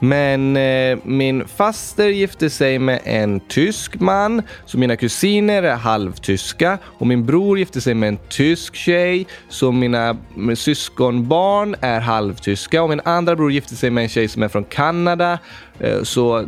Men 0.00 0.56
eh, 0.56 0.98
min 1.02 1.48
faster 1.48 2.08
gifte 2.08 2.50
sig 2.50 2.78
med 2.78 3.00
en 3.04 3.40
tysk 3.40 4.00
man, 4.00 4.42
så 4.64 4.78
mina 4.78 4.96
kusiner 4.96 5.62
är 5.62 5.76
halvtyska. 5.76 6.78
Och 6.84 7.06
min 7.06 7.26
bror 7.26 7.58
gifte 7.58 7.80
sig 7.80 7.94
med 7.94 8.08
en 8.08 8.18
tysk 8.28 8.74
tjej, 8.74 9.26
så 9.48 9.72
mina 9.72 10.16
syskonbarn 10.54 11.76
är 11.80 12.00
halvtyska. 12.00 12.82
Och 12.82 12.88
min 12.88 13.00
andra 13.04 13.36
bror 13.36 13.52
gifte 13.52 13.76
sig 13.76 13.90
med 13.90 14.02
en 14.02 14.08
tjej 14.08 14.28
som 14.28 14.42
är 14.42 14.48
från 14.48 14.64
Kanada. 14.64 15.38
Eh, 15.80 16.02
så 16.02 16.44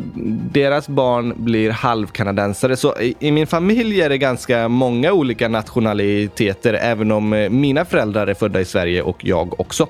deras 0.53 0.89
barn 0.89 1.35
blir 1.37 1.71
halvkanadensare. 1.71 2.77
Så 2.77 2.95
i 3.19 3.33
min 3.33 3.47
familj 3.47 4.01
är 4.01 4.09
det 4.09 4.19
ganska 4.19 4.69
många 4.69 5.13
olika 5.13 5.49
nationaliteter, 5.49 6.75
även 6.75 7.13
om 7.13 7.33
eh, 7.33 7.51
mina 7.51 7.85
föräldrar 7.85 8.27
är 8.27 8.35
födda 8.35 8.61
i 8.61 8.65
Sverige 8.65 9.03
och 9.03 9.25
jag 9.25 9.61
också. 9.61 9.87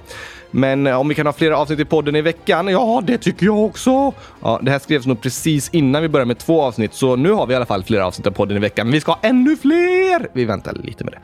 Men 0.51 0.87
eh, 0.87 1.01
om 1.01 1.09
vi 1.09 1.15
kan 1.15 1.27
ha 1.27 1.33
flera 1.33 1.57
avsnitt 1.57 1.81
i 1.81 1.85
podden 1.85 2.17
i 2.17 2.23
veckan? 2.23 2.69
Ja, 2.69 3.03
det 3.07 3.19
tycker 3.19 3.47
jag 3.47 3.65
också. 3.65 4.13
Ja, 4.43 4.61
det 4.63 4.71
här 4.71 4.79
skrevs 4.79 5.07
nog 5.07 5.21
precis 5.21 5.69
innan 5.73 6.03
vi 6.03 6.09
började 6.09 6.29
med 6.29 6.39
två 6.39 6.63
avsnitt, 6.63 6.95
så 6.95 7.17
nu 7.17 7.31
har 7.31 7.47
vi 7.47 7.53
i 7.53 7.57
alla 7.57 7.67
fall 7.67 7.85
flera 7.85 8.07
avsnitt 8.07 8.27
av 8.27 8.31
podden 8.31 8.57
i 8.57 8.61
veckan. 8.61 8.87
Men 8.87 8.93
vi 8.93 9.01
ska 9.01 9.13
ha 9.13 9.21
ännu 9.23 9.57
fler! 9.57 10.29
Vi 10.35 10.45
väntar 10.45 10.75
lite 10.75 11.05
med 11.05 11.13
det. 11.13 11.21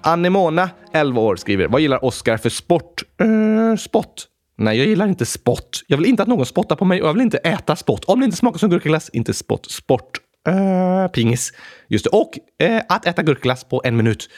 Anemona, 0.00 0.70
11 0.92 1.20
år, 1.20 1.36
skriver 1.36 1.68
Vad 1.68 1.80
gillar 1.80 2.04
Oscar 2.04 2.36
för 2.36 2.50
sport? 2.50 3.02
Uh, 3.22 3.76
Spott? 3.76 4.26
Nej, 4.58 4.78
jag 4.78 4.86
gillar 4.86 5.08
inte 5.08 5.26
spott. 5.26 5.82
Jag 5.86 5.96
vill 5.96 6.06
inte 6.06 6.22
att 6.22 6.28
någon 6.28 6.46
spottar 6.46 6.76
på 6.76 6.84
mig 6.84 7.02
och 7.02 7.08
jag 7.08 7.12
vill 7.12 7.22
inte 7.22 7.38
äta 7.38 7.76
spott. 7.76 8.04
Om 8.04 8.20
det 8.20 8.24
inte 8.24 8.36
smakar 8.36 8.58
som 8.58 8.70
gurkaglass, 8.70 9.08
inte 9.08 9.34
spott. 9.34 9.70
Sport. 9.70 10.18
Uh, 10.48 11.08
pingis. 11.08 11.52
Just 11.88 12.04
det. 12.04 12.10
Och 12.10 12.38
uh, 12.62 12.80
att 12.88 13.06
äta 13.06 13.22
gurkaglass 13.22 13.64
på 13.64 13.82
en 13.84 13.96
minut. 13.96 14.28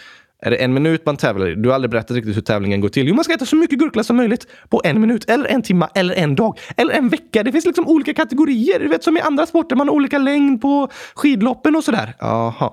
Är 0.43 0.51
det 0.51 0.57
en 0.57 0.75
minut 0.75 1.07
man 1.07 1.17
tävlar 1.17 1.49
i? 1.49 1.55
Du 1.55 1.69
har 1.69 1.75
aldrig 1.75 1.91
berättat 1.91 2.11
riktigt 2.11 2.37
hur 2.37 2.41
tävlingen 2.43 2.81
går 2.81 2.89
till. 2.89 3.09
Jo, 3.09 3.15
man 3.15 3.25
ska 3.25 3.35
äta 3.35 3.47
så 3.47 3.57
mycket 3.57 3.79
gurkglass 3.79 4.07
som 4.07 4.17
möjligt 4.17 4.47
på 4.69 4.81
en 4.85 5.01
minut, 5.01 5.31
eller 5.31 5.49
en 5.49 5.63
timme, 5.63 5.89
eller 5.95 6.15
en 6.15 6.35
dag, 6.35 6.59
eller 6.77 6.95
en 6.95 7.09
vecka. 7.09 7.43
Det 7.43 7.53
finns 7.53 7.67
liksom 7.67 7.89
olika 7.89 8.15
kategorier. 8.15 8.79
Du 8.81 8.89
vet 8.89 9.05
som 9.05 9.17
i 9.17 9.21
andra 9.21 9.47
sporter, 9.47 9.77
man 9.77 9.89
har 9.89 9.95
olika 9.95 10.19
längd 10.19 10.61
på 10.61 10.89
skidloppen 11.15 11.77
och 11.77 11.85
sådär. 11.85 12.15
Jaha. 12.19 12.73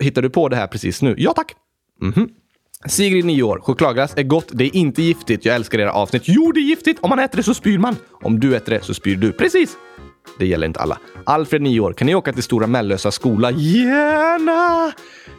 Hittar 0.00 0.22
du 0.22 0.30
på 0.30 0.48
det 0.48 0.56
här 0.56 0.66
precis 0.66 1.02
nu? 1.02 1.14
Ja, 1.18 1.32
tack. 1.32 1.54
Mm 2.02 2.12
-hmm. 2.12 2.28
Sigrid, 2.86 3.24
9 3.24 3.42
år. 3.42 3.60
Chokladglass 3.60 4.14
är 4.16 4.22
gott. 4.22 4.48
Det 4.52 4.64
är 4.64 4.76
inte 4.76 5.02
giftigt. 5.02 5.44
Jag 5.44 5.54
älskar 5.54 5.78
era 5.78 5.92
avsnitt. 5.92 6.22
Jo, 6.26 6.52
det 6.52 6.60
är 6.60 6.64
giftigt. 6.64 6.98
Om 7.00 7.10
man 7.10 7.18
äter 7.18 7.36
det 7.36 7.42
så 7.42 7.54
spyr 7.54 7.78
man. 7.78 7.96
Om 8.10 8.40
du 8.40 8.56
äter 8.56 8.72
det 8.72 8.84
så 8.84 8.94
spyr 8.94 9.16
du. 9.16 9.32
Precis. 9.32 9.76
Det 10.38 10.46
gäller 10.46 10.66
inte 10.66 10.80
alla. 10.80 10.98
Alfred, 11.26 11.62
9 11.62 11.80
år. 11.80 11.92
Kan 11.92 12.06
ni 12.06 12.14
åka 12.14 12.32
till 12.32 12.42
Stora 12.42 12.66
Mellösa 12.66 13.10
skola? 13.10 13.50
Gärna! 13.50 14.92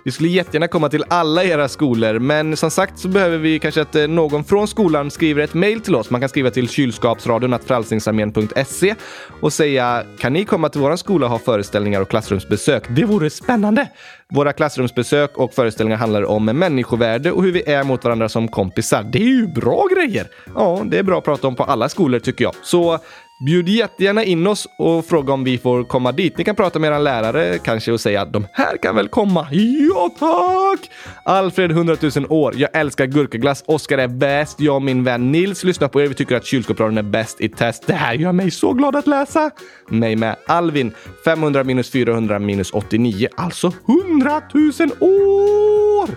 Vi 0.06 0.12
skulle 0.12 0.30
jättegärna 0.30 0.68
komma 0.68 0.90
till 0.90 1.04
alla 1.08 1.44
era 1.44 1.68
skolor, 1.68 2.20
men 2.20 2.58
som 2.58 2.72
sagt 2.72 3.00
så 3.00 3.08
behöver 3.08 3.38
vi 3.38 3.60
kanske 3.60 3.82
att 3.82 3.96
eh, 3.96 4.08
någon 4.08 4.44
från 4.44 4.68
skolan 4.68 5.12
skriver 5.12 5.44
ett 5.44 5.54
mejl 5.54 5.82
till 5.82 5.96
oss. 5.96 6.10
Man 6.10 6.22
kan 6.22 6.30
skriva 6.30 6.52
till 6.52 6.70
kylskapsradion 6.70 7.60
frälsningsarmén.se 7.66 8.96
och 9.42 9.54
säga 9.54 10.04
kan 10.20 10.34
ni 10.34 10.46
komma 10.46 10.70
till 10.70 10.82
vår 10.82 10.96
skola 10.96 11.26
och 11.26 11.32
ha 11.32 11.40
föreställningar 11.40 12.02
och 12.02 12.10
klassrumsbesök? 12.10 12.84
Det 12.90 13.06
vore 13.06 13.30
spännande! 13.30 13.88
Våra 14.30 14.54
klassrumsbesök 14.54 15.38
och 15.38 15.54
föreställningar 15.54 15.98
handlar 15.98 16.26
om 16.26 16.46
människovärde 16.46 17.32
och 17.32 17.44
hur 17.44 17.52
vi 17.52 17.70
är 17.70 17.84
mot 17.84 18.04
varandra 18.04 18.30
som 18.30 18.48
kompisar. 18.48 19.04
Det 19.04 19.20
är 19.20 19.28
ju 19.28 19.48
bra 19.48 19.88
grejer! 19.96 20.28
Ja, 20.56 20.82
det 20.86 20.98
är 20.98 21.04
bra 21.04 21.18
att 21.18 21.24
prata 21.24 21.48
om 21.48 21.56
på 21.56 21.64
alla 21.64 21.90
skolor 21.90 22.20
tycker 22.20 22.44
jag. 22.44 22.54
Så 22.62 23.00
Bjud 23.46 23.70
jättegärna 23.70 24.24
in 24.24 24.48
oss 24.48 24.68
och 24.78 25.06
fråga 25.06 25.34
om 25.34 25.44
vi 25.44 25.58
får 25.58 25.84
komma 25.84 26.12
dit. 26.12 26.38
Ni 26.38 26.44
kan 26.44 26.56
prata 26.56 26.80
med 26.80 26.92
er 26.92 27.00
lärare 27.00 27.58
kanske 27.58 27.92
och 27.92 28.02
säga 28.02 28.22
att 28.22 28.34
de 28.34 28.48
här 28.52 28.78
kan 28.78 28.96
väl 28.96 29.08
komma. 29.08 29.48
Ja 29.52 30.10
tack! 30.20 30.90
Alfred 31.26 31.72
100 31.72 31.96
000 32.16 32.26
år. 32.30 32.54
Jag 32.58 32.70
älskar 32.74 33.06
gurkaglass. 33.06 33.64
Oskar 33.68 33.98
är 33.98 34.08
bäst. 34.08 34.60
Jag 34.60 34.76
och 34.76 34.82
min 34.82 35.04
vän 35.04 35.32
Nils 35.32 35.64
lyssnar 35.64 35.88
på 35.88 36.02
er. 36.02 36.08
Vi 36.08 36.14
tycker 36.14 36.36
att 36.36 36.46
kylskåpsradion 36.46 36.98
är 36.98 37.04
bäst 37.04 37.42
i 37.42 37.50
test. 37.50 37.88
Det 37.88 37.94
här 37.94 38.14
gör 38.14 38.32
mig 38.32 38.52
så 38.52 38.74
glad 38.74 38.96
att 38.96 39.08
läsa. 39.08 39.52
Mig 39.88 40.16
med. 40.16 40.36
Alvin 40.48 40.94
500 41.26 41.64
minus 41.64 41.90
400 41.92 42.40
minus 42.40 42.72
89. 42.72 43.28
Alltså 43.36 43.74
100 44.12 44.42
000 44.54 44.72
år! 45.00 46.10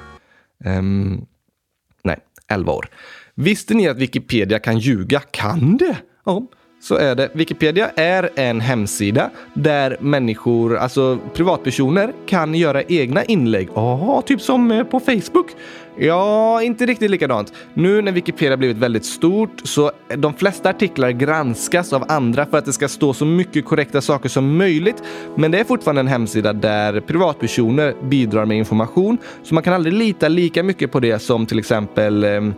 Um, 0.65 1.27
nej, 2.05 2.17
11 2.49 2.73
år. 2.73 2.89
Visste 3.35 3.75
ni 3.75 3.89
att 3.89 3.99
Wikipedia 3.99 4.59
kan 4.59 4.79
ljuga? 4.79 5.21
Kan 5.21 5.77
det? 5.77 5.97
Ja 6.25 6.47
så 6.87 6.95
är 6.95 7.15
det. 7.15 7.29
Wikipedia 7.33 7.91
är 7.97 8.31
en 8.35 8.61
hemsida 8.61 9.31
där 9.55 9.97
människor, 10.01 10.77
alltså 10.77 11.19
privatpersoner, 11.35 12.13
kan 12.27 12.55
göra 12.55 12.83
egna 12.83 13.25
inlägg. 13.25 13.69
Ja, 13.75 14.23
typ 14.27 14.41
som 14.41 14.71
eh, 14.71 14.85
på 14.85 15.01
Facebook. 15.01 15.47
Ja, 15.99 16.63
inte 16.63 16.87
riktigt 16.87 17.11
likadant. 17.11 17.53
Nu 17.75 18.03
när 18.03 18.13
Wikipedia 18.13 18.57
blivit 18.57 18.77
väldigt 18.77 19.05
stort 19.05 19.61
så 19.65 19.91
de 20.17 20.35
flesta 20.35 20.71
artiklar 20.71 21.11
granskas 21.11 21.93
av 21.93 22.05
andra 22.09 22.47
för 22.47 22.59
att 22.59 22.65
det 22.65 22.73
ska 22.73 22.89
stå 22.89 23.15
så 23.15 23.25
mycket 23.25 23.65
korrekta 23.65 24.01
saker 24.01 24.29
som 24.29 24.57
möjligt. 24.57 25.03
Men 25.35 25.51
det 25.51 25.59
är 25.59 25.65
fortfarande 25.65 26.01
en 26.01 26.07
hemsida 26.07 26.53
där 26.53 27.01
privatpersoner 27.01 27.95
bidrar 28.03 28.45
med 28.45 28.57
information, 28.57 29.19
så 29.43 29.55
man 29.55 29.63
kan 29.63 29.75
aldrig 29.75 29.95
lita 29.95 30.29
lika 30.29 30.63
mycket 30.63 30.93
på 30.93 31.01
det 31.01 31.19
som 31.19 31.47
till 31.47 31.59
exempel 31.59 32.25
ehm, 32.25 32.49
eh, 32.49 32.55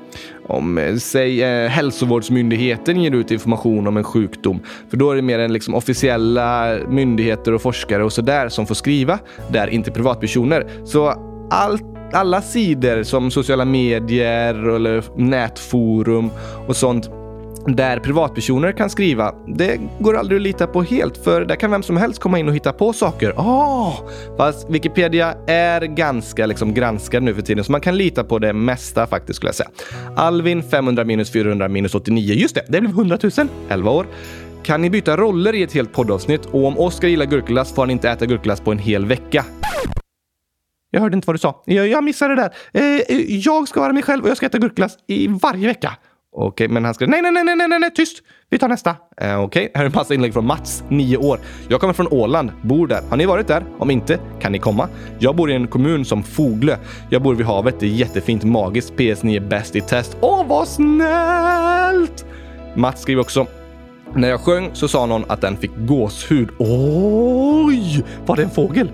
om, 0.51 0.99
säg, 1.01 1.43
eh, 1.43 1.69
hälsovårdsmyndigheten 1.69 3.03
ger 3.03 3.15
ut 3.15 3.31
information 3.31 3.87
om 3.87 3.97
en 3.97 4.05
sjukdom. 4.05 4.61
För 4.91 4.97
då 4.97 5.11
är 5.11 5.17
det 5.17 5.23
mer 5.23 5.39
än 5.39 5.53
liksom 5.53 5.75
officiella 5.75 6.77
myndigheter 6.89 7.55
och 7.55 7.63
forskare 7.63 8.05
och 8.05 8.13
sådär 8.13 8.49
som 8.49 8.67
får 8.67 8.75
skriva, 8.75 9.19
där 9.49 9.67
inte 9.67 9.91
privatpersoner. 9.91 10.67
Så 10.85 11.15
allt 11.51 11.98
alla 12.13 12.43
sidor 12.43 13.03
som 13.03 13.31
sociala 13.31 13.65
medier 13.65 14.69
eller 14.69 15.05
nätforum 15.17 16.31
och 16.67 16.77
sånt 16.77 17.11
där 17.67 18.01
privatpersoner 18.01 18.73
kan 18.73 18.91
skriva, 18.91 19.35
det 19.47 19.81
går 19.99 20.17
aldrig 20.17 20.37
att 20.37 20.43
lita 20.43 20.67
på 20.67 20.83
helt 20.83 21.17
för 21.17 21.45
där 21.45 21.57
kan 21.57 21.71
vem 21.71 21.83
som 21.83 21.97
helst 21.97 22.21
komma 22.21 22.39
in 22.39 22.49
och 22.49 22.55
hitta 22.55 22.73
på 22.73 22.93
saker. 22.93 23.33
Oh! 23.33 24.01
Fast 24.37 24.71
Wikipedia 24.71 25.35
är 25.47 25.81
ganska 25.81 26.47
liksom 26.47 26.75
granskad 26.75 27.23
nu 27.23 27.35
för 27.35 27.43
tiden 27.43 27.65
så 27.65 27.73
man 27.73 27.81
kan 27.81 27.97
lita 27.97 28.25
på 28.25 28.39
det 28.39 28.53
mesta 28.53 29.07
faktiskt 29.07 29.37
skulle 29.37 29.49
jag 29.49 29.55
säga. 29.55 29.71
Alvin 30.17 30.63
500 30.63 31.05
minus 31.05 31.33
400 31.33 31.69
minus 31.69 31.95
89. 31.95 32.35
Just 32.35 32.55
det, 32.55 32.65
det 32.69 32.81
blev 32.81 32.93
100 32.93 33.19
000. 33.23 33.49
11 33.69 33.91
år. 33.91 34.07
Kan 34.63 34.83
ni 34.83 34.91
byta 34.91 35.17
roller 35.17 35.55
i 35.55 35.63
ett 35.63 35.73
helt 35.73 35.93
poddavsnitt? 35.93 36.47
Och 36.47 36.65
om 36.65 36.79
Oskar 36.79 37.09
gillar 37.09 37.27
gurkglass 37.27 37.75
får 37.75 37.83
han 37.83 37.91
inte 37.91 38.11
äta 38.11 38.27
gurkglass 38.27 38.61
på 38.61 38.73
en 38.73 38.79
hel 38.79 39.07
vecka. 39.07 39.45
Jag 40.91 41.01
hörde 41.01 41.17
inte 41.17 41.27
vad 41.27 41.35
du 41.35 41.39
sa. 41.39 41.63
Jag, 41.67 41.89
jag 41.89 42.05
missade 42.05 42.35
det 42.35 42.51
där. 42.73 43.01
Eh, 43.09 43.21
jag 43.21 43.69
ska 43.69 43.81
vara 43.81 43.93
mig 43.93 44.03
själv 44.03 44.25
och 44.25 44.31
jag 44.31 44.37
ska 44.37 44.47
äta 44.47 44.59
gurkglass 44.59 44.99
i 45.07 45.29
varje 45.29 45.67
vecka. 45.67 45.97
Okej, 46.33 46.49
okay, 46.49 46.69
men 46.69 46.85
han 46.85 46.95
skrev 46.95 47.09
nej, 47.09 47.23
nej, 47.23 47.33
nej, 47.33 47.45
nej, 47.45 47.69
nej, 47.69 47.79
nej, 47.79 47.91
tyst! 47.95 48.23
Vi 48.51 48.59
tar 48.59 48.69
nästa. 48.69 48.91
Eh, 48.91 49.41
Okej, 49.41 49.45
okay. 49.45 49.71
här 49.75 49.83
är 49.83 49.87
en 49.87 49.93
massa 49.95 50.15
inlägg 50.15 50.33
från 50.33 50.47
Mats, 50.47 50.85
9 50.89 51.17
år. 51.17 51.41
Jag 51.69 51.81
kommer 51.81 51.93
från 51.93 52.09
Åland, 52.09 52.53
bor 52.63 52.87
där. 52.87 53.03
Har 53.11 53.17
ni 53.17 53.27
varit 53.27 53.47
där? 53.47 53.65
Om 53.79 53.91
inte, 53.91 54.19
kan 54.41 54.53
ni 54.53 54.59
komma? 54.59 54.89
Jag 55.19 55.37
bor 55.37 55.51
i 55.51 55.55
en 55.55 55.67
kommun 55.67 56.05
som 56.05 56.23
Foglö. 56.23 56.77
Jag 57.11 57.23
bor 57.23 57.35
vid 57.35 57.47
havet. 57.47 57.81
Det 57.81 57.87
är 57.87 57.91
jättefint, 57.91 58.45
magiskt. 58.45 58.93
PS9 58.93 59.37
är 59.37 59.41
bäst 59.41 59.77
i 59.77 59.81
test. 59.81 60.17
Åh, 60.21 60.47
vad 60.47 60.69
snällt! 60.69 62.27
Mats 62.75 63.03
skriver 63.03 63.21
också 63.21 63.47
när 64.15 64.29
jag 64.29 64.41
sjöng 64.41 64.71
så 64.73 64.89
sa 64.89 65.07
någon 65.07 65.25
att 65.29 65.41
den 65.41 65.57
fick 65.57 65.71
gåshud. 65.77 66.49
Oj! 66.59 68.05
Var 68.27 68.37
det 68.37 68.43
en 68.43 68.51
fågel? 68.51 68.91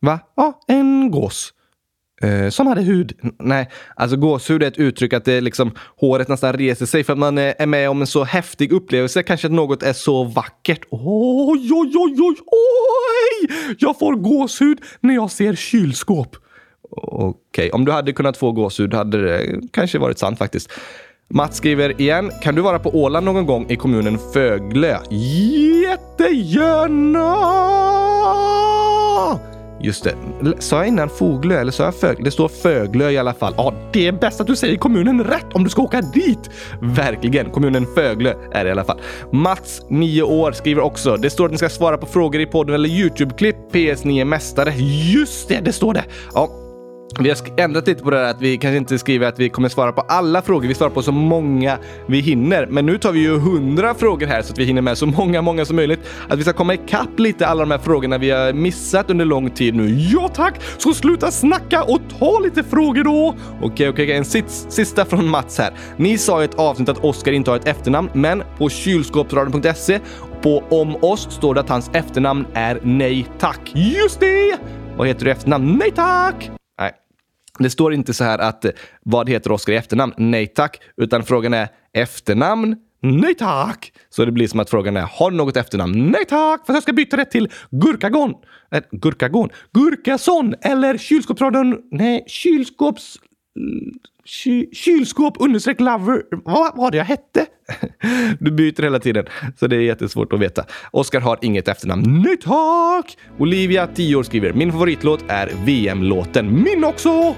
Va? 0.00 0.20
Ja, 0.36 0.60
en 0.68 1.10
gås. 1.10 1.52
Eh, 2.22 2.48
som 2.48 2.66
hade 2.66 2.82
hud. 2.82 3.12
Nej, 3.38 3.70
alltså 3.96 4.16
gåshud 4.16 4.62
är 4.62 4.66
ett 4.66 4.78
uttryck 4.78 5.12
att 5.12 5.24
det 5.24 5.40
liksom 5.40 5.70
håret 5.96 6.28
nästan 6.28 6.52
reser 6.52 6.86
sig 6.86 7.04
för 7.04 7.12
att 7.12 7.18
man 7.18 7.38
är 7.38 7.66
med 7.66 7.90
om 7.90 8.00
en 8.00 8.06
så 8.06 8.24
häftig 8.24 8.72
upplevelse. 8.72 9.22
Kanske 9.22 9.46
att 9.46 9.52
något 9.52 9.82
är 9.82 9.92
så 9.92 10.24
vackert. 10.24 10.80
Oj, 10.90 11.70
oj, 11.72 11.92
oj, 11.94 12.16
oj, 12.18 12.36
oj! 12.46 13.48
Jag 13.78 13.98
får 13.98 14.14
gåshud 14.14 14.78
när 15.00 15.14
jag 15.14 15.30
ser 15.30 15.54
kylskåp. 15.54 16.36
Okej, 16.90 17.66
okay. 17.66 17.70
om 17.70 17.84
du 17.84 17.92
hade 17.92 18.12
kunnat 18.12 18.36
få 18.36 18.52
gåshud 18.52 18.94
hade 18.94 19.22
det 19.22 19.60
kanske 19.72 19.98
varit 19.98 20.18
sant 20.18 20.38
faktiskt. 20.38 20.70
Mats 21.30 21.56
skriver 21.56 22.00
igen. 22.00 22.30
Kan 22.42 22.54
du 22.54 22.62
vara 22.62 22.78
på 22.78 22.90
Åland 22.90 23.26
någon 23.26 23.46
gång 23.46 23.70
i 23.70 23.76
kommunen 23.76 24.18
Föglö? 24.32 24.98
Jättegärna! 25.10 27.38
Just 29.80 30.04
det. 30.04 30.14
Sa 30.58 30.76
jag 30.76 30.88
innan 30.88 31.08
Foglö 31.08 31.60
eller 31.60 31.72
sa 31.72 31.84
jag 31.84 31.94
Föglö? 31.94 32.24
Det 32.24 32.30
står 32.30 32.48
Föglö 32.48 33.10
i 33.10 33.18
alla 33.18 33.34
fall. 33.34 33.54
Ja, 33.56 33.74
det 33.92 34.06
är 34.06 34.12
bäst 34.12 34.40
att 34.40 34.46
du 34.46 34.56
säger 34.56 34.76
kommunen 34.76 35.24
rätt 35.24 35.52
om 35.52 35.64
du 35.64 35.70
ska 35.70 35.82
åka 35.82 36.00
dit. 36.00 36.50
Verkligen. 36.80 37.50
Kommunen 37.50 37.86
Föglö 37.94 38.34
är 38.52 38.64
det 38.64 38.68
i 38.68 38.72
alla 38.72 38.84
fall. 38.84 39.00
Mats, 39.32 39.82
9 39.88 40.22
år, 40.22 40.52
skriver 40.52 40.82
också. 40.82 41.16
Det 41.16 41.30
står 41.30 41.44
att 41.44 41.52
ni 41.52 41.58
ska 41.58 41.68
svara 41.68 41.98
på 41.98 42.06
frågor 42.06 42.40
i 42.40 42.46
podden 42.46 42.74
eller 42.74 42.88
Youtube-klipp. 42.88 43.56
PS9 43.72 44.24
Mästare. 44.24 44.72
Just 45.12 45.48
det, 45.48 45.60
det 45.60 45.72
står 45.72 45.94
det. 45.94 46.04
Ja, 46.34 46.50
vi 47.20 47.28
har 47.28 47.38
ändrat 47.56 47.86
lite 47.86 48.02
på 48.02 48.10
det 48.10 48.16
där 48.16 48.30
att 48.30 48.40
vi 48.40 48.56
kanske 48.56 48.76
inte 48.76 48.98
skriver 48.98 49.26
att 49.26 49.38
vi 49.38 49.48
kommer 49.48 49.68
svara 49.68 49.92
på 49.92 50.00
alla 50.00 50.42
frågor. 50.42 50.68
Vi 50.68 50.74
svarar 50.74 50.90
på 50.90 51.02
så 51.02 51.12
många 51.12 51.78
vi 52.06 52.20
hinner. 52.20 52.66
Men 52.66 52.86
nu 52.86 52.98
tar 52.98 53.12
vi 53.12 53.20
ju 53.20 53.38
hundra 53.38 53.94
frågor 53.94 54.26
här 54.26 54.42
så 54.42 54.52
att 54.52 54.58
vi 54.58 54.64
hinner 54.64 54.82
med 54.82 54.98
så 54.98 55.06
många, 55.06 55.42
många 55.42 55.64
som 55.64 55.76
möjligt. 55.76 56.00
Att 56.28 56.38
vi 56.38 56.42
ska 56.42 56.52
komma 56.52 56.74
ikapp 56.74 57.18
lite 57.18 57.46
alla 57.46 57.60
de 57.60 57.70
här 57.70 57.78
frågorna 57.78 58.18
vi 58.18 58.30
har 58.30 58.52
missat 58.52 59.10
under 59.10 59.24
lång 59.24 59.50
tid 59.50 59.74
nu. 59.74 59.90
Ja 59.90 60.28
tack! 60.34 60.60
Så 60.78 60.94
sluta 60.94 61.30
snacka 61.30 61.82
och 61.82 62.00
ta 62.18 62.38
lite 62.38 62.62
frågor 62.62 63.04
då! 63.04 63.34
Okej, 63.62 63.88
okej, 63.88 64.04
okej. 64.04 64.12
En 64.12 64.24
sista 64.70 65.04
från 65.04 65.28
Mats 65.28 65.58
här. 65.58 65.72
Ni 65.96 66.18
sa 66.18 66.42
i 66.42 66.44
ett 66.44 66.54
avsnitt 66.54 66.88
att 66.88 67.04
Oskar 67.04 67.32
inte 67.32 67.50
har 67.50 67.58
ett 67.58 67.68
efternamn, 67.68 68.10
men 68.12 68.42
på 68.58 68.68
kylskåpsradion.se 68.68 70.00
på 70.42 70.64
om 70.70 70.96
oss 71.04 71.28
står 71.30 71.54
det 71.54 71.60
att 71.60 71.68
hans 71.68 71.90
efternamn 71.92 72.46
är 72.54 72.80
Nej 72.82 73.26
Tack. 73.38 73.72
Just 73.74 74.20
det! 74.20 74.58
Vad 74.96 75.08
heter 75.08 75.24
du 75.24 75.30
efternamn? 75.30 75.76
Nej 75.78 75.90
Tack! 75.90 76.57
Det 77.58 77.70
står 77.70 77.94
inte 77.94 78.14
så 78.14 78.24
här 78.24 78.38
att 78.38 78.64
eh, 78.64 78.70
vad 79.02 79.28
heter 79.28 79.52
Oskar 79.52 79.72
i 79.72 79.76
efternamn? 79.76 80.12
Nej 80.16 80.46
tack, 80.46 80.80
utan 80.96 81.24
frågan 81.24 81.54
är 81.54 81.68
efternamn 81.92 82.76
Nej 83.02 83.34
tack! 83.34 83.92
Så 84.10 84.24
det 84.24 84.32
blir 84.32 84.48
som 84.48 84.60
att 84.60 84.70
frågan 84.70 84.96
är, 84.96 85.00
har 85.00 85.30
du 85.30 85.36
något 85.36 85.56
efternamn? 85.56 86.10
Nej 86.10 86.24
tack, 86.24 86.66
Fast 86.66 86.74
jag 86.76 86.82
ska 86.82 86.92
byta 86.92 87.16
det 87.16 87.24
till 87.24 87.48
Gurkagon. 87.70 88.34
Äh, 88.70 88.82
gurkagon? 88.90 89.48
Gurkason 89.72 90.54
eller 90.60 90.98
kylskåpsradion? 90.98 91.76
Nej, 91.90 92.24
kylskåps... 92.26 93.18
Ky 94.28 94.66
kylskåp 94.72 95.36
understreck 95.40 95.80
lover. 95.80 96.22
Vad 96.44 96.76
var 96.76 96.90
det 96.90 96.96
jag 96.96 97.04
hette? 97.04 97.46
Du 98.40 98.50
byter 98.50 98.82
hela 98.82 98.98
tiden, 98.98 99.26
så 99.56 99.66
det 99.66 99.76
är 99.76 99.80
jättesvårt 99.80 100.32
att 100.32 100.40
veta. 100.40 100.64
Oskar 100.90 101.20
har 101.20 101.38
inget 101.42 101.68
efternamn. 101.68 102.22
Nej 102.22 102.36
tack! 102.36 103.18
Olivia, 103.38 103.86
10 103.86 104.16
år, 104.16 104.22
skriver 104.22 104.52
min 104.52 104.72
favoritlåt 104.72 105.24
är 105.28 105.50
VM-låten. 105.64 106.62
Min 106.62 106.84
också! 106.84 107.34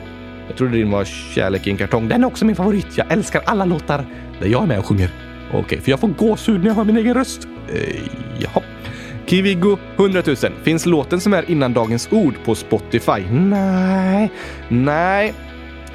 Jag 0.49 0.57
trodde 0.57 0.77
din 0.77 0.91
var 0.91 1.05
Kärlek 1.05 1.67
i 1.67 1.71
en 1.71 1.77
kartong. 1.77 2.09
Den 2.09 2.23
är 2.23 2.27
också 2.27 2.45
min 2.45 2.57
favorit. 2.57 2.87
Jag 2.95 3.13
älskar 3.13 3.43
alla 3.47 3.65
låtar 3.65 4.07
där 4.41 4.49
jag 4.49 4.63
är 4.63 4.67
med 4.67 4.79
och 4.79 4.87
sjunger. 4.87 5.11
Okej, 5.49 5.61
okay, 5.61 5.81
för 5.81 5.91
jag 5.91 6.01
får 6.01 6.09
gåshud 6.09 6.61
när 6.61 6.67
jag 6.67 6.75
hör 6.75 6.85
min 6.85 6.97
egen 6.97 7.15
röst. 7.15 7.49
Eh, 7.69 7.97
jaha. 8.39 8.63
Kivigo 9.27 9.79
100 9.97 10.23
000. 10.27 10.37
Finns 10.63 10.87
låten 10.87 11.21
som 11.21 11.33
är 11.33 11.51
innan 11.51 11.73
dagens 11.73 12.09
ord 12.13 12.35
på 12.45 12.55
Spotify? 12.55 13.21
Nej, 13.31 14.31
nej. 14.69 15.35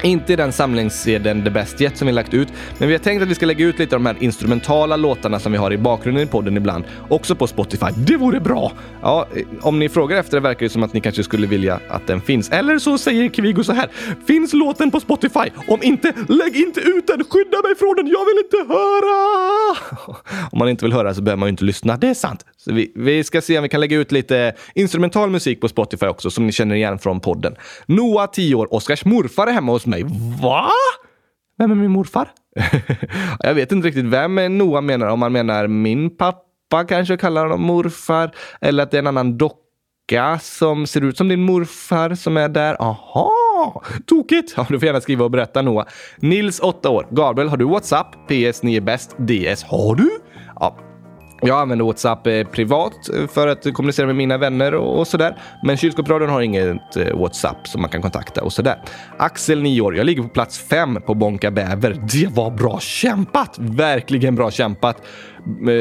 Inte 0.06 0.32
i 0.32 0.36
den 0.36 0.52
samlingssedeln 0.52 1.44
The 1.44 1.50
Best 1.50 1.80
Yet 1.80 1.96
som 1.96 2.06
vi 2.06 2.12
lagt 2.12 2.34
ut, 2.34 2.48
men 2.78 2.88
vi 2.88 2.94
har 2.94 2.98
tänkt 2.98 3.22
att 3.22 3.28
vi 3.28 3.34
ska 3.34 3.46
lägga 3.46 3.66
ut 3.66 3.78
lite 3.78 3.96
av 3.96 4.02
de 4.02 4.06
här 4.06 4.16
instrumentala 4.20 4.96
låtarna 4.96 5.38
som 5.40 5.52
vi 5.52 5.58
har 5.58 5.72
i 5.72 5.78
bakgrunden 5.78 6.22
i 6.22 6.26
podden 6.26 6.56
ibland, 6.56 6.84
också 7.08 7.34
på 7.34 7.46
Spotify. 7.46 7.86
Det 7.96 8.16
vore 8.16 8.40
bra! 8.40 8.72
Ja, 9.02 9.28
eh, 9.36 9.42
om 9.60 9.78
ni 9.78 9.88
frågar 9.88 10.16
efter 10.16 10.36
det 10.36 10.40
verkar 10.40 10.66
det 10.66 10.70
som 10.70 10.82
att 10.82 10.92
ni 10.92 11.00
kanske 11.00 11.22
skulle 11.22 11.46
vilja 11.46 11.80
att 11.88 12.06
den 12.06 12.20
finns. 12.20 12.50
Eller 12.50 12.78
så 12.78 12.98
säger 12.98 13.28
Kvigo 13.28 13.64
så 13.64 13.72
här. 13.72 13.88
Finns 14.26 14.52
låten 14.52 14.90
på 14.90 15.00
Spotify? 15.00 15.50
Om 15.68 15.82
inte, 15.82 16.12
lägg 16.28 16.56
inte 16.56 16.80
ut 16.80 17.06
den! 17.06 17.24
Skydda 17.24 17.62
mig 17.62 17.74
från 17.78 17.96
den! 17.96 18.06
Jag 18.06 18.24
vill 18.24 18.44
inte 18.44 18.74
höra! 18.74 19.76
om 20.52 20.58
man 20.58 20.68
inte 20.68 20.84
vill 20.84 20.92
höra 20.92 21.14
så 21.14 21.22
behöver 21.22 21.38
man 21.38 21.46
ju 21.46 21.50
inte 21.50 21.64
lyssna. 21.64 21.96
Det 21.96 22.08
är 22.08 22.14
sant. 22.14 22.44
Så 22.56 22.72
vi, 22.72 22.92
vi 22.94 23.24
ska 23.24 23.40
se 23.40 23.58
om 23.58 23.62
vi 23.62 23.68
kan 23.68 23.80
lägga 23.80 23.96
ut 23.96 24.12
lite 24.12 24.54
instrumental 24.74 25.30
musik 25.30 25.60
på 25.60 25.68
Spotify 25.68 26.06
också, 26.06 26.30
som 26.30 26.46
ni 26.46 26.52
känner 26.52 26.74
igen 26.74 26.98
från 26.98 27.20
podden. 27.20 27.54
Noah, 27.86 28.30
10 28.30 28.54
år, 28.54 28.74
Oskars 28.74 29.04
morfar 29.04 29.46
är 29.46 29.52
hemma 29.52 29.72
hos 29.72 29.86
mig. 29.86 29.95
Va? 30.42 30.70
Vem 31.58 31.70
är 31.70 31.74
min 31.74 31.90
morfar? 31.90 32.28
jag 33.40 33.54
vet 33.54 33.72
inte 33.72 33.88
riktigt 33.88 34.04
vem 34.04 34.58
Noah 34.58 34.82
menar. 34.82 35.06
Om 35.06 35.18
man 35.18 35.32
menar 35.32 35.66
min 35.66 36.16
pappa 36.16 36.84
kanske 36.88 37.16
kallar 37.16 37.42
honom 37.42 37.62
morfar. 37.62 38.30
Eller 38.60 38.82
att 38.82 38.90
det 38.90 38.96
är 38.96 38.98
en 38.98 39.06
annan 39.06 39.38
docka 39.38 40.38
som 40.38 40.86
ser 40.86 41.00
ut 41.00 41.16
som 41.16 41.28
din 41.28 41.40
morfar 41.40 42.14
som 42.14 42.36
är 42.36 42.48
där. 42.48 42.76
Aha! 42.82 43.82
Tokigt! 44.06 44.54
Ja, 44.56 44.66
du 44.68 44.78
får 44.78 44.86
gärna 44.86 45.00
skriva 45.00 45.24
och 45.24 45.30
berätta 45.30 45.62
Noah. 45.62 45.86
Nils, 46.16 46.60
8 46.60 46.90
år. 46.90 47.06
Gabriel, 47.10 47.48
har 47.48 47.56
du 47.56 47.64
WhatsApp? 47.64 48.12
PS, 48.28 48.62
ni 48.62 48.76
är 48.76 48.80
bäst. 48.80 49.16
DS, 49.18 49.62
har 49.62 49.94
du? 49.94 50.10
Ja, 50.60 50.76
jag 51.46 51.60
använder 51.60 51.84
WhatsApp 51.84 52.26
eh, 52.26 52.44
privat 52.44 53.08
eh, 53.08 53.26
för 53.26 53.48
att 53.48 53.74
kommunicera 53.74 54.06
med 54.06 54.16
mina 54.16 54.38
vänner 54.38 54.74
och, 54.74 55.06
sådär. 55.06 55.36
Men 55.62 55.76
Kylskåpsradion 55.76 56.28
har 56.28 56.40
inget 56.40 56.96
eh, 56.96 57.18
WhatsApp 57.18 57.68
som 57.68 57.80
man 57.80 57.90
kan 57.90 58.02
kontakta 58.02 58.42
och 58.42 58.52
sådär. 58.52 58.82
Axel, 59.18 59.62
9 59.62 59.80
år. 59.80 59.96
Jag 59.96 60.06
ligger 60.06 60.22
på 60.22 60.28
plats 60.28 60.58
5 60.58 61.02
på 61.02 61.14
Bonka 61.14 61.50
Bäver. 61.50 62.02
Det 62.12 62.26
var 62.26 62.50
bra 62.50 62.80
kämpat! 62.80 63.58
Verkligen 63.58 64.34
bra 64.34 64.50
kämpat. 64.50 65.02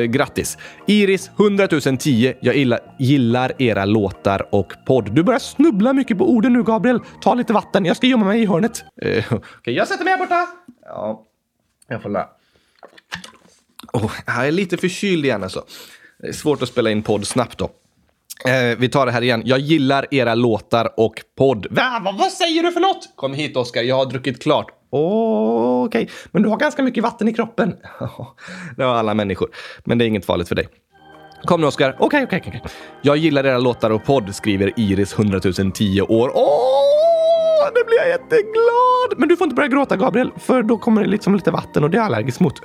Grattis! 0.10 0.58
Iris, 0.88 1.32
100 1.40 1.68
010. 2.00 2.34
Jag 2.42 2.56
gillar, 2.56 2.80
gillar 3.00 3.62
era 3.62 3.86
låtar 3.86 4.48
och 4.52 4.74
podd. 4.88 5.16
Du 5.16 5.24
börjar 5.24 5.40
snubbla 5.40 5.94
mycket 5.94 6.18
på 6.18 6.32
orden 6.32 6.54
nu, 6.54 6.64
Gabriel. 6.64 7.00
Ta 7.22 7.34
lite 7.34 7.54
vatten. 7.54 7.86
Jag 7.86 7.98
ska 7.98 8.08
gömma 8.08 8.26
mig 8.26 8.42
i 8.42 8.46
hörnet. 8.46 8.86
Okej, 8.98 9.24
okay, 9.38 9.74
jag 9.74 9.88
sätter 9.88 10.04
mig 10.04 10.14
här 10.14 10.20
borta. 10.20 10.48
Ja, 10.86 11.24
jag 11.88 12.02
får 12.02 12.10
lära. 12.10 12.35
Oh, 13.96 14.12
jag 14.26 14.48
är 14.48 14.52
lite 14.52 14.78
förkyld 14.78 15.26
igen 15.26 15.44
alltså. 15.44 15.66
Det 16.20 16.28
är 16.28 16.34
svårt 16.34 16.62
att 16.62 16.70
spela 16.70 16.92
in 16.92 17.04
podd 17.04 17.28
snabbt 17.28 17.58
då. 17.58 17.70
Eh, 18.46 18.78
vi 18.78 18.90
tar 18.90 19.06
det 19.06 19.12
här 19.12 19.22
igen. 19.22 19.42
Jag 19.46 19.60
gillar 19.60 20.06
era 20.12 20.36
låtar 20.36 21.00
och 21.00 21.14
podd. 21.38 21.68
Va, 21.70 22.02
va, 22.04 22.16
vad 22.20 22.32
säger 22.32 22.64
du 22.64 22.72
för 22.72 22.80
något? 22.80 23.10
Kom 23.16 23.34
hit 23.34 23.58
Oskar, 23.58 23.84
jag 23.84 23.96
har 23.96 24.06
druckit 24.06 24.44
klart. 24.44 24.68
Okej, 24.90 26.04
okay. 26.04 26.16
men 26.32 26.44
du 26.44 26.50
har 26.50 26.58
ganska 26.58 26.84
mycket 26.84 27.04
vatten 27.04 27.28
i 27.28 27.34
kroppen. 27.34 27.76
det 28.78 28.84
har 28.84 28.96
alla 28.96 29.14
människor, 29.14 29.50
men 29.84 29.98
det 29.98 30.06
är 30.06 30.08
inget 30.08 30.26
farligt 30.26 30.48
för 30.48 30.56
dig. 30.56 30.68
Kom 31.44 31.62
nu 31.62 31.68
Oskar. 31.68 31.96
Okej, 32.00 32.06
okay, 32.06 32.24
okej, 32.24 32.40
okay, 32.40 32.60
okej. 32.60 32.72
Jag 33.02 33.18
gillar 33.18 33.46
era 33.46 33.58
låtar 33.58 33.90
och 33.90 34.06
podd, 34.06 34.36
skriver 34.36 34.74
Iris 34.80 35.14
100 35.14 35.40
010 35.74 36.02
år. 36.02 36.32
Åh, 36.36 37.70
nu 37.76 37.84
blir 37.88 37.98
jag 37.98 38.10
jätteglad! 38.10 39.18
Men 39.18 39.30
du 39.30 39.38
får 39.38 39.46
inte 39.46 39.56
börja 39.56 39.70
gråta 39.70 39.96
Gabriel, 39.96 40.32
för 40.38 40.64
då 40.64 40.78
kommer 40.78 41.04
det 41.04 41.10
liksom 41.10 41.36
lite 41.36 41.52
vatten 41.52 41.84
och 41.84 41.90
det 41.90 41.98
är 41.98 42.00
jag 42.00 42.06
allergisk 42.06 42.40
mot. 42.40 42.62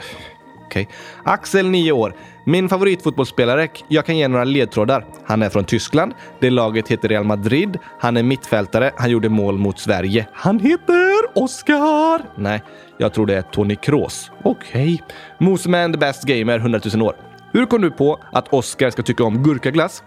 Okej. 0.70 0.82
Okay. 0.82 1.34
Axel, 1.34 1.70
9 1.70 1.92
år. 1.92 2.14
Min 2.44 2.68
favoritfotbollsspelare, 2.68 3.68
jag 3.88 4.06
kan 4.06 4.16
ge 4.16 4.28
några 4.28 4.44
ledtrådar. 4.44 5.04
Han 5.26 5.42
är 5.42 5.48
från 5.48 5.64
Tyskland. 5.64 6.14
Det 6.40 6.50
laget 6.50 6.88
heter 6.88 7.08
Real 7.08 7.24
Madrid. 7.24 7.78
Han 7.98 8.16
är 8.16 8.22
mittfältare. 8.22 8.92
Han 8.96 9.10
gjorde 9.10 9.28
mål 9.28 9.58
mot 9.58 9.78
Sverige. 9.78 10.26
Han 10.32 10.58
heter 10.58 11.38
Oscar! 11.38 12.40
Nej, 12.40 12.62
jag 12.98 13.14
tror 13.14 13.26
det 13.26 13.34
är 13.34 13.42
Tony 13.42 13.76
Kroos. 13.76 14.30
Okej. 14.42 14.94
Okay. 14.94 14.98
Moseman 15.38 15.92
the 15.92 15.98
best 15.98 16.22
gamer, 16.24 16.58
100 16.58 16.80
000 16.94 17.02
år. 17.02 17.14
Hur 17.52 17.66
kom 17.66 17.82
du 17.82 17.90
på 17.90 18.20
att 18.32 18.52
Oscar 18.52 18.90
ska 18.90 19.02
tycka 19.02 19.24
om 19.24 19.42
gurkaglass? 19.42 20.02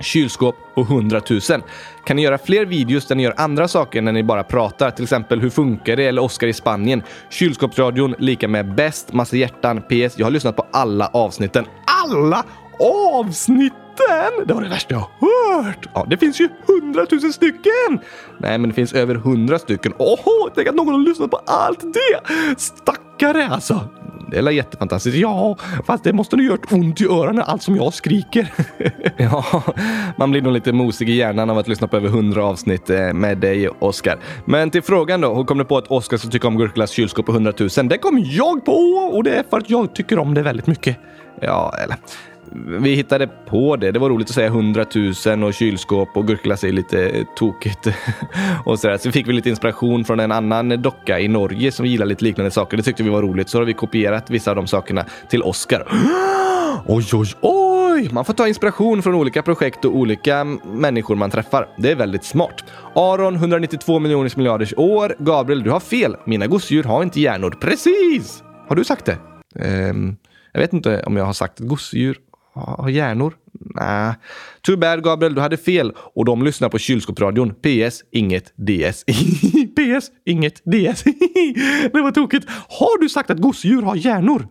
Kylskåp 0.00 0.56
och 0.74 0.90
100 0.90 1.20
000. 1.30 1.40
Kan 2.04 2.16
ni 2.16 2.22
göra 2.22 2.38
fler 2.38 2.64
videos 2.64 3.06
där 3.06 3.14
ni 3.14 3.22
gör 3.22 3.34
andra 3.36 3.68
saker 3.68 4.02
när 4.02 4.12
ni 4.12 4.22
bara 4.22 4.42
pratar? 4.42 4.90
Till 4.90 5.02
exempel 5.02 5.40
hur 5.40 5.50
funkar 5.50 5.96
det? 5.96 6.06
Eller 6.06 6.22
Oscar 6.22 6.46
i 6.46 6.52
Spanien. 6.52 7.02
Kylskåpsradion 7.30 8.14
lika 8.18 8.48
med 8.48 8.74
bäst, 8.74 9.12
massa 9.12 9.36
hjärtan. 9.36 9.82
PS. 9.82 10.18
Jag 10.18 10.26
har 10.26 10.30
lyssnat 10.30 10.56
på 10.56 10.66
alla 10.72 11.06
avsnitten. 11.06 11.64
Alla 12.04 12.44
avsnitten! 12.80 13.72
Det 14.46 14.54
var 14.54 14.62
det 14.62 14.68
värsta 14.68 14.94
jag 14.94 15.28
hört! 15.28 15.88
Ja, 15.94 16.06
det 16.10 16.16
finns 16.16 16.40
ju 16.40 16.48
hundratusen 16.66 17.32
stycken! 17.32 18.00
Nej, 18.38 18.58
men 18.58 18.70
det 18.70 18.74
finns 18.74 18.92
över 18.92 19.14
hundra 19.14 19.58
stycken. 19.58 19.92
Åh, 19.98 20.48
tänk 20.54 20.68
att 20.68 20.74
någon 20.74 20.94
har 20.94 21.00
lyssnat 21.00 21.30
på 21.30 21.40
allt 21.46 21.80
det! 21.80 22.34
Stackare 22.58 23.48
alltså! 23.48 23.80
Det 24.30 24.38
är 24.38 24.50
jättefantastiskt. 24.50 25.16
Ja, 25.16 25.56
fast 25.86 26.04
det 26.04 26.12
måste 26.12 26.36
nog 26.36 26.46
gjort 26.46 26.72
ont 26.72 27.00
i 27.00 27.04
öronen 27.04 27.44
allt 27.46 27.62
som 27.62 27.76
jag 27.76 27.94
skriker. 27.94 28.52
ja, 29.16 29.44
man 30.16 30.30
blir 30.30 30.42
nog 30.42 30.52
lite 30.52 30.72
mosig 30.72 31.08
i 31.08 31.12
hjärnan 31.12 31.50
av 31.50 31.58
att 31.58 31.68
lyssna 31.68 31.88
på 31.88 31.96
över 31.96 32.08
hundra 32.08 32.44
avsnitt 32.44 32.90
eh, 32.90 33.12
med 33.12 33.38
dig, 33.38 33.68
Oskar. 33.68 34.18
Men 34.44 34.70
till 34.70 34.82
frågan 34.82 35.20
då. 35.20 35.34
Hur 35.34 35.44
kom 35.44 35.58
du 35.58 35.64
på 35.64 35.76
att 35.76 35.86
Oskar 35.86 36.16
ska 36.16 36.28
tycka 36.28 36.48
om 36.48 36.58
Gurklas 36.58 36.90
kylskåp 36.90 37.26
på 37.26 37.32
100 37.32 37.52
000? 37.58 37.88
Det 37.88 37.98
kom 37.98 38.18
jag 38.24 38.64
på 38.64 38.72
och 39.12 39.24
det 39.24 39.30
är 39.30 39.44
för 39.50 39.58
att 39.58 39.70
jag 39.70 39.94
tycker 39.94 40.18
om 40.18 40.34
det 40.34 40.42
väldigt 40.42 40.66
mycket. 40.66 40.96
Ja, 41.40 41.74
eller 41.84 41.96
vi 42.52 42.94
hittade 42.94 43.26
på 43.26 43.76
det. 43.76 43.90
Det 43.90 43.98
var 43.98 44.10
roligt 44.10 44.28
att 44.28 44.34
säga 44.34 44.46
100 44.46 44.86
000 45.26 45.44
och 45.44 45.54
kylskåp 45.54 46.16
och 46.16 46.26
gurkglass 46.26 46.64
är 46.64 46.72
lite 46.72 47.24
tokigt. 47.36 47.86
och 48.64 48.78
så, 48.78 48.98
så 48.98 49.12
fick 49.12 49.28
vi 49.28 49.32
lite 49.32 49.50
inspiration 49.50 50.04
från 50.04 50.20
en 50.20 50.32
annan 50.32 50.82
docka 50.82 51.20
i 51.20 51.28
Norge 51.28 51.72
som 51.72 51.86
gillar 51.86 52.06
lite 52.06 52.24
liknande 52.24 52.50
saker. 52.50 52.76
Det 52.76 52.82
tyckte 52.82 53.02
vi 53.02 53.10
var 53.10 53.22
roligt. 53.22 53.48
Så 53.48 53.58
har 53.58 53.64
vi 53.64 53.74
kopierat 53.74 54.30
vissa 54.30 54.50
av 54.50 54.56
de 54.56 54.66
sakerna 54.66 55.04
till 55.30 55.42
Oscar. 55.42 55.88
oj, 56.86 57.04
oj, 57.12 57.28
oj! 57.40 58.08
Man 58.12 58.24
får 58.24 58.34
ta 58.34 58.48
inspiration 58.48 59.02
från 59.02 59.14
olika 59.14 59.42
projekt 59.42 59.84
och 59.84 59.96
olika 59.96 60.44
människor 60.64 61.16
man 61.16 61.30
träffar. 61.30 61.68
Det 61.78 61.90
är 61.90 61.96
väldigt 61.96 62.24
smart. 62.24 62.64
Aron, 62.94 63.34
192 63.34 63.98
miljoners 63.98 64.36
miljarders 64.36 64.74
år. 64.76 65.14
Gabriel, 65.18 65.62
du 65.62 65.70
har 65.70 65.80
fel. 65.80 66.16
Mina 66.26 66.46
gosedjur 66.46 66.84
har 66.84 67.02
inte 67.02 67.20
hjärnor. 67.20 67.50
Precis! 67.60 68.42
Har 68.68 68.76
du 68.76 68.84
sagt 68.84 69.04
det? 69.04 69.18
Um, 69.90 70.16
jag 70.52 70.60
vet 70.60 70.72
inte 70.72 71.02
om 71.02 71.16
jag 71.16 71.24
har 71.24 71.32
sagt 71.32 71.58
gosedjur 71.58 72.18
har 72.58 72.88
hjärnor? 72.88 73.34
Nej. 73.52 74.14
Too 74.62 74.76
bad 74.76 75.04
Gabriel, 75.04 75.34
du 75.34 75.40
hade 75.40 75.56
fel. 75.56 75.92
Och 76.14 76.24
de 76.24 76.42
lyssnar 76.42 76.68
på 76.68 76.78
kylskåpsradion. 76.78 77.54
PS. 77.54 78.02
Inget 78.12 78.52
DS. 78.56 79.04
PS. 79.76 80.10
Inget 80.26 80.54
DS. 80.64 81.02
det 81.92 82.00
var 82.02 82.10
tokigt. 82.10 82.46
Har 82.68 83.00
du 83.00 83.08
sagt 83.08 83.30
att 83.30 83.38
gosedjur 83.38 83.82
har 83.82 83.96
hjärnor? 83.96 84.46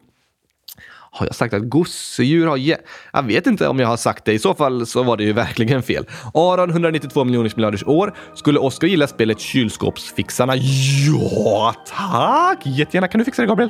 Har 1.11 1.25
jag 1.25 1.35
sagt 1.35 1.53
att 1.53 1.69
gosedjur 1.69 2.47
har 2.47 2.57
hjärnor? 2.57 2.85
Jag 3.13 3.23
vet 3.23 3.47
inte 3.47 3.67
om 3.67 3.79
jag 3.79 3.87
har 3.87 3.97
sagt 3.97 4.25
det. 4.25 4.33
I 4.33 4.39
så 4.39 4.53
fall 4.53 4.85
så 4.85 5.03
var 5.03 5.17
det 5.17 5.23
ju 5.23 5.33
verkligen 5.33 5.83
fel. 5.83 6.05
Aron, 6.33 6.69
192 6.69 7.23
miljoners 7.23 7.55
miljarders 7.55 7.83
år. 7.83 8.13
Skulle 8.35 8.59
Oskar 8.59 8.87
gilla 8.87 9.07
spelet 9.07 9.39
Kylskåpsfixarna? 9.39 10.53
Ja, 11.07 11.75
tack! 11.87 12.65
Jättegärna. 12.65 13.07
Kan 13.07 13.19
du 13.19 13.25
fixa 13.25 13.41
det, 13.41 13.47
Gabriel? 13.47 13.69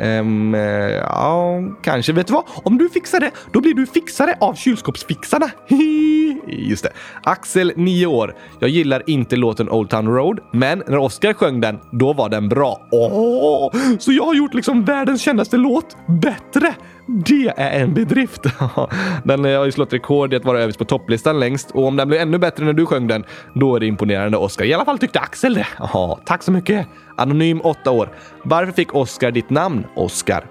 Um, 0.00 0.54
ja, 0.54 1.60
kanske. 1.82 2.12
Vet 2.12 2.26
du 2.26 2.32
vad? 2.32 2.44
Om 2.64 2.78
du 2.78 2.88
fixar 2.88 3.20
det, 3.20 3.30
då 3.52 3.60
blir 3.60 3.74
du 3.74 3.86
fixare 3.86 4.34
av 4.40 4.54
kylskåpsfixarna. 4.54 5.50
Just 6.46 6.82
det. 6.82 6.90
Axel, 7.22 7.72
9 7.76 8.06
år. 8.06 8.34
Jag 8.60 8.70
gillar 8.70 9.02
inte 9.06 9.36
låten 9.36 9.70
Old 9.70 9.90
Town 9.90 10.08
Road, 10.08 10.40
men 10.52 10.82
när 10.86 10.98
Oscar 10.98 11.32
sjöng 11.32 11.60
den, 11.60 11.78
då 11.92 12.12
var 12.12 12.28
den 12.28 12.48
bra. 12.48 12.88
Åh, 12.90 13.72
så 13.98 14.12
jag 14.12 14.24
har 14.24 14.34
gjort 14.34 14.54
liksom 14.54 14.84
världens 14.84 15.22
kändaste 15.22 15.56
låt 15.56 15.96
bättre. 16.06 16.74
Det 17.10 17.52
är 17.56 17.80
en 17.80 17.94
bedrift. 17.94 18.42
den 19.24 19.44
har 19.44 19.64
ju 19.64 19.72
slått 19.72 19.92
rekord 19.92 20.32
i 20.32 20.36
att 20.36 20.44
vara 20.44 20.60
överst 20.60 20.78
på 20.78 20.84
topplistan 20.84 21.40
längst 21.40 21.70
och 21.70 21.86
om 21.86 21.96
den 21.96 22.08
blev 22.08 22.20
ännu 22.20 22.38
bättre 22.38 22.64
när 22.64 22.72
du 22.72 22.86
sjöng 22.86 23.06
den, 23.06 23.24
då 23.54 23.76
är 23.76 23.80
det 23.80 23.86
imponerande 23.86 24.36
Oscar. 24.36 24.64
I 24.64 24.74
alla 24.74 24.84
fall 24.84 24.98
tyckte 24.98 25.20
Axel 25.20 25.54
det. 25.54 25.66
Ja, 25.78 26.20
tack 26.24 26.42
så 26.42 26.52
mycket. 26.52 26.86
Anonym 27.16 27.60
8 27.60 27.90
år. 27.90 28.10
Varför 28.42 28.72
fick 28.72 28.94
Oscar 28.94 29.30
ditt 29.30 29.50
namn, 29.50 29.86
Oscar? 29.94 30.46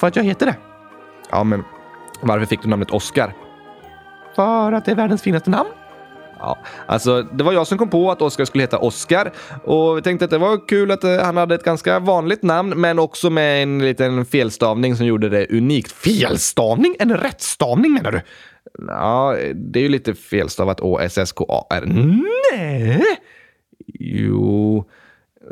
För 0.00 0.06
att 0.06 0.16
jag 0.16 0.24
heter 0.24 0.46
det. 0.46 0.56
Ja, 1.30 1.44
men 1.44 1.64
varför 2.20 2.46
fick 2.46 2.62
du 2.62 2.68
namnet 2.68 2.90
Oscar? 2.90 3.34
För 4.36 4.72
att 4.72 4.84
det 4.84 4.90
är 4.90 4.96
världens 4.96 5.22
finaste 5.22 5.50
namn. 5.50 5.68
Ja, 6.38 6.58
alltså 6.86 7.22
det 7.22 7.44
var 7.44 7.52
jag 7.52 7.66
som 7.66 7.78
kom 7.78 7.90
på 7.90 8.10
att 8.10 8.22
Oscar 8.22 8.44
skulle 8.44 8.62
heta 8.62 8.78
Oscar 8.78 9.32
och 9.64 9.98
vi 9.98 10.02
tänkte 10.02 10.24
att 10.24 10.30
det 10.30 10.38
var 10.38 10.68
kul 10.68 10.90
att 10.90 11.04
eh, 11.04 11.16
han 11.16 11.36
hade 11.36 11.54
ett 11.54 11.64
ganska 11.64 11.98
vanligt 11.98 12.42
namn 12.42 12.80
men 12.80 12.98
också 12.98 13.30
med 13.30 13.62
en 13.62 13.78
liten 13.78 14.24
felstavning 14.24 14.96
som 14.96 15.06
gjorde 15.06 15.28
det 15.28 15.46
unikt. 15.50 15.92
Felstavning? 15.92 16.96
En 16.98 17.16
rättstavning 17.16 17.92
menar 17.92 18.12
du? 18.12 18.20
Ja, 18.88 19.36
det 19.54 19.78
är 19.78 19.82
ju 19.82 19.88
lite 19.88 20.14
felstavat 20.14 20.80
O-S-S-K-A-R. 20.80 21.84
Nej! 21.86 23.02
Jo, 23.86 24.84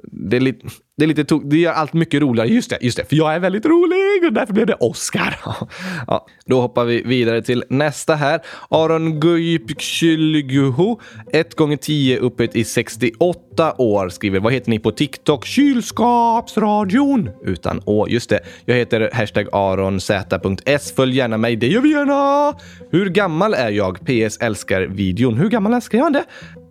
det 0.02 0.36
är 0.36 0.40
lite, 0.40 0.66
det 0.96 1.04
är 1.04 1.08
lite 1.08 1.22
to- 1.22 1.48
Det 1.50 1.56
gör 1.58 1.72
allt 1.72 1.92
mycket 1.92 2.22
roligare. 2.22 2.48
Just 2.48 2.70
det, 2.70 2.78
just 2.80 2.96
det. 2.96 3.04
För 3.08 3.16
jag 3.16 3.34
är 3.34 3.38
väldigt 3.38 3.66
rolig 3.66 4.24
och 4.26 4.32
därför 4.32 4.52
blev 4.54 4.66
det 4.66 4.74
Oscar. 4.74 5.36
ja, 6.06 6.26
då 6.46 6.60
hoppar 6.60 6.84
vi 6.84 7.02
vidare 7.02 7.42
till 7.42 7.64
nästa 7.68 8.14
här. 8.14 8.40
Aron 8.68 9.20
Guypkylguho, 9.20 11.00
1 11.32 11.54
gånger 11.54 11.76
10 11.76 12.18
upphöjt 12.18 12.56
i 12.56 12.64
68 12.64 13.74
år, 13.78 14.08
skriver. 14.08 14.40
Vad 14.40 14.52
heter 14.52 14.70
ni 14.70 14.78
på 14.78 14.90
TikTok? 14.90 15.44
Kylskapsradion! 15.46 17.30
Utan 17.44 17.80
Å, 17.86 18.06
just 18.08 18.30
det. 18.30 18.40
Jag 18.64 18.76
heter 18.76 19.10
hashtag 19.12 19.48
aronz.s. 19.52 20.92
Följ 20.96 21.16
gärna 21.16 21.36
mig, 21.38 21.56
det 21.56 21.66
gör 21.66 21.80
vi 21.80 21.90
gärna! 21.90 22.54
Hur 22.90 23.06
gammal 23.10 23.54
är 23.54 23.70
jag? 23.70 23.98
PS 24.00 24.36
älskar 24.40 24.82
videon. 24.82 25.34
Hur 25.34 25.48
gammal 25.48 25.74
älskar 25.74 25.98
jag 25.98 26.12
det? 26.12 26.24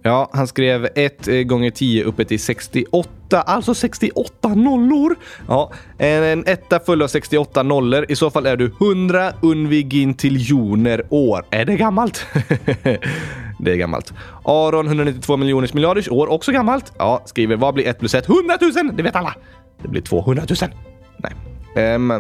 Ja, 0.06 0.30
han 0.34 0.48
skrev 0.48 0.88
1 0.96 1.28
eh, 1.28 1.44
gånger 1.44 1.70
10 1.70 2.04
uppe 2.04 2.26
till 2.26 2.40
68, 2.40 3.42
alltså 3.42 3.74
68 3.74 4.56
nollor. 4.56 5.16
Ja, 5.48 5.72
en, 5.98 6.24
en 6.24 6.44
etta 6.48 6.80
full 6.80 7.02
av 7.02 7.08
68 7.08 7.64
nollor. 7.64 8.06
I 8.10 8.16
så 8.16 8.30
fall 8.30 8.46
är 8.46 8.58
du 8.58 8.66
100 8.66 9.34
unvigintiljoner 9.42 11.04
år. 11.10 11.46
Är 11.50 11.66
det 11.66 11.76
gammalt? 11.76 12.26
det 13.60 13.72
är 13.72 13.76
gammalt. 13.76 14.14
Aron 14.44 14.88
192 14.88 15.38
miljoners 15.38 15.74
miljarders 15.74 16.10
år, 16.10 16.28
också 16.28 16.52
gammalt. 16.52 16.94
Ja, 16.98 17.22
skriver 17.26 17.56
vad 17.56 17.74
blir 17.74 17.88
1 17.88 18.00
plus 18.00 18.16
1? 18.16 18.30
100 18.30 18.58
000! 18.62 18.96
Det 18.98 19.04
vet 19.04 19.16
alla. 19.16 19.36
Det 19.82 19.88
blir 19.88 20.02
200 20.02 20.44
000. 20.62 20.72
Nej. 21.18 21.96
Um, 21.96 22.12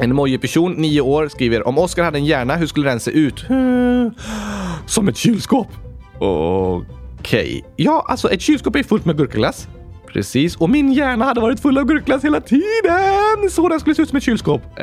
en 0.00 0.10
emoji-person, 0.10 0.72
9 0.72 1.00
år, 1.00 1.28
skriver 1.28 1.68
om 1.68 1.78
Oscar 1.78 2.02
hade 2.04 2.18
en 2.18 2.24
hjärna, 2.24 2.56
hur 2.56 2.66
skulle 2.66 2.90
den 2.90 3.00
se 3.00 3.10
ut? 3.10 3.44
Som 4.86 5.08
ett 5.08 5.16
kylskåp. 5.16 5.68
Okej. 6.18 7.01
Okej, 7.22 7.64
Ja, 7.76 8.04
alltså 8.08 8.30
ett 8.30 8.40
kylskåp 8.40 8.76
är 8.76 8.82
fullt 8.82 9.04
med 9.04 9.16
gurkaglass. 9.16 9.68
Precis, 10.06 10.56
och 10.56 10.70
min 10.70 10.92
hjärna 10.92 11.24
hade 11.24 11.40
varit 11.40 11.60
full 11.60 11.78
av 11.78 11.84
gurkglass 11.84 12.24
hela 12.24 12.40
tiden! 12.40 13.50
Så 13.50 13.68
den 13.68 13.80
skulle 13.80 13.94
se 13.94 14.02
ut 14.02 14.08
som 14.08 14.16
ett 14.16 14.22
kylskåp. 14.22 14.62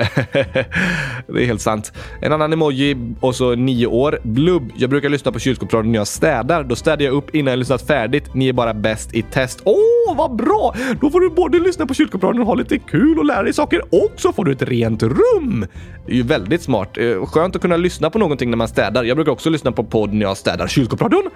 det 1.28 1.42
är 1.42 1.46
helt 1.46 1.62
sant. 1.62 1.94
En 2.22 2.32
annan 2.32 2.54
emoji, 2.54 3.16
och 3.20 3.36
så 3.36 3.56
nio 3.56 3.88
år. 3.88 4.20
Blubb. 4.24 4.72
Jag 4.76 4.90
brukar 4.90 5.10
lyssna 5.10 5.32
på 5.32 5.40
kylskåpsradion 5.40 5.92
när 5.92 6.00
jag 6.00 6.08
städar. 6.08 6.64
Då 6.64 6.76
städar 6.76 7.06
jag 7.06 7.14
upp 7.14 7.36
innan 7.36 7.52
jag 7.52 7.58
lyssnat 7.60 7.88
färdigt. 7.88 8.34
Ni 8.34 8.48
är 8.48 8.54
bara 8.54 8.74
bäst 8.74 9.14
i 9.14 9.22
test. 9.22 9.62
Åh, 9.64 9.76
oh, 9.76 10.18
vad 10.18 10.36
bra! 10.36 10.76
Då 11.02 11.10
får 11.10 11.20
du 11.20 11.30
både 11.30 11.60
lyssna 11.60 11.86
på 11.86 11.94
kylskåpsradion 11.94 12.42
och 12.42 12.48
ha 12.48 12.56
lite 12.56 12.80
kul 12.80 13.20
och 13.20 13.26
lära 13.26 13.44
dig 13.44 13.54
saker 13.54 13.82
och 13.90 14.14
så 14.16 14.34
får 14.34 14.46
du 14.46 14.52
ett 14.52 14.62
rent 14.62 15.04
rum. 15.04 15.66
Det 16.06 16.12
är 16.12 16.16
ju 16.16 16.24
väldigt 16.24 16.62
smart. 16.62 16.98
Eh, 16.98 17.26
skönt 17.26 17.56
att 17.56 17.62
kunna 17.62 17.78
lyssna 17.78 18.10
på 18.10 18.20
någonting 18.20 18.50
när 18.50 18.58
man 18.58 18.68
städar. 18.68 19.04
Jag 19.04 19.18
brukar 19.18 19.32
också 19.32 19.50
lyssna 19.50 19.72
på 19.72 19.84
podd 19.84 20.14
när 20.14 20.26
jag 20.26 20.38
städar. 20.38 20.68
Kylskåpsradion? 20.68 21.30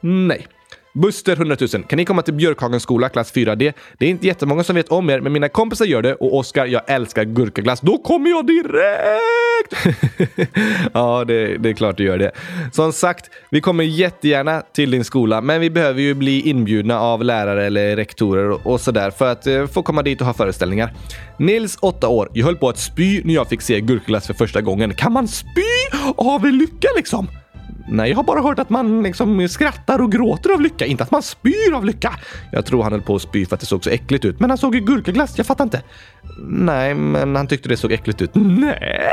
Nej. 0.00 0.46
Buster 0.94 1.32
100 1.32 1.56
000. 1.60 1.68
Kan 1.68 1.96
ni 1.96 2.04
komma 2.04 2.22
till 2.22 2.34
Björkhagens 2.34 2.82
skola 2.82 3.08
klass 3.08 3.34
4D? 3.34 3.72
Det 3.98 4.06
är 4.06 4.10
inte 4.10 4.26
jättemånga 4.26 4.64
som 4.64 4.76
vet 4.76 4.88
om 4.88 5.10
er, 5.10 5.20
men 5.20 5.32
mina 5.32 5.48
kompisar 5.48 5.84
gör 5.84 6.02
det 6.02 6.14
och 6.14 6.36
Oskar, 6.36 6.66
jag 6.66 6.82
älskar 6.86 7.24
gurkaglass. 7.24 7.80
Då 7.80 7.98
kommer 7.98 8.30
jag 8.30 8.46
direkt! 8.46 9.98
ja, 10.92 11.24
det, 11.24 11.58
det 11.58 11.68
är 11.68 11.72
klart 11.72 11.96
du 11.96 12.04
gör 12.04 12.18
det. 12.18 12.32
Som 12.72 12.92
sagt, 12.92 13.30
vi 13.50 13.60
kommer 13.60 13.84
jättegärna 13.84 14.60
till 14.60 14.90
din 14.90 15.04
skola, 15.04 15.40
men 15.40 15.60
vi 15.60 15.70
behöver 15.70 16.00
ju 16.00 16.14
bli 16.14 16.40
inbjudna 16.48 17.00
av 17.00 17.24
lärare 17.24 17.66
eller 17.66 17.96
rektorer 17.96 18.50
och, 18.50 18.66
och 18.66 18.80
sådär 18.80 19.10
för 19.10 19.32
att 19.32 19.46
eh, 19.46 19.66
få 19.66 19.82
komma 19.82 20.02
dit 20.02 20.20
och 20.20 20.26
ha 20.26 20.34
föreställningar. 20.34 20.94
Nils, 21.38 21.78
8 21.80 22.08
år. 22.08 22.30
Jag 22.32 22.46
höll 22.46 22.56
på 22.56 22.68
att 22.68 22.78
spy 22.78 23.22
när 23.24 23.34
jag 23.34 23.48
fick 23.48 23.62
se 23.62 23.80
gurkaglass 23.80 24.26
för 24.26 24.34
första 24.34 24.60
gången. 24.60 24.94
Kan 24.94 25.12
man 25.12 25.28
spy 25.28 25.62
av 26.16 26.46
lycka 26.46 26.88
liksom? 26.96 27.28
Nej, 27.90 28.10
jag 28.10 28.16
har 28.16 28.24
bara 28.24 28.42
hört 28.42 28.58
att 28.58 28.70
man 28.70 29.02
liksom 29.02 29.48
skrattar 29.48 29.98
och 29.98 30.12
gråter 30.12 30.50
av 30.50 30.60
lycka, 30.60 30.86
inte 30.86 31.02
att 31.02 31.10
man 31.10 31.22
spyr 31.22 31.74
av 31.74 31.84
lycka. 31.84 32.14
Jag 32.52 32.66
tror 32.66 32.82
han 32.82 32.92
höll 32.92 33.02
på 33.02 33.14
att 33.14 33.22
spy 33.22 33.46
för 33.46 33.54
att 33.54 33.60
det 33.60 33.66
såg 33.66 33.84
så 33.84 33.90
äckligt 33.90 34.24
ut, 34.24 34.40
men 34.40 34.50
han 34.50 34.58
såg 34.58 34.74
ju 34.74 34.80
gurkaglass. 34.80 35.34
Jag 35.36 35.46
fattar 35.46 35.64
inte. 35.64 35.82
Nej, 36.48 36.94
men 36.94 37.36
han 37.36 37.46
tyckte 37.46 37.68
det 37.68 37.76
såg 37.76 37.92
äckligt 37.92 38.22
ut. 38.22 38.30
Nej, 38.34 39.10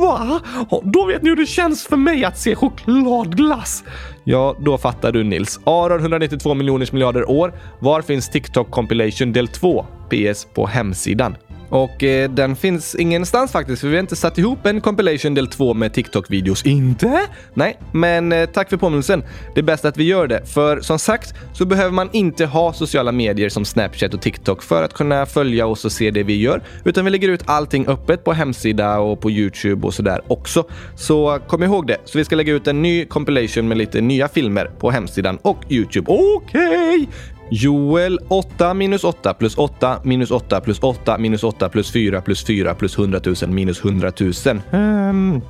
va? 0.00 0.40
Då 0.82 1.06
vet 1.06 1.22
ni 1.22 1.28
hur 1.28 1.36
det 1.36 1.46
känns 1.46 1.86
för 1.86 1.96
mig 1.96 2.24
att 2.24 2.38
se 2.38 2.54
chokladglass. 2.54 3.84
Ja, 4.24 4.56
då 4.60 4.78
fattar 4.78 5.12
du 5.12 5.24
Nils. 5.24 5.60
Aron 5.64 6.00
192 6.00 6.54
miljoners 6.54 6.92
miljarder 6.92 7.30
år. 7.30 7.54
Var 7.78 8.02
finns 8.02 8.28
TikTok 8.28 8.70
compilation 8.70 9.32
del 9.32 9.48
2? 9.48 9.86
PS 10.10 10.46
på 10.54 10.66
hemsidan. 10.66 11.36
Och 11.68 12.02
eh, 12.02 12.30
den 12.30 12.56
finns 12.56 12.94
ingenstans 12.94 13.52
faktiskt, 13.52 13.80
för 13.80 13.88
vi 13.88 13.94
har 13.94 14.00
inte 14.00 14.16
satt 14.16 14.38
ihop 14.38 14.66
en 14.66 14.80
compilation 14.80 15.34
del 15.34 15.46
2 15.46 15.74
med 15.74 15.92
TikTok-videos. 15.92 16.66
Inte? 16.66 17.20
Nej, 17.54 17.78
men 17.92 18.32
eh, 18.32 18.46
tack 18.46 18.70
för 18.70 18.76
påminnelsen. 18.76 19.24
Det 19.54 19.60
är 19.60 19.64
bäst 19.64 19.84
att 19.84 19.96
vi 19.96 20.04
gör 20.04 20.26
det, 20.26 20.46
för 20.46 20.80
som 20.80 20.98
sagt 20.98 21.34
så 21.52 21.64
behöver 21.64 21.90
man 21.90 22.10
inte 22.12 22.46
ha 22.46 22.72
sociala 22.72 23.12
medier 23.12 23.48
som 23.48 23.64
Snapchat 23.64 24.14
och 24.14 24.22
TikTok 24.22 24.62
för 24.62 24.82
att 24.82 24.94
kunna 24.94 25.26
följa 25.26 25.66
oss 25.66 25.84
och 25.84 25.92
se 25.92 26.10
det 26.10 26.22
vi 26.22 26.40
gör, 26.40 26.62
utan 26.84 27.04
vi 27.04 27.10
lägger 27.10 27.28
ut 27.28 27.42
allting 27.44 27.86
öppet 27.86 28.24
på 28.24 28.32
hemsida 28.32 28.98
och 28.98 29.20
på 29.20 29.30
Youtube 29.30 29.86
och 29.86 29.94
sådär 29.94 30.20
också. 30.28 30.64
Så 30.96 31.38
kom 31.46 31.62
ihåg 31.62 31.86
det. 31.86 31.96
Så 32.04 32.18
vi 32.18 32.24
ska 32.24 32.36
lägga 32.36 32.52
ut 32.52 32.66
en 32.66 32.82
ny 32.82 33.04
compilation 33.04 33.68
med 33.68 33.78
lite 33.78 34.00
nya 34.00 34.28
filmer 34.28 34.70
på 34.78 34.90
hemsidan 34.90 35.38
och 35.42 35.58
Youtube. 35.68 36.12
Okej! 36.12 37.00
Okay. 37.00 37.33
Joel 37.50 38.18
8 38.28 38.74
minus 38.74 39.04
8 39.04 39.34
plus 39.38 39.56
8 39.56 40.00
minus 40.04 40.30
8 40.30 40.60
plus 40.62 40.78
8 40.80 41.18
minus 41.18 41.44
8 41.44 41.70
plus 41.70 41.90
4 41.90 42.22
plus 42.24 42.44
4 42.44 42.74
plus 42.74 42.98
100 42.98 43.20
000 43.40 43.52
minus 43.52 43.80
100 43.84 44.12
000. 44.18 44.58
Um, 44.72 45.42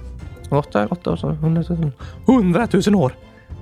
8, 0.51 0.89
8, 0.91 1.07
100 1.41 1.63
000. 1.69 1.93
100 2.27 2.69
000 2.91 3.03
år. 3.03 3.13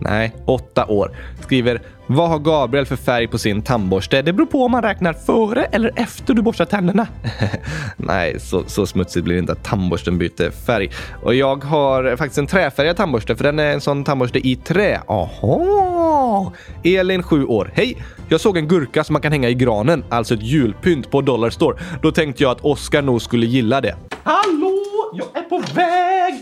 Nej, 0.02 0.32
åtta 0.46 0.86
år. 0.86 1.10
Skriver 1.42 1.80
vad 2.06 2.28
har 2.28 2.38
Gabriel 2.38 2.86
för 2.86 2.96
färg 2.96 3.26
på 3.28 3.38
sin 3.38 3.62
tandborste? 3.62 4.22
Det 4.22 4.32
beror 4.32 4.46
på 4.46 4.64
om 4.64 4.70
man 4.70 4.82
räknar 4.82 5.12
före 5.12 5.64
eller 5.64 5.92
efter 5.96 6.34
du 6.34 6.42
borstar 6.42 6.64
tänderna. 6.64 7.06
Nej, 7.96 8.40
så, 8.40 8.64
så 8.66 8.86
smutsigt 8.86 9.24
blir 9.24 9.34
det 9.34 9.38
inte 9.38 9.52
att 9.52 9.64
tandborsten 9.64 10.18
byter 10.18 10.50
färg. 10.50 10.90
Och 11.22 11.34
jag 11.34 11.64
har 11.64 12.16
faktiskt 12.16 12.38
en 12.38 12.46
träfärgad 12.46 12.96
tandborste 12.96 13.36
för 13.36 13.44
den 13.44 13.58
är 13.58 13.72
en 13.72 13.80
sån 13.80 14.04
tandborste 14.04 14.48
i 14.48 14.56
trä. 14.56 15.00
Aha! 15.06 16.52
Elin, 16.84 17.22
7 17.22 17.46
år. 17.46 17.70
Hej! 17.74 18.04
Jag 18.28 18.40
såg 18.40 18.56
en 18.56 18.68
gurka 18.68 19.04
som 19.04 19.12
man 19.12 19.22
kan 19.22 19.32
hänga 19.32 19.48
i 19.48 19.54
granen, 19.54 20.04
alltså 20.08 20.34
ett 20.34 20.42
julpynt 20.42 21.10
på 21.10 21.20
Dollarstore. 21.20 21.78
Då 22.02 22.12
tänkte 22.12 22.42
jag 22.42 22.52
att 22.52 22.60
Oskar 22.60 23.02
nog 23.02 23.22
skulle 23.22 23.46
gilla 23.46 23.80
det. 23.80 23.96
Hallå! 24.22 24.78
Jag 25.14 25.44
är 25.44 25.48
på 25.48 25.62
väg! 25.74 26.34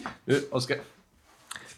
Oskar. 0.51 0.77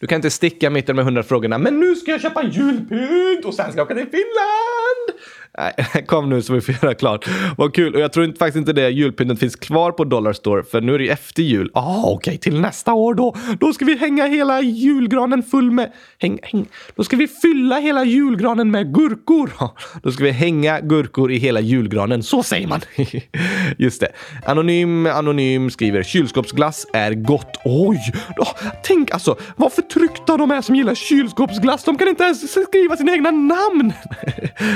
Du 0.02 0.08
kan 0.08 0.16
inte 0.16 0.30
sticka 0.30 0.70
mitten 0.70 0.96
med 0.96 1.04
hundra 1.04 1.22
frågorna. 1.22 1.58
Men 1.58 1.80
nu 1.80 1.96
ska 1.96 2.10
jag 2.10 2.20
köpa 2.20 2.42
en 2.42 2.50
julpynt 2.50 3.44
och 3.44 3.54
sen 3.54 3.72
ska 3.72 3.80
jag 3.80 3.84
åka 3.84 3.94
till 3.94 4.06
Finland! 4.10 5.20
Nej, 5.58 6.04
kom 6.06 6.28
nu 6.28 6.42
så 6.42 6.52
vi 6.52 6.60
får 6.60 6.74
göra 6.82 6.94
klart. 6.94 7.28
Vad 7.56 7.74
kul. 7.74 7.94
Och 7.94 8.00
jag 8.00 8.12
tror 8.12 8.24
inte, 8.24 8.38
faktiskt 8.38 8.56
inte 8.56 8.72
det 8.72 8.90
julpyntet 8.90 9.38
finns 9.38 9.56
kvar 9.56 9.92
på 9.92 10.04
Dollarstore 10.04 10.62
för 10.62 10.80
nu 10.80 10.94
är 10.94 10.98
det 10.98 11.04
ju 11.04 11.10
efter 11.10 11.42
jul. 11.42 11.70
Ah, 11.74 12.02
okej, 12.02 12.14
okay. 12.14 12.38
till 12.38 12.60
nästa 12.60 12.94
år 12.94 13.14
då. 13.14 13.34
Då 13.60 13.72
ska 13.72 13.84
vi 13.84 13.96
hänga 13.96 14.26
hela 14.26 14.60
julgranen 14.60 15.42
full 15.42 15.70
med... 15.70 15.92
Häng, 16.18 16.38
häng. 16.42 16.66
Då 16.96 17.04
ska 17.04 17.16
vi 17.16 17.28
fylla 17.28 17.78
hela 17.78 18.04
julgranen 18.04 18.70
med 18.70 18.94
gurkor. 18.94 19.50
Då 20.02 20.12
ska 20.12 20.24
vi 20.24 20.30
hänga 20.30 20.80
gurkor 20.80 21.32
i 21.32 21.38
hela 21.38 21.60
julgranen. 21.60 22.22
Så 22.22 22.42
säger 22.42 22.68
man. 22.68 22.80
Just 23.78 24.00
det. 24.00 24.08
Anonym, 24.46 25.06
anonym 25.06 25.70
skriver 25.70 26.02
kylskåpsglass 26.02 26.86
är 26.92 27.14
gott. 27.14 27.56
Oj! 27.64 28.12
Oh, 28.36 28.52
tänk 28.84 29.10
alltså 29.10 29.36
vad 29.56 29.72
förtryckta 29.72 30.36
de 30.36 30.50
är 30.50 30.60
som 30.60 30.76
gillar 30.76 30.94
kylskåpsglass. 30.94 31.84
De 31.84 31.98
kan 31.98 32.08
inte 32.08 32.24
ens 32.24 32.52
skriva 32.52 32.96
sina 32.96 33.12
egna 33.12 33.30
namn. 33.30 33.92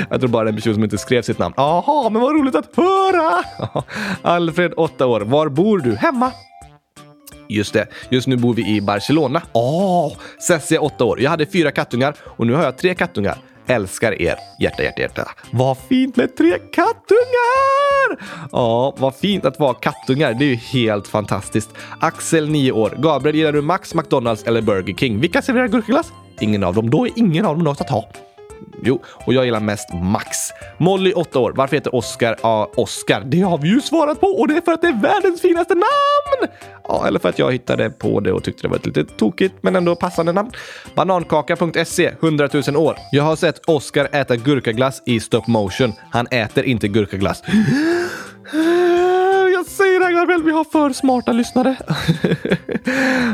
jag 0.09 0.19
tror 0.19 0.29
bara 0.29 0.51
det 0.51 0.66
person 0.67 0.73
som 0.73 0.83
inte 0.83 0.97
skrev 0.97 1.21
sitt 1.21 1.39
namn. 1.39 1.53
Jaha, 1.57 2.09
men 2.09 2.21
vad 2.21 2.35
roligt 2.35 2.55
att 2.55 2.75
höra! 2.75 3.43
Alfred, 4.21 4.73
8 4.77 5.05
år. 5.05 5.21
Var 5.21 5.49
bor 5.49 5.79
du? 5.79 5.95
Hemma. 5.95 6.31
Just 7.49 7.73
det, 7.73 7.87
just 8.09 8.27
nu 8.27 8.37
bor 8.37 8.53
vi 8.53 8.75
i 8.75 8.81
Barcelona. 8.81 9.41
Åh! 9.53 10.07
Oh, 10.07 10.17
Cessia, 10.47 10.81
8 10.81 11.05
år. 11.05 11.21
Jag 11.21 11.29
hade 11.29 11.45
fyra 11.45 11.71
kattungar 11.71 12.15
och 12.21 12.47
nu 12.47 12.53
har 12.53 12.63
jag 12.63 12.77
tre 12.77 12.95
kattungar. 12.95 13.37
Älskar 13.67 14.21
er. 14.21 14.35
Hjärta, 14.59 14.83
hjärta, 14.83 15.01
hjärta. 15.01 15.31
Vad 15.51 15.77
fint 15.77 16.15
med 16.15 16.37
tre 16.37 16.51
kattungar! 16.51 18.27
Ja, 18.51 18.95
vad 18.97 19.15
fint 19.15 19.45
att 19.45 19.59
vara 19.59 19.73
kattungar. 19.73 20.33
Det 20.33 20.45
är 20.45 20.49
ju 20.49 20.55
helt 20.55 21.07
fantastiskt. 21.07 21.69
Axel, 21.99 22.49
9 22.49 22.71
år. 22.71 22.93
Gabriel, 22.97 23.35
gillar 23.35 23.51
du 23.51 23.61
Max, 23.61 23.93
McDonalds 23.93 24.43
eller 24.43 24.61
Burger 24.61 24.93
King? 24.93 25.19
Vilka 25.19 25.41
serverar 25.41 25.67
gurkaglass? 25.67 26.11
Ingen 26.39 26.63
av 26.63 26.73
dem. 26.73 26.89
Då 26.89 27.05
är 27.05 27.11
ingen 27.15 27.45
av 27.45 27.55
dem 27.55 27.63
något 27.63 27.81
att 27.81 27.89
ha. 27.89 28.09
Jo, 28.83 29.01
och 29.05 29.33
jag 29.33 29.45
gillar 29.45 29.59
mest 29.59 29.93
Max. 29.93 30.37
Molly, 30.77 31.13
8 31.13 31.39
år. 31.39 31.53
Varför 31.55 31.75
heter 31.75 31.95
Oscar 31.95 32.35
ja, 32.41 32.71
Oscar? 32.75 33.23
Det 33.25 33.41
har 33.41 33.57
vi 33.57 33.67
ju 33.69 33.81
svarat 33.81 34.19
på 34.19 34.27
och 34.27 34.47
det 34.47 34.57
är 34.57 34.61
för 34.61 34.71
att 34.71 34.81
det 34.81 34.87
är 34.87 35.01
världens 35.01 35.41
finaste 35.41 35.73
namn! 35.73 36.53
Ja, 36.83 37.07
eller 37.07 37.19
för 37.19 37.29
att 37.29 37.39
jag 37.39 37.51
hittade 37.51 37.89
på 37.89 38.19
det 38.19 38.31
och 38.31 38.43
tyckte 38.43 38.61
det 38.61 38.67
var 38.67 38.75
ett 38.75 38.85
lite 38.85 39.03
tokigt 39.03 39.55
men 39.61 39.75
ändå 39.75 39.95
passande 39.95 40.31
namn. 40.31 40.51
Banankaka.se, 40.95 42.11
100 42.21 42.49
000 42.67 42.77
år. 42.77 42.97
Jag 43.11 43.23
har 43.23 43.35
sett 43.35 43.69
Oscar 43.69 44.09
äta 44.11 44.35
gurkaglass 44.35 45.01
i 45.05 45.19
stop 45.19 45.43
motion. 45.47 45.93
Han 46.11 46.27
äter 46.31 46.63
inte 46.63 46.87
gurkaglass. 46.87 47.43
Jag 49.53 49.65
säger 49.65 49.99
det 49.99 50.13
Gabriel, 50.13 50.43
vi 50.43 50.51
har 50.51 50.63
för 50.63 50.93
smarta 50.93 51.31
lyssnare. 51.31 51.75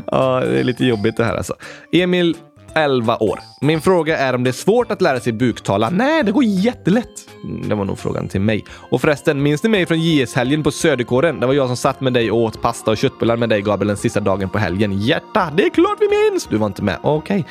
ja, 0.05 0.39
det 0.39 0.59
är 0.59 0.63
lite 0.63 0.85
jobbigt 0.85 1.17
det 1.17 1.23
här 1.23 1.35
alltså. 1.35 1.55
Emil 1.91 2.35
11 2.75 3.17
år. 3.23 3.39
Min 3.61 3.81
fråga 3.81 4.17
är 4.17 4.35
om 4.35 4.43
det 4.43 4.49
är 4.49 4.51
svårt 4.51 4.91
att 4.91 5.01
lära 5.01 5.19
sig 5.19 5.33
buktala. 5.33 5.89
Nej, 5.89 6.23
det 6.23 6.31
går 6.31 6.43
jättelätt. 6.43 7.07
Mm, 7.43 7.69
Det 7.69 7.75
var 7.75 7.85
nog 7.85 7.99
frågan 7.99 8.27
till 8.27 8.41
mig. 8.41 8.65
Och 8.71 9.01
förresten, 9.01 9.43
minns 9.43 9.63
ni 9.63 9.69
mig 9.69 9.85
från 9.85 9.99
JS-helgen 10.01 10.63
på 10.63 10.71
Söderkåren? 10.71 11.39
Det 11.39 11.45
var 11.47 11.53
jag 11.53 11.67
som 11.67 11.77
satt 11.77 12.01
med 12.01 12.13
dig 12.13 12.31
och 12.31 12.37
åt 12.37 12.61
pasta 12.61 12.91
och 12.91 12.97
köttbullar 12.97 13.37
med 13.37 13.49
dig 13.49 13.61
Gabriel 13.61 13.87
den 13.87 13.97
sista 13.97 14.19
dagen 14.19 14.49
på 14.49 14.57
helgen. 14.57 15.01
Hjärta, 15.01 15.51
det 15.57 15.63
är 15.65 15.69
klart 15.69 15.97
vi 15.99 16.07
minns! 16.31 16.45
Du 16.47 16.57
var 16.57 16.67
inte 16.67 16.83
med. 16.83 16.97
Okej. 17.03 17.45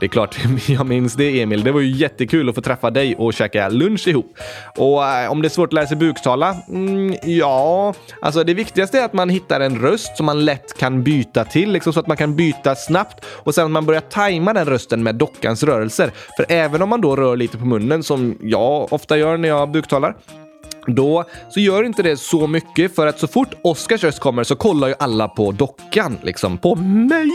Det 0.00 0.06
är 0.06 0.08
klart 0.08 0.38
jag 0.68 0.86
minns 0.86 1.14
det 1.14 1.42
Emil. 1.42 1.64
Det 1.64 1.72
var 1.72 1.80
ju 1.80 1.90
jättekul 1.90 2.48
att 2.48 2.54
få 2.54 2.60
träffa 2.60 2.90
dig 2.90 3.16
och 3.16 3.34
käka 3.34 3.68
lunch 3.68 4.08
ihop. 4.08 4.38
Och 4.76 5.06
eh, 5.06 5.32
om 5.32 5.42
det 5.42 5.48
är 5.48 5.50
svårt 5.50 5.68
att 5.68 5.72
lära 5.72 5.86
sig 5.86 5.96
buktala? 5.96 6.56
Mm, 6.68 7.16
ja, 7.22 7.94
alltså 8.22 8.44
det 8.44 8.54
viktigaste 8.54 8.98
är 8.98 9.04
att 9.04 9.12
man 9.12 9.28
hittar 9.28 9.60
en 9.60 9.78
röst 9.78 10.16
som 10.16 10.26
man 10.26 10.44
lätt 10.44 10.78
kan 10.78 11.02
byta 11.02 11.44
till, 11.44 11.72
liksom 11.72 11.92
så 11.92 12.00
att 12.00 12.06
man 12.06 12.16
kan 12.16 12.36
byta 12.36 12.74
snabbt 12.74 13.24
och 13.24 13.54
sen 13.54 13.64
att 13.64 13.70
man 13.70 13.86
börjar 13.86 14.00
tajma 14.00 14.52
den 14.52 14.66
rösten 14.66 15.02
med 15.02 15.14
dockans 15.14 15.62
rörelser. 15.62 16.12
För 16.36 16.46
även 16.48 16.82
om 16.82 16.88
man 16.88 17.00
då 17.00 17.16
rör 17.16 17.36
lite 17.36 17.58
på 17.58 17.64
munnen 17.64 18.02
som 18.02 18.38
jag 18.42 18.92
ofta 18.92 19.18
gör 19.18 19.36
när 19.36 19.48
jag 19.48 19.70
buktalar 19.70 20.14
då 20.94 21.24
så 21.50 21.60
gör 21.60 21.84
inte 21.84 22.02
det 22.02 22.16
så 22.16 22.46
mycket 22.46 22.94
för 22.94 23.06
att 23.06 23.18
så 23.18 23.26
fort 23.26 23.54
Oscars 23.62 24.04
röst 24.04 24.20
kommer 24.20 24.44
så 24.44 24.56
kollar 24.56 24.88
ju 24.88 24.94
alla 24.98 25.28
på 25.28 25.52
dockan, 25.52 26.18
liksom 26.22 26.58
på 26.58 26.74
mig. 26.74 27.30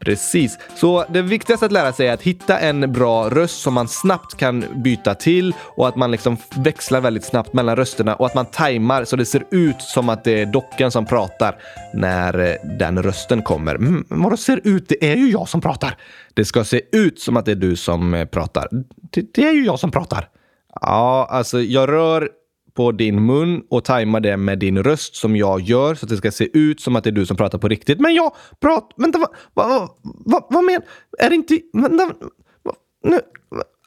Precis, 0.00 0.58
så 0.76 1.04
det 1.08 1.22
viktigaste 1.22 1.66
att 1.66 1.72
lära 1.72 1.92
sig 1.92 2.06
är 2.06 2.12
att 2.14 2.22
hitta 2.22 2.58
en 2.58 2.92
bra 2.92 3.30
röst 3.30 3.60
som 3.60 3.74
man 3.74 3.88
snabbt 3.88 4.36
kan 4.36 4.64
byta 4.74 5.14
till 5.14 5.54
och 5.60 5.88
att 5.88 5.96
man 5.96 6.10
liksom 6.10 6.36
växlar 6.56 7.00
väldigt 7.00 7.24
snabbt 7.24 7.52
mellan 7.52 7.76
rösterna 7.76 8.14
och 8.14 8.26
att 8.26 8.34
man 8.34 8.46
tajmar 8.46 9.04
så 9.04 9.16
det 9.16 9.24
ser 9.24 9.44
ut 9.50 9.82
som 9.82 10.08
att 10.08 10.24
det 10.24 10.40
är 10.40 10.46
dockan 10.46 10.90
som 10.90 11.06
pratar 11.06 11.58
när 11.94 12.38
eh, 12.38 12.54
den 12.78 13.02
rösten 13.02 13.42
kommer. 13.42 13.74
Mm, 13.74 14.04
vadå 14.08 14.36
ser 14.36 14.60
ut? 14.64 14.88
Det 14.88 15.12
är 15.12 15.16
ju 15.16 15.30
jag 15.30 15.48
som 15.48 15.60
pratar. 15.60 15.96
Det 16.34 16.44
ska 16.44 16.64
se 16.64 16.80
ut 16.92 17.20
som 17.20 17.36
att 17.36 17.44
det 17.44 17.50
är 17.50 17.56
du 17.56 17.76
som 17.76 18.14
eh, 18.14 18.24
pratar. 18.24 18.68
Det, 19.10 19.34
det 19.34 19.48
är 19.48 19.52
ju 19.52 19.64
jag 19.64 19.80
som 19.80 19.90
pratar. 19.90 20.28
Ja, 20.80 21.28
alltså 21.30 21.60
jag 21.60 21.88
rör 21.88 22.28
på 22.76 22.92
din 22.92 23.26
mun 23.26 23.62
och 23.70 23.84
tajmar 23.84 24.20
det 24.20 24.36
med 24.36 24.58
din 24.58 24.82
röst 24.82 25.16
som 25.16 25.36
jag 25.36 25.60
gör 25.60 25.94
så 25.94 26.06
att 26.06 26.10
det 26.10 26.16
ska 26.16 26.30
se 26.30 26.58
ut 26.58 26.80
som 26.80 26.96
att 26.96 27.04
det 27.04 27.10
är 27.10 27.12
du 27.12 27.26
som 27.26 27.36
pratar 27.36 27.58
på 27.58 27.68
riktigt. 27.68 28.00
Men 28.00 28.14
jag 28.14 28.32
pratar... 28.60 29.02
Vänta, 29.02 29.18
vad 29.18 29.28
va, 29.54 29.96
va, 30.04 30.18
va, 30.24 30.46
vad? 30.50 30.70
Är 31.18 31.28
det 31.28 31.34
inte... 31.34 31.60
Vänta, 31.72 32.06
va, 32.62 32.72
nu... 33.04 33.16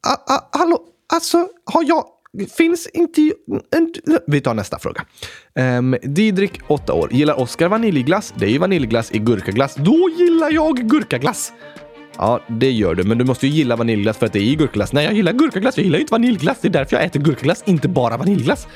A, 0.07 0.33
a, 0.33 0.57
hallå? 0.57 0.79
Alltså, 1.13 1.47
har 1.65 1.83
jag... 1.83 2.03
Finns 2.57 2.87
inte... 2.87 3.31
En, 3.75 3.93
vi 4.27 4.41
tar 4.41 4.53
nästa 4.53 4.79
fråga. 4.79 5.05
Um, 5.55 5.95
Didrik, 6.03 6.61
8 6.67 6.93
år. 6.93 7.13
Gillar 7.13 7.39
Oskar 7.39 7.67
vaniljglass? 7.67 8.33
Det 8.37 8.45
är 8.45 8.49
ju 8.49 8.57
vaniljglass 8.57 9.11
i 9.11 9.19
gurkaglass. 9.19 9.75
Då 9.75 10.09
gillar 10.17 10.51
jag 10.51 10.77
gurkaglass! 10.77 11.53
Ja, 12.21 12.39
det 12.47 12.71
gör 12.71 12.95
du, 12.95 13.03
men 13.03 13.17
du 13.17 13.25
måste 13.25 13.47
ju 13.47 13.53
gilla 13.53 13.75
vaniljglass 13.75 14.17
för 14.17 14.25
att 14.25 14.33
det 14.33 14.39
är 14.39 14.43
i 14.43 14.55
gurkaglass. 14.55 14.93
Nej, 14.93 15.05
jag 15.05 15.13
gillar 15.13 15.33
gurkaglass. 15.33 15.77
Jag 15.77 15.83
gillar 15.83 15.97
ju 15.97 16.01
inte 16.01 16.11
vaniljglass. 16.11 16.57
Det 16.61 16.67
är 16.67 16.69
därför 16.69 16.95
jag 16.95 17.05
äter 17.05 17.19
gurkaglass, 17.19 17.63
inte 17.65 17.87
bara 17.87 18.17
vaniljglass. 18.17 18.67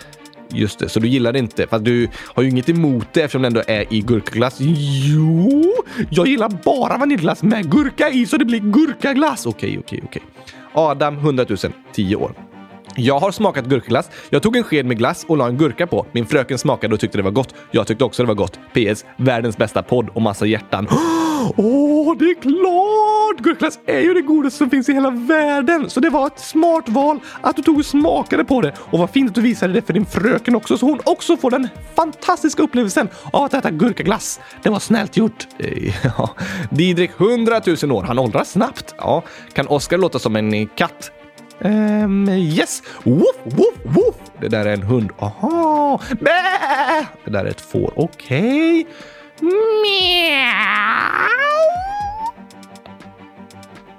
Just 0.50 0.80
det, 0.80 0.90
så 0.90 1.00
du 1.00 1.08
gillar 1.08 1.34
det 1.34 1.40
inte. 1.40 1.68
Fast 1.68 1.86
du 1.86 2.10
har 2.18 2.44
ju 2.44 2.50
inget 2.50 2.70
emot 2.70 3.08
det 3.14 3.22
eftersom 3.22 3.42
det 3.42 3.48
ändå 3.48 3.62
är 3.68 3.94
i 3.94 4.02
gurkaglass. 4.02 4.58
Jo, 4.60 5.74
jag 6.10 6.28
gillar 6.28 6.50
bara 6.50 6.98
vaniljglass 6.98 7.44
med 7.44 7.72
gurka 7.72 8.10
i 8.10 8.26
så 8.26 8.38
det 8.38 8.46
blir 8.46 8.60
gurkaglass. 8.60 9.46
Okej, 9.46 9.80
okej, 9.80 10.02
okej. 10.04 10.22
Adam, 10.74 11.18
100 11.18 11.46
000, 11.50 11.58
10 11.94 12.16
år. 12.16 12.32
Jag 12.96 13.20
har 13.20 13.32
smakat 13.32 13.66
gurkaglass. 13.66 14.10
Jag 14.30 14.44
tog 14.44 14.56
en 14.56 14.64
sked 14.64 14.86
med 14.86 14.98
glass 14.98 15.26
och 15.28 15.38
la 15.38 15.48
en 15.48 15.58
gurka 15.58 15.88
på. 15.88 16.06
Min 16.12 16.26
fröken 16.26 16.58
smakade 16.58 16.94
och 16.94 17.00
tyckte 17.00 17.18
det 17.18 17.24
var 17.24 17.32
gott. 17.32 17.56
Jag 17.72 17.88
tyckte 17.88 18.04
också 18.04 18.24
det 18.24 18.28
var 18.28 18.36
gott. 18.36 18.60
PS. 18.74 19.06
Världens 19.18 19.58
bästa 19.58 19.84
podd 19.84 20.10
och 20.14 20.22
massa 20.22 20.46
hjärtan. 20.46 20.88
Åh, 21.58 21.66
oh, 21.66 22.18
det 22.18 22.26
är 22.26 22.42
klart! 22.42 23.44
Gurkaglass 23.44 23.80
är 23.86 24.00
ju 24.00 24.14
det 24.14 24.22
godaste 24.22 24.58
som 24.58 24.70
finns 24.70 24.90
i 24.90 24.94
hela 24.94 25.10
världen. 25.10 25.90
Så 25.90 26.00
det 26.00 26.10
var 26.10 26.28
ett 26.28 26.40
smart 26.40 26.90
val 26.90 27.20
att 27.42 27.56
du 27.56 27.62
tog 27.62 27.78
och 27.78 27.86
smakade 27.86 28.46
på 28.46 28.62
det. 28.62 28.74
Och 28.78 29.00
vad 29.00 29.10
fint 29.10 29.30
att 29.30 29.36
du 29.36 29.42
visade 29.42 29.74
det 29.74 29.82
för 29.82 29.94
din 29.94 30.06
fröken 30.06 30.56
också 30.56 30.78
så 30.78 30.86
hon 30.86 31.00
också 31.04 31.38
får 31.38 31.52
den 31.52 31.70
fantastiska 31.96 32.64
upplevelsen 32.64 33.10
av 33.32 33.44
att 33.44 33.54
äta 33.54 33.72
gurkaglass. 33.72 34.40
Det 34.64 34.70
var 34.70 34.80
snällt 34.80 35.18
gjort. 35.18 35.48
Eh, 35.58 36.06
ja. 36.18 36.30
Didrik, 36.72 37.12
100 37.18 37.62
000 37.84 37.92
år. 37.92 38.04
Han 38.04 38.20
åldras 38.20 38.52
snabbt. 38.52 38.96
Ja. 38.98 39.24
Kan 39.54 39.68
Oskar 39.68 39.98
låta 39.98 40.20
som 40.20 40.36
en 40.36 40.68
katt? 40.68 41.12
Um, 41.64 42.30
yes! 42.30 42.82
Woof, 43.04 43.36
woof, 43.44 43.76
woof! 43.84 44.16
Det 44.42 44.48
där 44.48 44.66
är 44.66 44.74
en 44.74 44.84
hund. 44.84 45.12
Aha! 45.20 46.00
Bä! 46.20 47.08
Det 47.26 47.32
där 47.32 47.46
är 47.46 47.50
ett 47.50 47.62
får. 47.62 47.94
Okej. 47.96 48.88
Miau! 49.42 50.54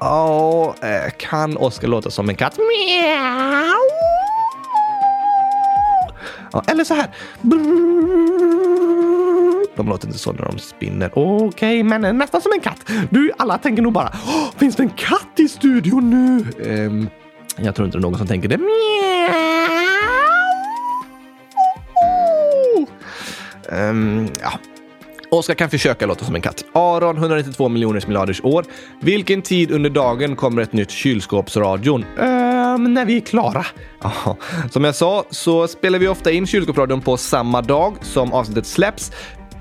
Ja, 0.01 0.75
eh, 0.83 1.11
kan 1.19 1.57
Oskar 1.57 1.89
låta 1.89 2.11
som 2.11 2.29
en 2.29 2.35
katt? 2.37 2.59
Miau! 2.59 3.81
Ja, 6.53 6.62
eller 6.67 6.85
så 6.85 6.95
här. 6.95 7.07
De 9.77 9.89
låter 9.89 10.07
inte 10.07 10.19
så 10.19 10.33
när 10.33 10.45
de 10.45 10.59
spinner. 10.59 11.11
Okej, 11.15 11.83
men 11.83 12.19
nästan 12.19 12.41
som 12.43 12.53
en 12.53 12.61
katt. 12.61 12.91
Du, 13.11 13.33
alla 13.39 13.59
tänker 13.59 13.83
nog 13.83 13.93
bara 13.93 14.12
"Åh, 14.27 14.47
Finns 14.57 14.77
det 14.77 14.83
en 14.83 14.91
katt 14.91 15.29
i 15.37 15.49
studion 15.49 16.11
nu? 16.11 16.45
Um, 16.87 17.09
jag 17.57 17.75
tror 17.75 17.87
inte 17.87 17.99
det 17.99 18.01
är 18.01 18.03
någon 18.03 18.19
som 18.19 18.27
tänker 18.27 18.49
det. 18.49 18.57
Um, 18.57 18.65
Ehm, 23.69 24.29
ja. 24.41 24.53
Oskar 25.31 25.55
kan 25.55 25.71
försöka 25.71 26.07
låta 26.07 26.25
som 26.25 26.35
en 26.35 26.41
katt. 26.41 26.65
Aron, 26.73 27.17
192 27.17 27.69
miljoners 27.69 28.07
miljarders 28.07 28.45
år. 28.45 28.65
Vilken 29.01 29.43
tid 29.43 29.71
under 29.71 29.91
dagen 29.91 30.37
kommer 30.37 30.63
ett 30.63 30.73
nytt 30.73 30.91
kylskåpsradion? 30.91 32.05
Ehm, 32.21 32.95
när 32.95 33.05
vi 33.05 33.17
är 33.17 33.21
klara. 33.21 33.67
Som 34.71 34.85
jag 34.85 34.95
sa 34.95 35.25
så 35.31 35.69
spelar 35.69 35.99
vi 35.99 36.09
ofta 36.09 36.31
in 36.31 36.47
kylskåpsradion 36.47 37.01
på 37.01 37.17
samma 37.17 37.63
dag 37.63 37.97
som 38.03 38.33
avsnittet 38.33 38.67
släpps. 38.67 39.13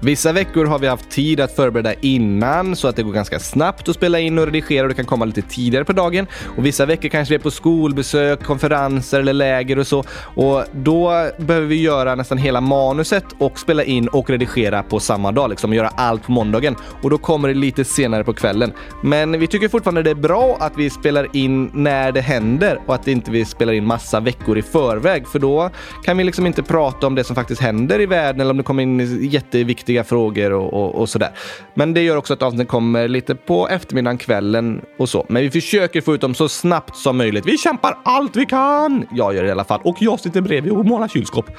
Vissa 0.04 0.32
veckor 0.32 0.66
har 0.66 0.80
vi 0.80 0.88
haft 0.88 1.10
tid 1.10 1.40
att 1.40 1.56
förbereda 1.56 1.94
innan 1.94 2.76
så 2.76 2.88
att 2.88 2.96
det 2.96 3.04
går 3.04 3.12
ganska 3.12 3.40
snabbt 3.40 3.90
att 3.90 3.96
spela 3.96 4.20
in 4.20 4.40
och 4.40 4.46
redigera 4.46 4.84
och 4.84 4.90
det 4.90 4.96
kan 4.96 5.06
komma 5.06 5.26
lite 5.26 5.42
tidigare 5.42 5.86
på 5.86 5.94
dagen. 5.94 6.28
Och 6.58 6.66
vissa 6.66 6.86
veckor 6.86 7.10
kanske 7.10 7.32
vi 7.32 7.36
är 7.36 7.40
på 7.40 7.52
skolbesök, 7.52 8.44
konferenser 8.44 9.20
eller 9.20 9.34
läger 9.34 9.80
och 9.80 9.88
så. 9.88 10.04
Och 10.36 10.64
då 10.72 11.30
behöver 11.38 11.68
vi 11.68 11.82
göra 11.82 12.16
nästan 12.16 12.38
hela 12.38 12.62
manuset 12.62 13.26
och 13.38 13.60
spela 13.60 13.84
in 13.84 14.08
och 14.08 14.30
redigera 14.30 14.84
på 14.84 15.00
samma 15.00 15.32
dag, 15.32 15.50
liksom 15.50 15.74
göra 15.74 15.88
allt 15.88 16.24
på 16.24 16.32
måndagen. 16.32 16.76
Och 17.02 17.10
då 17.10 17.18
kommer 17.18 17.48
det 17.48 17.54
lite 17.54 17.86
senare 17.86 18.24
på 18.24 18.34
kvällen. 18.34 18.72
Men 19.04 19.40
vi 19.40 19.48
tycker 19.48 19.68
fortfarande 19.68 20.04
det 20.04 20.10
är 20.10 20.16
bra 20.16 20.58
att 20.60 20.78
vi 20.78 20.90
spelar 20.90 21.28
in 21.36 21.72
när 21.74 22.12
det 22.12 22.22
händer 22.22 22.80
och 22.86 22.96
att 22.96 23.08
inte 23.08 23.32
vi 23.32 23.46
spelar 23.46 23.74
in 23.74 23.86
massa 23.86 24.20
veckor 24.20 24.58
i 24.58 24.62
förväg, 24.62 25.28
för 25.28 25.40
då 25.40 25.70
kan 26.04 26.18
vi 26.18 26.24
liksom 26.24 26.48
inte 26.48 26.64
prata 26.64 27.08
om 27.08 27.16
det 27.16 27.24
som 27.24 27.36
faktiskt 27.36 27.62
händer 27.62 28.02
i 28.02 28.06
världen 28.06 28.42
eller 28.42 28.52
om 28.52 28.58
det 28.58 28.64
kommer 28.64 28.84
in 28.84 29.30
jätteviktiga 29.30 29.93
frågor 30.02 30.54
och, 30.54 30.74
och, 30.74 30.96
och 30.96 31.10
sådär. 31.10 31.32
Men 31.74 31.94
det 31.94 32.02
gör 32.02 32.18
också 32.18 32.34
att 32.34 32.42
avsnittet 32.42 32.68
kommer 32.68 33.08
lite 33.08 33.36
på 33.36 33.70
eftermiddagen, 33.70 34.18
kvällen 34.18 34.82
och 34.98 35.10
så. 35.10 35.26
Men 35.30 35.42
vi 35.42 35.52
försöker 35.52 36.02
få 36.02 36.16
ut 36.16 36.22
dem 36.22 36.36
så 36.36 36.50
snabbt 36.50 36.96
som 36.96 37.18
möjligt. 37.18 37.46
Vi 37.46 37.58
kämpar 37.58 37.98
allt 38.06 38.36
vi 38.36 38.46
kan! 38.46 39.08
Jag 39.12 39.36
gör 39.36 39.44
det 39.44 39.50
i 39.50 39.52
alla 39.52 39.64
fall. 39.64 39.82
Och 39.84 39.98
jag 40.00 40.20
sitter 40.20 40.42
bredvid 40.42 40.72
och 40.72 40.86
målar 40.86 41.08
kylskåp. 41.08 41.50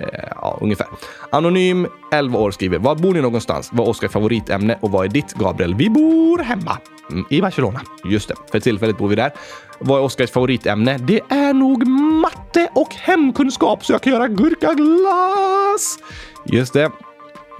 Eh, 0.00 0.28
ja, 0.30 0.58
ungefär. 0.60 0.86
Anonym, 1.30 1.86
11 2.12 2.38
år, 2.38 2.50
skriver 2.50 2.78
Var 2.78 2.94
bor 2.94 3.14
ni 3.14 3.20
någonstans? 3.20 3.70
Vad 3.72 3.86
är 3.86 3.90
Oskars 3.90 4.10
favoritämne 4.10 4.78
och 4.80 4.90
vad 4.90 5.04
är 5.04 5.08
ditt, 5.08 5.34
Gabriel? 5.34 5.74
Vi 5.74 5.90
bor 5.90 6.38
hemma. 6.38 6.78
Mm, 7.10 7.24
I 7.30 7.40
Barcelona. 7.40 7.80
Just 8.04 8.28
det, 8.28 8.34
för 8.52 8.60
tillfället 8.60 8.98
bor 8.98 9.08
vi 9.08 9.16
där. 9.16 9.32
Vad 9.78 9.98
är 9.98 10.04
Oskars 10.04 10.30
favoritämne? 10.30 10.98
Det 10.98 11.20
är 11.28 11.54
nog 11.54 11.86
matte 11.86 12.68
och 12.74 12.94
hemkunskap 12.94 13.84
så 13.84 13.92
jag 13.92 14.02
kan 14.02 14.12
göra 14.12 14.28
gurkaglass. 14.28 15.98
Just 16.44 16.72
det. 16.72 16.90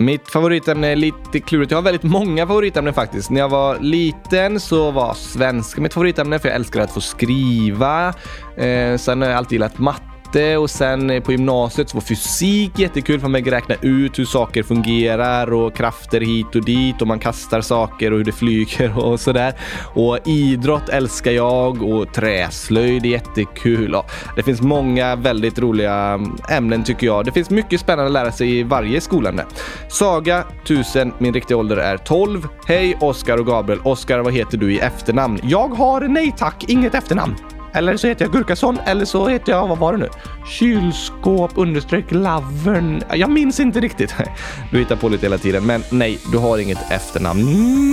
Mitt 0.01 0.29
favoritämne 0.29 0.87
är 0.87 0.97
lite 0.97 1.41
klurigt. 1.41 1.71
Jag 1.71 1.79
har 1.79 1.83
väldigt 1.83 2.03
många 2.03 2.47
favoritämnen 2.47 2.95
faktiskt. 2.95 3.31
När 3.31 3.41
jag 3.41 3.49
var 3.49 3.79
liten 3.79 4.61
så 4.61 4.91
var 4.91 5.15
svenska 5.15 5.81
mitt 5.81 5.95
favoritämne 5.95 6.39
för 6.39 6.49
jag 6.49 6.57
älskade 6.57 6.85
att 6.85 6.93
få 6.93 7.01
skriva. 7.01 8.09
Eh, 8.57 8.97
sen 8.97 9.23
har 9.23 9.29
jag 9.29 9.39
alltid 9.39 9.53
gillat 9.53 9.79
matte 9.79 10.08
matte 10.29 10.57
och 10.57 10.71
sen 10.71 11.11
eh, 11.11 11.23
på 11.23 11.33
gymnasiet 11.33 11.89
så 11.89 11.97
var 11.97 12.03
fysik 12.03 12.79
jättekul 12.79 13.21
för 13.21 13.29
man 13.29 13.45
kan 13.45 13.51
räkna 13.51 13.75
ut 13.83 14.19
hur 14.19 14.25
saker 14.25 14.63
fungerar 14.63 15.53
och 15.53 15.77
krafter 15.77 16.21
hit 16.21 16.57
och 16.57 16.65
dit 16.65 17.03
och 17.03 17.09
man 17.09 17.19
kastar 17.19 17.61
saker 17.61 18.13
och 18.13 18.19
hur 18.19 18.25
det 18.25 18.33
flyger 18.33 18.99
och 18.99 19.21
sådär. 19.21 19.55
Och 19.95 20.19
idrott 20.25 20.89
älskar 20.89 21.31
jag 21.31 21.83
och 21.83 22.13
träslöjd 22.13 23.07
är 23.07 23.11
jättekul. 23.11 23.91
Ja, 23.93 24.05
det 24.37 24.43
finns 24.43 24.61
många 24.61 25.17
väldigt 25.17 25.59
roliga 25.59 26.21
ämnen 26.49 26.85
tycker 26.85 27.07
jag. 27.07 27.25
Det 27.25 27.33
finns 27.33 27.51
mycket 27.51 27.81
spännande 27.81 28.07
att 28.07 28.13
lära 28.13 28.33
sig 28.33 28.59
i 28.59 28.63
varje 28.63 29.01
skolämne. 29.01 29.45
Saga 29.89 30.45
1000, 30.65 31.13
min 31.19 31.35
riktiga 31.35 31.57
ålder 31.57 31.77
är 31.77 31.97
12. 31.97 32.49
Hej 32.67 32.97
Oskar 33.01 33.39
och 33.39 33.47
Gabriel. 33.47 33.81
Oskar, 33.85 34.19
vad 34.19 34.33
heter 34.33 34.59
du 34.59 34.75
i 34.75 34.79
efternamn? 34.79 35.41
Jag 35.43 35.69
har 35.69 36.01
nej 36.01 36.35
tack, 36.39 36.65
inget 36.69 36.95
efternamn. 36.95 37.58
Eller 37.75 37.97
så 37.97 38.07
heter 38.07 38.25
jag 38.25 38.33
Gurkason, 38.33 38.79
eller 38.87 39.05
så 39.05 39.29
heter 39.29 39.53
jag, 39.53 39.69
vad 39.69 39.79
var 39.79 39.93
det 39.93 39.99
nu? 39.99 40.09
Kylskåp 40.49 41.51
understreck 41.55 42.05
lavern. 42.11 43.03
Jag 43.15 43.31
minns 43.31 43.61
inte 43.61 43.81
riktigt. 43.81 44.15
Du 44.71 44.79
hittar 44.79 44.97
på 44.97 45.09
lite 45.09 45.27
hela 45.27 45.39
tiden, 45.39 45.67
men 45.67 45.83
nej, 45.91 46.19
du 46.33 46.39
har 46.39 46.59
inget 46.59 46.93
efternamn. 46.93 47.43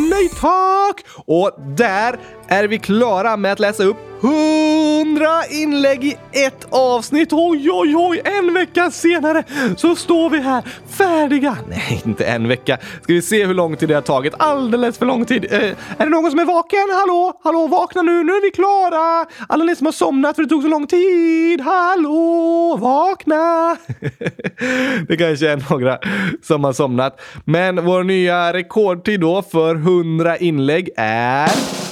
Nej 0.10 0.30
tack! 0.30 1.06
Och 1.26 1.52
där 1.78 2.20
är 2.48 2.68
vi 2.68 2.80
klara 2.80 3.38
med 3.38 3.52
att 3.52 3.60
läsa 3.60 3.84
upp 3.84 3.98
100 4.26 5.46
inlägg 5.50 6.04
i 6.04 6.18
ett 6.32 6.68
avsnitt. 6.70 7.34
Oj, 7.34 7.72
oj, 7.72 7.96
oj, 7.96 8.22
en 8.26 8.54
vecka 8.54 8.92
senare 8.92 9.44
så 9.78 9.96
står 9.96 10.30
vi 10.30 10.40
här 10.40 10.64
färdiga. 10.90 11.58
Nej, 11.70 12.02
inte 12.06 12.26
en 12.26 12.48
vecka. 12.48 12.78
Ska 13.04 13.14
vi 13.14 13.22
se 13.22 13.46
hur 13.46 13.54
lång 13.54 13.76
tid 13.76 13.90
det 13.90 13.96
har 13.96 14.02
tagit? 14.02 14.34
Alldeles 14.38 14.98
för 14.98 15.06
lång 15.06 15.26
tid. 15.26 15.46
Eh, 15.52 15.62
är 15.62 15.76
det 15.98 16.10
någon 16.10 16.32
som 16.32 16.40
är 16.40 16.46
vaken? 16.46 17.00
Hallå, 17.00 17.40
hallå, 17.44 17.68
vakna 17.68 18.02
nu. 18.02 18.24
Nu 18.24 18.34
är 18.34 18.42
vi 18.42 18.52
klara. 18.52 19.26
Alla 19.50 19.64
ni 19.64 19.76
som 19.76 19.86
har 19.86 19.92
somnat 19.92 20.36
för 20.36 20.44
det 20.44 20.50
tog 20.50 20.64
så 20.64 20.68
lång 20.68 20.88
tid. 20.88 21.62
Hallå, 21.62 22.78
vakna. 22.82 23.78
det 25.08 25.18
kanske 25.18 25.52
är 25.52 25.72
några 25.72 25.98
som 26.44 26.64
har 26.64 26.74
somnat. 26.74 27.22
Men 27.46 27.86
vår 27.86 28.04
nya 28.04 28.54
rekordtid 28.54 29.20
då 29.20 29.42
för 29.42 29.76
100 29.76 30.38
inlägg 30.38 30.90
är 30.98 31.85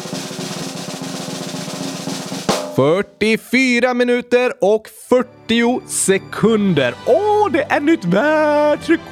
44 2.76 3.93
minuter 3.93 4.51
och 4.61 4.88
40 5.09 5.88
sekunder. 5.88 6.93
Åh, 7.05 7.51
det 7.51 7.63
är 7.69 7.80
nytt 7.80 8.05
världsrekord! 8.05 9.03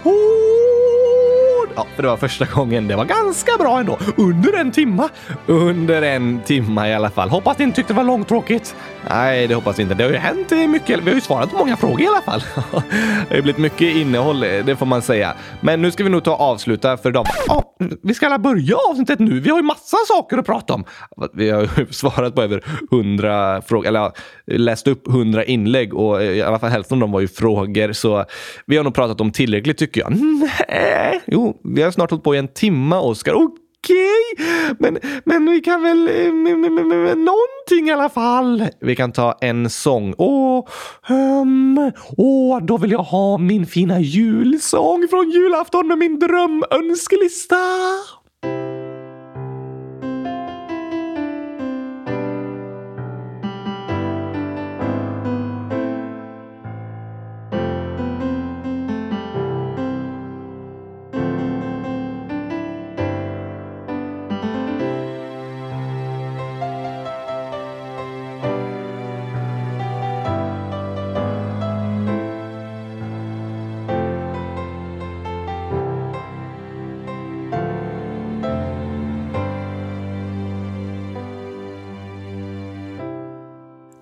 Ja, 1.75 1.85
för 1.95 2.03
det 2.03 2.09
var 2.09 2.17
första 2.17 2.45
gången. 2.45 2.87
Det 2.87 2.95
var 2.95 3.05
ganska 3.05 3.57
bra 3.59 3.79
ändå. 3.79 3.97
Under 4.17 4.53
en 4.53 4.71
timma. 4.71 5.09
Under 5.47 6.01
en 6.01 6.41
timma 6.45 6.89
i 6.89 6.93
alla 6.93 7.09
fall. 7.09 7.29
Hoppas 7.29 7.57
ni 7.57 7.63
inte 7.63 7.75
tyckte 7.75 7.93
det 7.93 7.97
var 7.97 8.03
långtråkigt. 8.03 8.75
Nej, 9.09 9.47
det 9.47 9.55
hoppas 9.55 9.79
vi 9.79 9.83
inte. 9.83 9.95
Det 9.95 10.03
har 10.03 10.11
ju 10.11 10.17
hänt 10.17 10.51
mycket. 10.51 10.99
Vi 11.03 11.09
har 11.09 11.15
ju 11.15 11.21
svarat 11.21 11.51
på 11.51 11.57
många 11.57 11.77
frågor 11.77 12.01
i 12.01 12.07
alla 12.07 12.21
fall. 12.21 12.43
det 13.29 13.35
har 13.35 13.41
blivit 13.41 13.57
mycket 13.57 13.95
innehåll, 13.95 14.39
det 14.39 14.75
får 14.79 14.85
man 14.85 15.01
säga. 15.01 15.33
Men 15.61 15.81
nu 15.81 15.91
ska 15.91 16.03
vi 16.03 16.09
nog 16.09 16.23
ta 16.23 16.31
och 16.31 16.41
avsluta 16.41 16.97
för 16.97 17.09
idag. 17.09 17.25
Oh 17.49 17.70
vi 18.03 18.13
ska 18.13 18.25
alla 18.25 18.39
börja 18.39 18.75
avsnittet 18.89 19.19
nu. 19.19 19.39
Vi 19.39 19.49
har 19.49 19.57
ju 19.57 19.63
massa 19.63 19.97
saker 20.07 20.37
att 20.37 20.45
prata 20.45 20.73
om. 20.73 20.85
Vi 21.33 21.49
har 21.49 21.61
ju 21.61 21.85
svarat 21.91 22.35
på 22.35 22.41
över 22.41 22.63
hundra 22.91 23.61
frågor, 23.61 23.87
eller 23.87 24.11
läst 24.45 24.87
upp 24.87 25.07
hundra 25.07 25.45
inlägg 25.45 25.93
och 25.93 26.21
eh, 26.21 26.31
i 26.31 26.41
alla 26.41 26.59
fall 26.59 26.69
hälften 26.69 26.95
av 26.95 26.99
dem 26.99 27.11
var 27.11 27.19
ju 27.19 27.27
frågor. 27.27 27.91
Så 27.93 28.25
vi 28.65 28.77
har 28.77 28.83
nog 28.83 28.93
pratat 28.93 29.21
om 29.21 29.31
tillräckligt 29.31 29.77
tycker 29.77 30.01
jag. 30.01 30.11
Nej, 30.69 31.21
jo, 31.27 31.61
vi 31.63 31.81
har 31.81 31.91
snart 31.91 32.09
hållit 32.11 32.23
på 32.23 32.35
i 32.35 32.37
en 32.37 32.47
timme 32.47 32.95
Oskar. 32.95 33.33
Oh, 33.33 33.49
okej, 33.83 34.45
men, 34.79 34.99
men 35.25 35.45
vi 35.51 35.61
kan 35.61 35.83
väl 35.83 36.07
eh, 36.07 37.15
någonting 37.15 37.87
i 37.87 37.91
alla 37.91 38.09
fall. 38.09 38.67
Vi 38.79 38.95
kan 38.95 39.11
ta 39.11 39.37
en 39.41 39.69
sång. 39.69 40.13
Åh, 40.17 40.67
um, 41.09 41.91
åh, 42.17 42.61
då 42.61 42.77
vill 42.77 42.91
jag 42.91 43.03
ha 43.03 43.37
min 43.37 43.65
fina 43.65 43.99
julsång 43.99 45.07
från 45.09 45.29
julafton 45.31 45.87
med 45.87 45.97
min 45.97 46.19
drömönskelista. 46.19 47.55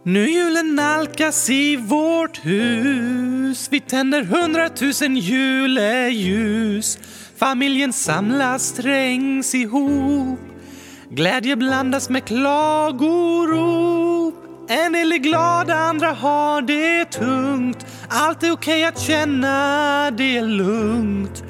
Nu 0.09 0.29
julen 0.29 0.75
nalkas 0.75 1.49
i 1.49 1.75
vårt 1.75 2.45
hus. 2.45 3.67
Vi 3.71 3.79
tänder 3.79 4.23
hundratusen 4.23 5.17
juleljus. 5.17 6.97
Familjen 7.37 7.93
samlas, 7.93 8.71
trängs 8.71 9.55
ihop. 9.55 10.39
Glädje 11.09 11.55
blandas 11.55 12.09
med 12.09 12.25
klagorop. 12.25 13.05
En 14.69 14.93
del 14.93 15.11
är 15.11 15.17
glada, 15.17 15.75
andra 15.75 16.11
har 16.11 16.61
det 16.61 17.05
tungt. 17.05 17.85
Allt 18.07 18.43
är 18.43 18.51
okej 18.51 18.85
att 18.85 18.99
känna, 18.99 20.11
det 20.11 20.37
är 20.37 20.45
lugnt. 20.45 21.43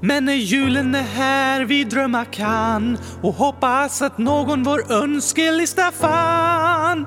Men 0.00 0.24
när 0.24 0.34
julen 0.34 0.94
är 0.94 1.02
här 1.02 1.64
vi 1.64 1.84
drömma 1.84 2.24
kan 2.24 2.98
och 3.22 3.34
hoppas 3.34 4.02
att 4.02 4.18
någon 4.18 4.62
vår 4.62 4.92
önskelista 4.92 5.90
fann 5.90 7.06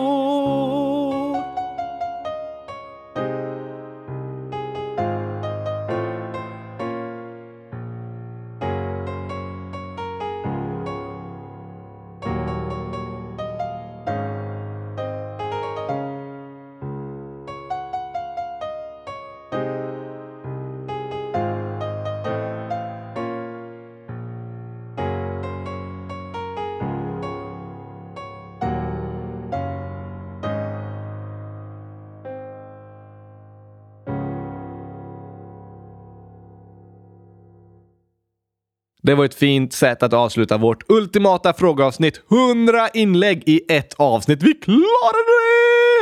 Det 39.11 39.15
var 39.15 39.25
ett 39.25 39.35
fint 39.35 39.73
sätt 39.73 40.03
att 40.03 40.13
avsluta 40.13 40.57
vårt 40.57 40.91
ultimata 40.91 41.53
frågeavsnitt. 41.53 42.21
100 42.31 42.89
inlägg 42.93 43.43
i 43.45 43.61
ett 43.67 43.93
avsnitt. 43.97 44.43
Vi 44.43 44.53
klarade 44.53 45.31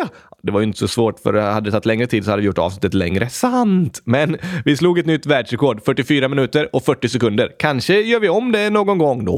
det! 0.02 0.10
Det 0.42 0.52
var 0.52 0.60
ju 0.60 0.66
inte 0.66 0.80
så 0.80 0.88
svårt 0.88 1.20
för 1.20 1.34
hade 1.34 1.68
det 1.68 1.72
tagit 1.72 1.86
längre 1.86 2.08
tid 2.08 2.26
så 2.26 2.30
hade 2.30 2.42
vi 2.42 2.46
gjort 2.46 2.58
avsnittet 2.58 2.94
längre. 2.94 3.30
Sant! 3.30 4.02
Men 4.04 4.38
vi 4.66 4.78
slog 4.78 5.00
ett 5.00 5.06
nytt 5.06 5.26
världsrekord. 5.26 5.82
44 5.86 6.28
minuter 6.28 6.76
och 6.76 6.84
40 6.84 7.10
sekunder. 7.10 7.52
Kanske 7.60 8.02
gör 8.02 8.20
vi 8.20 8.30
om 8.30 8.52
det 8.52 8.70
någon 8.70 8.98
gång. 8.98 9.26
Då 9.26 9.34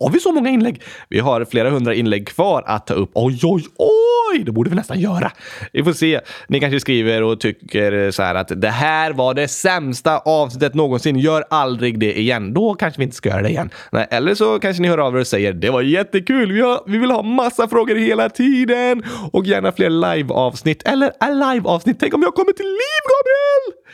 har 0.00 0.10
vi 0.10 0.20
så 0.20 0.32
många 0.32 0.50
inlägg. 0.50 0.82
Vi 1.08 1.18
har 1.18 1.44
flera 1.44 1.70
hundra 1.70 1.94
inlägg 1.94 2.28
kvar 2.28 2.62
att 2.66 2.86
ta 2.86 2.94
upp. 2.94 3.10
Oj, 3.14 3.40
oj, 3.42 3.64
oj! 3.76 4.03
Det 4.38 4.52
borde 4.52 4.70
vi 4.70 4.76
nästan 4.76 5.00
göra. 5.00 5.32
Vi 5.72 5.84
får 5.84 5.92
se. 5.92 6.20
Ni 6.48 6.60
kanske 6.60 6.80
skriver 6.80 7.22
och 7.22 7.40
tycker 7.40 8.10
så 8.10 8.22
här 8.22 8.34
att 8.34 8.60
det 8.60 8.70
här 8.70 9.12
var 9.12 9.34
det 9.34 9.48
sämsta 9.48 10.18
avsnittet 10.18 10.74
någonsin. 10.74 11.18
Gör 11.18 11.44
aldrig 11.50 11.98
det 11.98 12.18
igen. 12.18 12.54
Då 12.54 12.74
kanske 12.74 12.98
vi 12.98 13.04
inte 13.04 13.16
ska 13.16 13.28
göra 13.28 13.42
det 13.42 13.48
igen. 13.48 13.70
Nej, 13.92 14.06
eller 14.10 14.34
så 14.34 14.58
kanske 14.58 14.82
ni 14.82 14.88
hör 14.88 14.98
av 14.98 15.16
er 15.16 15.20
och 15.20 15.26
säger 15.26 15.52
det 15.52 15.70
var 15.70 15.82
jättekul. 15.82 16.52
Vi, 16.52 16.60
har, 16.60 16.82
vi 16.86 16.98
vill 16.98 17.10
ha 17.10 17.22
massa 17.22 17.68
frågor 17.68 17.94
hela 17.94 18.28
tiden 18.28 19.02
och 19.32 19.46
gärna 19.46 19.72
fler 19.72 19.90
live-avsnitt 19.90 20.82
eller 20.82 21.12
live-avsnitt. 21.54 21.96
Tänk 22.00 22.14
om 22.14 22.22
jag 22.22 22.34
kommer 22.34 22.52
till 22.52 22.66
liv, 22.66 23.02
Gabriel! 23.10 23.84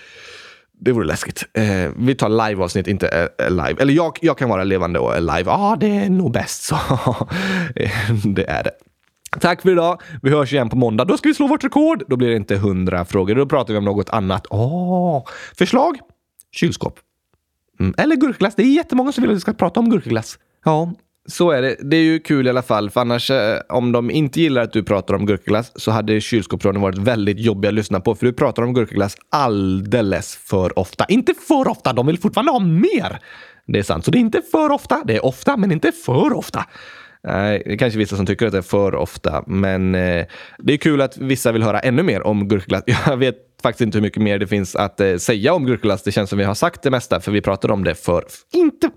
Det 0.82 0.92
vore 0.92 1.06
läskigt. 1.06 1.44
Eh, 1.52 1.90
vi 1.96 2.14
tar 2.14 2.28
live-avsnitt, 2.28 2.88
inte 2.88 3.08
eh, 3.08 3.46
eh 3.46 3.50
live. 3.50 3.82
Eller 3.82 3.92
jag, 3.92 4.18
jag 4.20 4.38
kan 4.38 4.48
vara 4.48 4.64
levande 4.64 4.98
och 4.98 5.20
live. 5.20 5.42
Ja, 5.46 5.72
ah, 5.72 5.76
det 5.76 5.86
är 5.86 6.10
nog 6.10 6.32
bäst 6.32 6.62
så. 6.62 6.76
det 8.34 8.44
är 8.48 8.62
det. 8.64 8.70
Tack 9.40 9.62
för 9.62 9.70
idag. 9.70 10.02
Vi 10.22 10.30
hörs 10.30 10.52
igen 10.52 10.68
på 10.68 10.76
måndag. 10.76 11.04
Då 11.04 11.16
ska 11.16 11.28
vi 11.28 11.34
slå 11.34 11.46
vårt 11.46 11.64
rekord. 11.64 12.02
Då 12.08 12.16
blir 12.16 12.28
det 12.28 12.36
inte 12.36 12.56
hundra 12.56 13.04
frågor. 13.04 13.34
Då 13.34 13.46
pratar 13.46 13.72
vi 13.72 13.78
om 13.78 13.84
något 13.84 14.10
annat. 14.10 14.46
Åh! 14.50 15.24
Förslag? 15.58 15.98
Kylskåp. 16.52 16.98
Mm. 17.80 17.94
Eller 17.98 18.16
gurkglass. 18.16 18.54
Det 18.54 18.62
är 18.62 18.66
jättemånga 18.66 19.12
som 19.12 19.22
vill 19.22 19.30
att 19.30 19.36
vi 19.36 19.40
ska 19.40 19.52
prata 19.52 19.80
om 19.80 19.90
gurkglass. 19.90 20.38
Ja, 20.64 20.92
så 21.28 21.50
är 21.50 21.62
det. 21.62 21.76
Det 21.80 21.96
är 21.96 22.02
ju 22.02 22.18
kul 22.18 22.46
i 22.46 22.50
alla 22.50 22.62
fall, 22.62 22.90
för 22.90 23.00
annars 23.00 23.30
eh, 23.30 23.58
om 23.68 23.92
de 23.92 24.10
inte 24.10 24.40
gillar 24.40 24.62
att 24.62 24.72
du 24.72 24.82
pratar 24.82 25.14
om 25.14 25.26
gurkaglass 25.26 25.72
så 25.76 25.90
hade 25.90 26.20
kylskåpsradion 26.20 26.82
varit 26.82 26.98
väldigt 26.98 27.40
jobbig 27.40 27.68
att 27.68 27.74
lyssna 27.74 28.00
på, 28.00 28.14
för 28.14 28.26
du 28.26 28.32
pratar 28.32 28.62
om 28.62 28.74
gurkaglass 28.74 29.16
alldeles 29.30 30.36
för 30.36 30.78
ofta. 30.78 31.04
Inte 31.08 31.34
för 31.48 31.68
ofta, 31.68 31.92
de 31.92 32.06
vill 32.06 32.18
fortfarande 32.18 32.52
ha 32.52 32.58
mer. 32.58 33.20
Det 33.66 33.78
är 33.78 33.82
sant, 33.82 34.04
så 34.04 34.10
det 34.10 34.18
är 34.18 34.20
inte 34.20 34.42
för 34.50 34.72
ofta. 34.72 35.02
Det 35.04 35.16
är 35.16 35.24
ofta, 35.24 35.56
men 35.56 35.72
inte 35.72 35.92
för 35.92 36.32
ofta. 36.32 36.66
Nej, 37.22 37.62
det 37.66 37.72
är 37.72 37.76
kanske 37.76 37.98
vissa 37.98 38.16
som 38.16 38.26
tycker 38.26 38.46
att 38.46 38.52
det 38.52 38.58
är 38.58 38.62
för 38.62 38.94
ofta, 38.94 39.44
men 39.46 39.94
eh, 39.94 40.26
det 40.58 40.72
är 40.72 40.76
kul 40.76 41.00
att 41.00 41.18
vissa 41.18 41.52
vill 41.52 41.62
höra 41.62 41.80
ännu 41.80 42.02
mer 42.02 42.26
om 42.26 42.48
gurkglass. 42.48 42.82
Jag 43.06 43.16
vet 43.16 43.36
faktiskt 43.62 43.80
inte 43.80 43.98
hur 43.98 44.02
mycket 44.02 44.22
mer 44.22 44.38
det 44.38 44.46
finns 44.46 44.76
att 44.76 45.00
eh, 45.00 45.16
säga 45.16 45.54
om 45.54 45.66
gurkglass. 45.66 46.02
Det 46.02 46.12
känns 46.12 46.30
som 46.30 46.38
vi 46.38 46.44
har 46.44 46.54
sagt 46.54 46.82
det 46.82 46.90
mesta, 46.90 47.20
för 47.20 47.32
vi 47.32 47.40
pratar 47.40 47.70
om 47.70 47.84
det 47.84 47.94
för 47.94 48.24
inte 48.52 48.90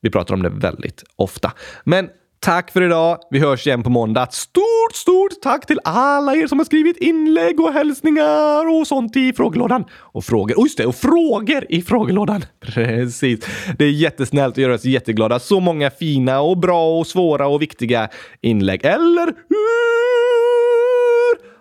vi 0.00 0.10
pratar 0.10 0.34
om 0.34 0.42
det 0.42 0.48
väldigt 0.48 1.04
ofta. 1.16 1.52
Men 1.84 2.08
tack 2.40 2.70
för 2.70 2.82
idag. 2.82 3.18
Vi 3.30 3.38
hörs 3.38 3.66
igen 3.66 3.82
på 3.82 3.90
måndag. 3.90 4.26
Stort, 4.32 4.94
stort 4.94 5.32
tack 5.42 5.66
till 5.66 5.80
alla 5.84 6.34
er 6.36 6.46
som 6.46 6.58
har 6.58 6.64
skrivit 6.64 6.96
inlägg 6.96 7.60
och 7.60 7.72
hälsningar 7.72 8.80
och 8.80 8.86
sånt 8.86 9.16
i 9.16 9.32
frågelådan. 9.32 9.84
Och 9.92 10.24
frågor. 10.24 10.58
Och 10.58 10.66
just 10.66 10.78
det, 10.78 10.86
och 10.86 10.94
frågor 10.94 11.66
i 11.68 11.82
frågelådan. 11.82 12.44
Precis. 12.60 13.40
Det 13.78 13.84
är 13.84 13.90
jättesnällt 13.90 14.54
att 14.54 14.58
göra 14.58 14.74
oss 14.74 14.84
jätteglada. 14.84 15.38
Så 15.38 15.60
många 15.60 15.90
fina 15.90 16.40
och 16.40 16.58
bra 16.58 16.98
och 16.98 17.06
svåra 17.06 17.48
och 17.48 17.62
viktiga 17.62 18.08
inlägg. 18.40 18.84
Eller 18.84 19.26
hur? 19.26 20.30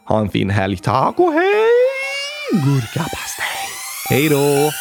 Ha 0.07 0.19
en 0.19 0.29
fin 0.29 0.49
helg. 0.49 0.77
Tack 0.77 1.19
och 1.19 1.33
hej! 1.33 1.69
Gurkapastej. 2.51 3.45
Hej 4.09 4.29
då! 4.29 4.71